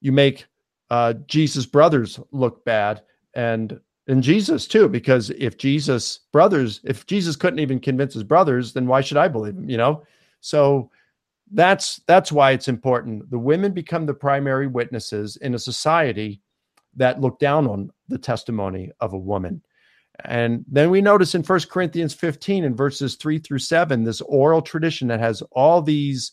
You 0.00 0.10
make 0.10 0.46
uh, 0.88 1.12
Jesus' 1.26 1.66
brothers 1.66 2.18
look 2.32 2.64
bad, 2.64 3.02
and 3.34 3.78
and 4.08 4.22
Jesus 4.22 4.66
too, 4.66 4.88
because 4.88 5.30
if 5.30 5.58
Jesus' 5.58 6.20
brothers, 6.32 6.80
if 6.84 7.06
Jesus 7.06 7.36
couldn't 7.36 7.58
even 7.58 7.80
convince 7.80 8.14
his 8.14 8.22
brothers, 8.22 8.72
then 8.72 8.86
why 8.86 9.00
should 9.00 9.16
I 9.16 9.28
believe 9.28 9.56
him? 9.56 9.68
You 9.68 9.76
know, 9.76 10.04
so 10.40 10.90
that's 11.52 12.00
that's 12.06 12.30
why 12.30 12.52
it's 12.52 12.68
important. 12.68 13.30
The 13.30 13.38
women 13.38 13.72
become 13.72 14.06
the 14.06 14.14
primary 14.14 14.66
witnesses 14.66 15.36
in 15.36 15.54
a 15.54 15.58
society 15.58 16.40
that 16.96 17.20
look 17.20 17.38
down 17.38 17.66
on 17.66 17.90
the 18.08 18.18
testimony 18.18 18.90
of 19.00 19.12
a 19.12 19.18
woman. 19.18 19.62
And 20.24 20.64
then 20.66 20.90
we 20.90 21.02
notice 21.02 21.34
in 21.34 21.42
First 21.42 21.68
Corinthians 21.68 22.14
15 22.14 22.64
in 22.64 22.74
verses 22.74 23.16
3 23.16 23.38
through 23.38 23.58
7, 23.58 24.02
this 24.02 24.22
oral 24.22 24.62
tradition 24.62 25.08
that 25.08 25.20
has 25.20 25.42
all 25.52 25.82
these 25.82 26.32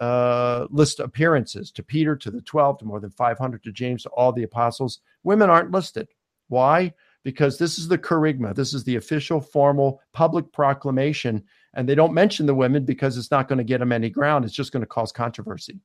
uh, 0.00 0.66
list 0.70 0.98
appearances 0.98 1.70
to 1.72 1.82
Peter, 1.82 2.16
to 2.16 2.30
the 2.30 2.40
12, 2.40 2.78
to 2.78 2.84
more 2.86 3.00
than 3.00 3.10
500, 3.10 3.62
to 3.64 3.72
James, 3.72 4.04
to 4.04 4.08
all 4.10 4.32
the 4.32 4.44
apostles. 4.44 5.00
Women 5.24 5.50
aren't 5.50 5.72
listed. 5.72 6.08
Why? 6.48 6.94
Because 7.24 7.58
this 7.58 7.78
is 7.78 7.88
the 7.88 7.98
kerygma. 7.98 8.54
This 8.54 8.72
is 8.72 8.84
the 8.84 8.96
official, 8.96 9.40
formal, 9.40 10.00
public 10.12 10.50
proclamation. 10.52 11.44
And 11.74 11.88
they 11.88 11.94
don't 11.94 12.14
mention 12.14 12.46
the 12.46 12.54
women 12.54 12.84
because 12.84 13.18
it's 13.18 13.30
not 13.30 13.48
going 13.48 13.58
to 13.58 13.64
get 13.64 13.78
them 13.78 13.92
any 13.92 14.08
ground. 14.08 14.44
It's 14.44 14.54
just 14.54 14.72
going 14.72 14.82
to 14.82 14.86
cause 14.86 15.12
controversy. 15.12 15.80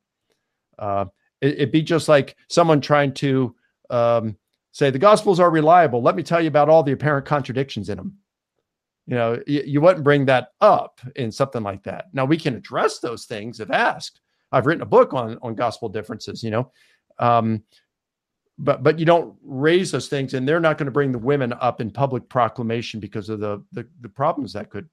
Uh, 0.79 1.05
it, 1.41 1.59
would 1.59 1.71
be 1.71 1.81
just 1.81 2.07
like 2.07 2.35
someone 2.49 2.79
trying 2.79 3.13
to 3.15 3.55
um, 3.89 4.37
say 4.71 4.89
the 4.89 4.99
gospels 4.99 5.39
are 5.39 5.51
reliable 5.51 6.01
let 6.01 6.15
me 6.15 6.23
tell 6.23 6.41
you 6.41 6.47
about 6.47 6.67
all 6.67 6.83
the 6.83 6.91
apparent 6.91 7.25
contradictions 7.25 7.89
in 7.89 7.97
them 7.97 8.17
you 9.07 9.15
know 9.15 9.39
you, 9.47 9.63
you 9.65 9.81
wouldn't 9.81 10.03
bring 10.03 10.25
that 10.25 10.49
up 10.61 10.99
in 11.15 11.31
something 11.31 11.63
like 11.63 11.83
that 11.83 12.05
now 12.11 12.25
we 12.25 12.37
can 12.37 12.55
address 12.55 12.99
those 12.99 13.25
things 13.25 13.59
if 13.59 13.69
asked 13.71 14.21
i've 14.51 14.65
written 14.65 14.81
a 14.81 14.85
book 14.85 15.13
on 15.13 15.37
on 15.41 15.55
gospel 15.55 15.87
differences 15.87 16.43
you 16.43 16.51
know 16.51 16.71
um, 17.19 17.61
but 18.57 18.83
but 18.83 18.99
you 18.99 19.05
don't 19.05 19.35
raise 19.43 19.91
those 19.91 20.07
things 20.07 20.33
and 20.33 20.47
they're 20.47 20.59
not 20.59 20.77
going 20.77 20.85
to 20.85 20.91
bring 20.91 21.11
the 21.11 21.17
women 21.17 21.53
up 21.53 21.81
in 21.81 21.89
public 21.89 22.27
proclamation 22.29 22.99
because 22.99 23.29
of 23.29 23.39
the 23.39 23.63
the, 23.71 23.87
the 24.01 24.09
problems 24.09 24.53
that 24.53 24.69
could 24.69 24.87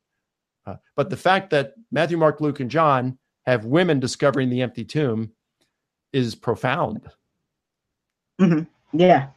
uh, 0.66 0.76
but 0.96 1.10
the 1.10 1.16
fact 1.16 1.50
that 1.50 1.74
matthew 1.90 2.16
mark 2.16 2.40
luke 2.40 2.60
and 2.60 2.70
john 2.70 3.18
have 3.46 3.64
women 3.64 4.00
discovering 4.00 4.48
the 4.48 4.62
empty 4.62 4.84
tomb 4.84 5.30
is 6.12 6.34
profound 6.34 7.10
mm-hmm. 8.40 8.62
yeah 8.98 9.28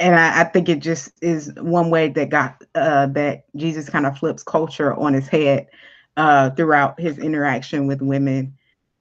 and 0.00 0.16
I, 0.16 0.40
I, 0.40 0.44
think 0.44 0.68
it 0.68 0.80
just 0.80 1.12
is 1.22 1.52
one 1.56 1.88
way 1.88 2.08
that 2.08 2.28
got 2.28 2.62
uh, 2.74 3.06
that 3.06 3.44
Jesus 3.56 3.88
kind 3.88 4.06
of 4.06 4.18
flips 4.18 4.42
culture 4.42 4.92
on 4.92 5.14
his 5.14 5.28
head 5.28 5.68
uh, 6.16 6.50
throughout 6.50 6.98
his 6.98 7.18
interaction 7.18 7.86
with 7.86 8.02
women 8.02 8.56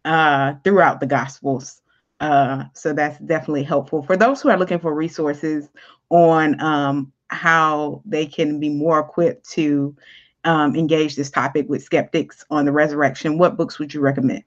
uh, 0.06 0.54
throughout 0.64 1.00
the 1.00 1.06
Gospels. 1.06 1.82
Uh, 2.24 2.64
so 2.74 2.94
that's 2.94 3.20
definitely 3.20 3.64
helpful 3.64 4.02
for 4.02 4.16
those 4.16 4.42
who 4.42 4.50
are 4.50 4.58
looking 4.58 4.80
for 4.80 4.94
resources 4.94 5.68
on 6.10 6.58
um, 6.62 7.12
how 7.28 8.02
they 8.06 8.26
can 8.26 8.62
be 8.62 8.70
more 8.70 9.02
equipped 9.02 9.50
to 9.50 9.94
um, 10.46 10.74
engage 10.74 11.18
this 11.18 11.30
topic 11.30 11.68
with 11.68 11.84
skeptics 11.84 12.46
on 12.50 12.64
the 12.64 12.72
resurrection. 12.72 13.38
What 13.38 13.58
books 13.58 13.78
would 13.78 13.94
you 13.94 14.00
recommend? 14.00 14.46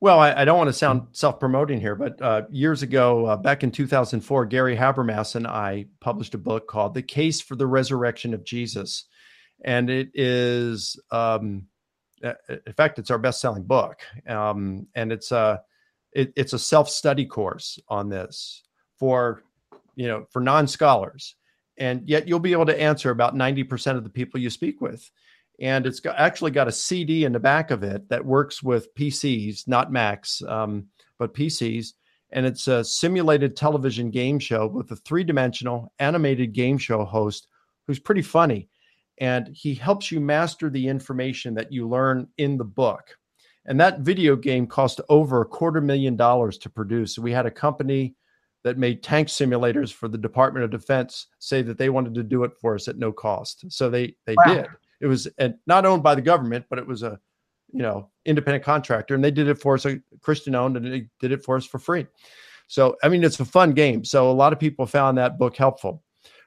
Well, 0.00 0.18
I, 0.18 0.40
I, 0.40 0.44
don't 0.44 0.58
want 0.58 0.66
to 0.66 0.72
sound 0.72 1.06
self-promoting 1.12 1.80
here, 1.80 1.94
but 1.94 2.20
uh, 2.20 2.42
years 2.50 2.82
ago, 2.82 3.26
uh, 3.26 3.36
back 3.36 3.62
in 3.62 3.70
2004, 3.70 4.46
Gary 4.46 4.76
Habermas 4.76 5.36
and 5.36 5.46
I 5.46 5.86
published 6.00 6.34
a 6.34 6.38
book 6.38 6.66
called 6.66 6.94
"The 6.94 7.02
Case 7.02 7.40
for 7.40 7.54
the 7.54 7.68
Resurrection 7.68 8.34
of 8.34 8.42
Jesus," 8.42 9.04
and 9.64 9.88
it 9.88 10.10
is, 10.14 10.98
um, 11.12 11.68
in 12.20 12.72
fact, 12.76 12.98
it's 12.98 13.12
our 13.12 13.18
best-selling 13.18 13.62
book, 13.62 14.00
um, 14.26 14.88
and 14.96 15.12
it's 15.12 15.30
a 15.30 15.62
it, 16.12 16.32
it's 16.36 16.52
a 16.52 16.58
self-study 16.58 17.26
course 17.26 17.78
on 17.88 18.08
this 18.08 18.62
for 18.98 19.42
you 19.94 20.08
know 20.08 20.26
for 20.30 20.40
non-scholars, 20.40 21.36
and 21.76 22.08
yet 22.08 22.28
you'll 22.28 22.38
be 22.38 22.52
able 22.52 22.66
to 22.66 22.80
answer 22.80 23.10
about 23.10 23.34
90% 23.34 23.96
of 23.96 24.04
the 24.04 24.10
people 24.10 24.40
you 24.40 24.50
speak 24.50 24.80
with 24.80 25.10
and 25.62 25.86
it's 25.86 26.00
got, 26.00 26.18
actually 26.18 26.50
got 26.50 26.68
a 26.68 26.72
CD 26.72 27.24
in 27.24 27.32
the 27.32 27.40
back 27.40 27.70
of 27.70 27.82
it 27.82 28.08
that 28.08 28.24
works 28.24 28.62
with 28.62 28.92
PCs, 28.94 29.68
not 29.68 29.92
Macs, 29.92 30.42
um, 30.42 30.88
but 31.18 31.34
PCs. 31.34 31.92
And 32.30 32.46
it's 32.46 32.66
a 32.66 32.82
simulated 32.82 33.56
television 33.56 34.10
game 34.10 34.38
show 34.38 34.66
with 34.66 34.90
a 34.90 34.96
three 34.96 35.22
dimensional 35.22 35.92
animated 35.98 36.52
game 36.52 36.78
show 36.78 37.04
host 37.04 37.46
who's 37.86 38.00
pretty 38.00 38.22
funny. 38.22 38.68
And 39.18 39.48
he 39.52 39.74
helps 39.74 40.10
you 40.10 40.20
master 40.20 40.68
the 40.68 40.88
information 40.88 41.54
that 41.54 41.70
you 41.70 41.88
learn 41.88 42.26
in 42.38 42.56
the 42.56 42.64
book. 42.64 43.16
And 43.66 43.80
that 43.80 44.00
video 44.00 44.34
game 44.36 44.66
cost 44.66 45.00
over 45.08 45.40
a 45.40 45.46
quarter 45.46 45.80
million 45.80 46.16
dollars 46.16 46.58
to 46.58 46.70
produce. 46.70 47.14
So 47.14 47.22
we 47.22 47.32
had 47.32 47.46
a 47.46 47.50
company 47.50 48.16
that 48.64 48.78
made 48.78 49.02
tank 49.02 49.28
simulators 49.28 49.92
for 49.92 50.08
the 50.08 50.18
Department 50.18 50.64
of 50.64 50.70
Defense 50.70 51.26
say 51.38 51.62
that 51.62 51.78
they 51.78 51.90
wanted 51.90 52.14
to 52.14 52.22
do 52.22 52.44
it 52.44 52.52
for 52.60 52.74
us 52.74 52.88
at 52.88 52.98
no 52.98 53.12
cost. 53.12 53.64
So 53.68 53.90
they 53.90 54.16
they 54.26 54.34
wow. 54.44 54.54
did. 54.54 54.66
It 55.00 55.06
was 55.06 55.28
not 55.66 55.84
owned 55.84 56.02
by 56.02 56.14
the 56.14 56.22
government, 56.22 56.66
but 56.70 56.78
it 56.78 56.86
was 56.86 57.02
a 57.02 57.18
you 57.72 57.82
know 57.82 58.10
independent 58.24 58.64
contractor, 58.64 59.14
and 59.14 59.24
they 59.24 59.30
did 59.30 59.48
it 59.48 59.60
for 59.60 59.74
us, 59.74 59.84
a 59.84 60.00
Christian 60.20 60.54
owned, 60.54 60.76
and 60.76 60.86
they 60.86 61.08
did 61.20 61.32
it 61.32 61.44
for 61.44 61.56
us 61.56 61.66
for 61.66 61.78
free. 61.78 62.06
So 62.68 62.96
I 63.02 63.08
mean, 63.08 63.24
it's 63.24 63.40
a 63.40 63.44
fun 63.44 63.72
game. 63.72 64.04
So 64.04 64.30
a 64.30 64.32
lot 64.32 64.52
of 64.52 64.60
people 64.60 64.86
found 64.86 65.18
that 65.18 65.38
book 65.38 65.56
helpful. 65.56 66.02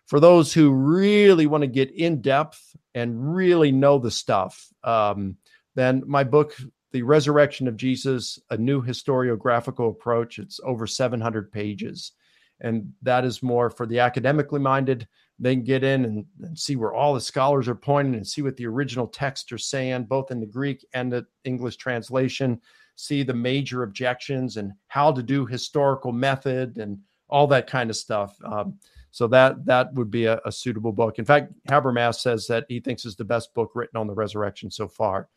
For 0.07 0.19
those 0.19 0.53
who 0.53 0.71
really 0.71 1.47
want 1.47 1.61
to 1.61 1.67
get 1.67 1.91
in 1.91 2.21
depth 2.21 2.75
and 2.93 3.35
really 3.35 3.71
know 3.71 3.97
the 3.97 4.11
stuff, 4.11 4.67
um, 4.83 5.37
then 5.73 6.03
my 6.05 6.23
book, 6.23 6.55
The 6.95 7.03
Resurrection 7.03 7.67
of 7.67 7.75
Jesus, 7.75 8.39
a 8.51 8.57
new 8.57 8.81
historiographical 8.81 9.89
approach. 9.89 10.39
It's 10.39 10.61
over 10.63 10.87
700 10.87 11.51
pages. 11.51 12.13
And 12.61 12.93
that 13.01 13.25
is 13.25 13.43
more 13.43 13.69
for 13.69 13.85
the 13.85 13.99
academically 13.99 14.61
minded 14.61 15.05
they 15.37 15.55
can 15.55 15.65
get 15.65 15.83
in 15.83 16.05
and, 16.05 16.25
and, 16.41 16.57
see 16.57 16.77
where 16.77 16.93
all 16.93 17.13
the 17.13 17.19
scholars 17.19 17.67
are 17.67 17.75
pointing 17.75 18.15
and 18.15 18.25
see 18.25 18.41
what 18.41 18.55
the 18.55 18.65
original 18.65 19.07
texts 19.07 19.51
are 19.51 19.57
saying, 19.57 20.05
both 20.05 20.31
in 20.31 20.39
the 20.39 20.45
Greek 20.45 20.85
and 20.93 21.11
the 21.11 21.25
English 21.43 21.75
translation, 21.75 22.61
see 22.95 23.23
the 23.23 23.33
major 23.33 23.83
objections 23.83 24.55
and 24.55 24.71
how 24.87 25.11
to 25.11 25.21
do 25.21 25.45
historical 25.45 26.13
method 26.13 26.77
and 26.77 26.97
all 27.27 27.45
that 27.47 27.67
kind 27.67 27.89
of 27.89 27.97
stuff. 27.97 28.37
Um, 28.45 28.79
so 29.11 29.27
that 29.27 29.65
that 29.65 29.93
would 29.95 30.09
be 30.09 30.27
a, 30.27 30.39
a, 30.45 30.51
suitable 30.53 30.93
book. 30.93 31.19
In 31.19 31.25
fact, 31.25 31.51
Habermas 31.67 32.21
says 32.21 32.47
that 32.47 32.63
he 32.69 32.79
thinks 32.79 33.03
is 33.03 33.17
the 33.17 33.25
best 33.25 33.53
book 33.53 33.71
written 33.75 33.97
on 33.97 34.07
the 34.07 34.13
resurrection 34.13 34.71
so 34.71 34.87
far. 34.87 35.27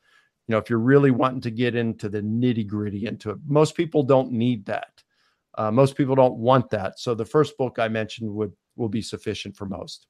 You 0.49 0.55
know, 0.55 0.59
if 0.59 0.70
you're 0.70 0.78
really 0.78 1.11
wanting 1.11 1.42
to 1.42 1.51
get 1.51 1.74
into 1.74 2.09
the 2.09 2.22
nitty 2.22 2.66
gritty 2.66 3.07
into 3.07 3.30
it, 3.30 3.38
most 3.46 3.76
people 3.76 4.03
don't 4.03 4.32
need 4.32 4.64
that. 4.66 5.03
Uh, 5.57 5.70
most 5.70 5.94
people 5.94 6.14
don't 6.14 6.36
want 6.36 6.70
that. 6.70 6.99
So 6.99 7.14
the 7.14 7.24
first 7.24 7.57
book 7.59 7.78
I 7.78 7.88
mentioned 7.88 8.32
would 8.34 8.53
will 8.76 8.88
be 8.88 9.03
sufficient 9.03 9.57
for 9.57 9.66
most. 9.66 10.07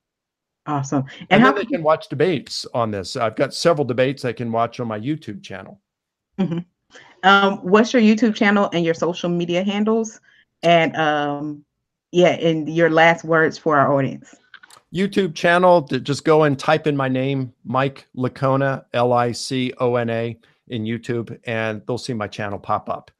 Awesome. 0.66 1.04
And, 1.20 1.26
and 1.30 1.42
how 1.42 1.52
they 1.52 1.64
can 1.64 1.82
watch 1.82 2.08
debates 2.08 2.66
on 2.74 2.90
this. 2.90 3.16
I've 3.16 3.34
got 3.34 3.54
several 3.54 3.86
debates 3.86 4.24
I 4.24 4.32
can 4.32 4.52
watch 4.52 4.78
on 4.78 4.86
my 4.86 5.00
YouTube 5.00 5.42
channel. 5.42 5.80
Mm-hmm. 6.38 6.58
Um, 7.24 7.58
what's 7.58 7.92
your 7.92 8.02
YouTube 8.02 8.34
channel 8.34 8.68
and 8.72 8.84
your 8.84 8.94
social 8.94 9.30
media 9.30 9.64
handles? 9.64 10.20
And 10.62 10.94
um, 10.96 11.64
yeah, 12.12 12.32
and 12.32 12.68
your 12.68 12.90
last 12.90 13.24
words 13.24 13.56
for 13.56 13.78
our 13.78 13.92
audience. 13.92 14.34
YouTube 14.94 15.34
channel, 15.34 15.82
just 15.82 16.24
go 16.24 16.44
and 16.44 16.58
type 16.58 16.86
in 16.86 16.96
my 16.96 17.08
name, 17.08 17.52
Mike 17.64 18.06
Licona, 18.16 18.84
L 18.92 19.12
I 19.12 19.32
C 19.32 19.72
O 19.78 19.96
N 19.96 20.08
A, 20.08 20.38
in 20.68 20.84
YouTube, 20.84 21.38
and 21.44 21.82
they'll 21.86 21.98
see 21.98 22.14
my 22.14 22.28
channel 22.28 22.58
pop 22.58 22.88
up. 22.88 23.10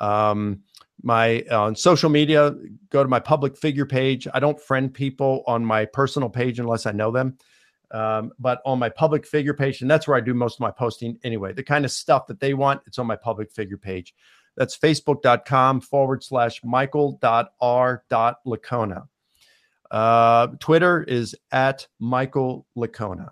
Um, 0.00 0.62
my 1.02 1.44
uh, 1.50 1.62
on 1.62 1.76
social 1.76 2.10
media 2.10 2.54
go 2.90 3.02
to 3.02 3.08
my 3.08 3.20
public 3.20 3.56
figure 3.56 3.86
page. 3.86 4.28
I 4.32 4.40
don't 4.40 4.60
friend 4.60 4.92
people 4.92 5.42
on 5.46 5.64
my 5.64 5.84
personal 5.84 6.28
page 6.28 6.58
unless 6.58 6.86
i 6.86 6.92
know 6.92 7.10
them. 7.10 7.38
Um, 7.90 8.32
but 8.38 8.62
on 8.64 8.78
my 8.78 8.88
public 8.88 9.26
figure 9.26 9.52
page 9.52 9.82
and 9.82 9.90
that's 9.90 10.08
where 10.08 10.16
i 10.16 10.20
do 10.20 10.32
most 10.32 10.54
of 10.54 10.60
my 10.60 10.70
posting 10.70 11.18
anyway 11.24 11.52
the 11.52 11.62
kind 11.62 11.84
of 11.84 11.90
stuff 11.90 12.26
that 12.28 12.40
they 12.40 12.54
want 12.54 12.80
it's 12.86 12.98
on 12.98 13.06
my 13.06 13.16
public 13.16 13.50
figure 13.52 13.76
page. 13.76 14.14
That's 14.56 14.78
facebook.com 14.78 15.80
forward 15.80 16.22
slash 16.22 16.62
michael 16.64 17.18
r 17.60 18.04
licona 18.10 19.08
uh, 19.92 20.48
twitter 20.58 21.02
is 21.04 21.36
at 21.52 21.86
michael 22.00 22.66
Licona. 22.76 23.30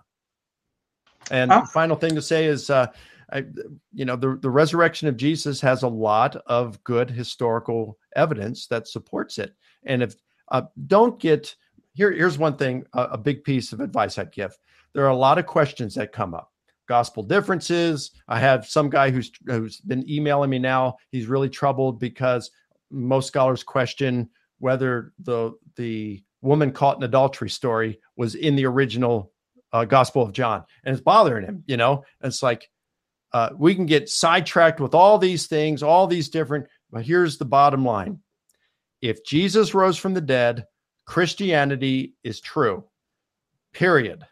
and 1.30 1.52
oh. 1.52 1.64
final 1.64 1.96
thing 1.96 2.14
to 2.14 2.22
say 2.22 2.46
is 2.46 2.70
uh, 2.70 2.86
I, 3.32 3.44
you 3.92 4.04
know, 4.04 4.16
the, 4.16 4.38
the 4.40 4.50
resurrection 4.50 5.08
of 5.08 5.16
Jesus 5.16 5.60
has 5.60 5.82
a 5.82 5.88
lot 5.88 6.36
of 6.46 6.82
good 6.84 7.10
historical 7.10 7.98
evidence 8.16 8.66
that 8.68 8.88
supports 8.88 9.38
it. 9.38 9.54
And 9.84 10.02
if 10.02 10.16
uh, 10.50 10.62
don't 10.86 11.18
get 11.20 11.54
here, 11.94 12.10
here's 12.10 12.38
one 12.38 12.56
thing, 12.56 12.84
a, 12.92 13.02
a 13.02 13.18
big 13.18 13.44
piece 13.44 13.72
of 13.72 13.80
advice 13.80 14.18
I'd 14.18 14.32
give. 14.32 14.56
There 14.94 15.04
are 15.04 15.10
a 15.10 15.16
lot 15.16 15.38
of 15.38 15.46
questions 15.46 15.94
that 15.94 16.12
come 16.12 16.34
up. 16.34 16.52
Gospel 16.88 17.22
differences. 17.22 18.10
I 18.26 18.40
have 18.40 18.66
some 18.66 18.90
guy 18.90 19.10
who's 19.10 19.30
who's 19.46 19.80
been 19.80 20.08
emailing 20.10 20.50
me 20.50 20.58
now. 20.58 20.96
He's 21.12 21.26
really 21.26 21.48
troubled 21.48 22.00
because 22.00 22.50
most 22.90 23.28
scholars 23.28 23.62
question 23.62 24.28
whether 24.58 25.12
the 25.20 25.52
the 25.76 26.20
woman 26.42 26.72
caught 26.72 26.96
in 26.96 27.02
adultery 27.02 27.50
story 27.50 28.00
was 28.16 28.34
in 28.34 28.56
the 28.56 28.66
original 28.66 29.32
uh, 29.72 29.84
Gospel 29.84 30.22
of 30.22 30.32
John, 30.32 30.64
and 30.84 30.92
it's 30.92 31.02
bothering 31.02 31.44
him. 31.44 31.64
You 31.66 31.76
know, 31.76 32.04
and 32.20 32.30
it's 32.30 32.42
like 32.42 32.68
uh, 33.32 33.50
we 33.56 33.74
can 33.74 33.86
get 33.86 34.08
sidetracked 34.08 34.80
with 34.80 34.94
all 34.94 35.18
these 35.18 35.46
things, 35.46 35.82
all 35.82 36.06
these 36.06 36.28
different, 36.28 36.66
but 36.90 37.04
here's 37.04 37.38
the 37.38 37.44
bottom 37.44 37.84
line. 37.84 38.18
If 39.00 39.24
Jesus 39.24 39.74
rose 39.74 39.96
from 39.96 40.14
the 40.14 40.20
dead, 40.20 40.66
Christianity 41.06 42.14
is 42.22 42.40
true, 42.40 42.84
period. 43.72 44.24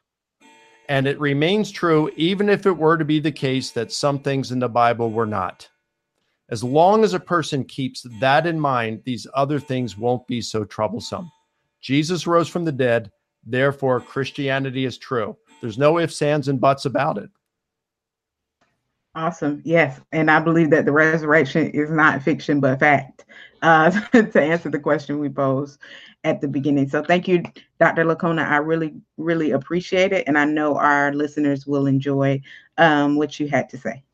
And 0.88 1.06
it 1.06 1.20
remains 1.20 1.70
true 1.70 2.10
even 2.16 2.48
if 2.48 2.66
it 2.66 2.76
were 2.76 2.96
to 2.96 3.04
be 3.04 3.20
the 3.20 3.32
case 3.32 3.70
that 3.72 3.92
some 3.92 4.18
things 4.20 4.52
in 4.52 4.58
the 4.58 4.68
Bible 4.68 5.10
were 5.10 5.26
not. 5.26 5.68
As 6.50 6.64
long 6.64 7.04
as 7.04 7.12
a 7.12 7.20
person 7.20 7.64
keeps 7.64 8.06
that 8.20 8.46
in 8.46 8.58
mind, 8.58 9.02
these 9.04 9.26
other 9.34 9.60
things 9.60 9.98
won't 9.98 10.26
be 10.26 10.40
so 10.40 10.64
troublesome. 10.64 11.30
Jesus 11.80 12.26
rose 12.26 12.48
from 12.48 12.64
the 12.64 12.72
dead, 12.72 13.10
therefore, 13.44 14.00
Christianity 14.00 14.84
is 14.84 14.98
true. 14.98 15.36
There's 15.60 15.78
no 15.78 15.98
ifs, 15.98 16.20
ands, 16.22 16.48
and 16.48 16.60
buts 16.60 16.84
about 16.84 17.18
it. 17.18 17.30
Awesome. 19.14 19.62
Yes. 19.64 20.00
And 20.12 20.30
I 20.30 20.38
believe 20.38 20.70
that 20.70 20.84
the 20.84 20.92
resurrection 20.92 21.70
is 21.70 21.90
not 21.90 22.22
fiction, 22.22 22.60
but 22.60 22.78
fact, 22.78 23.24
uh, 23.62 23.90
to 24.12 24.40
answer 24.40 24.70
the 24.70 24.78
question 24.78 25.18
we 25.18 25.28
posed 25.28 25.80
at 26.24 26.40
the 26.40 26.48
beginning. 26.48 26.88
So 26.88 27.02
thank 27.02 27.26
you, 27.26 27.42
Dr. 27.80 28.04
Licona. 28.04 28.46
I 28.46 28.58
really, 28.58 28.94
really 29.16 29.52
appreciate 29.52 30.12
it. 30.12 30.28
And 30.28 30.38
I 30.38 30.44
know 30.44 30.76
our 30.76 31.12
listeners 31.12 31.66
will 31.66 31.86
enjoy 31.86 32.40
um, 32.76 33.16
what 33.16 33.40
you 33.40 33.48
had 33.48 33.68
to 33.70 33.78
say. 33.78 34.04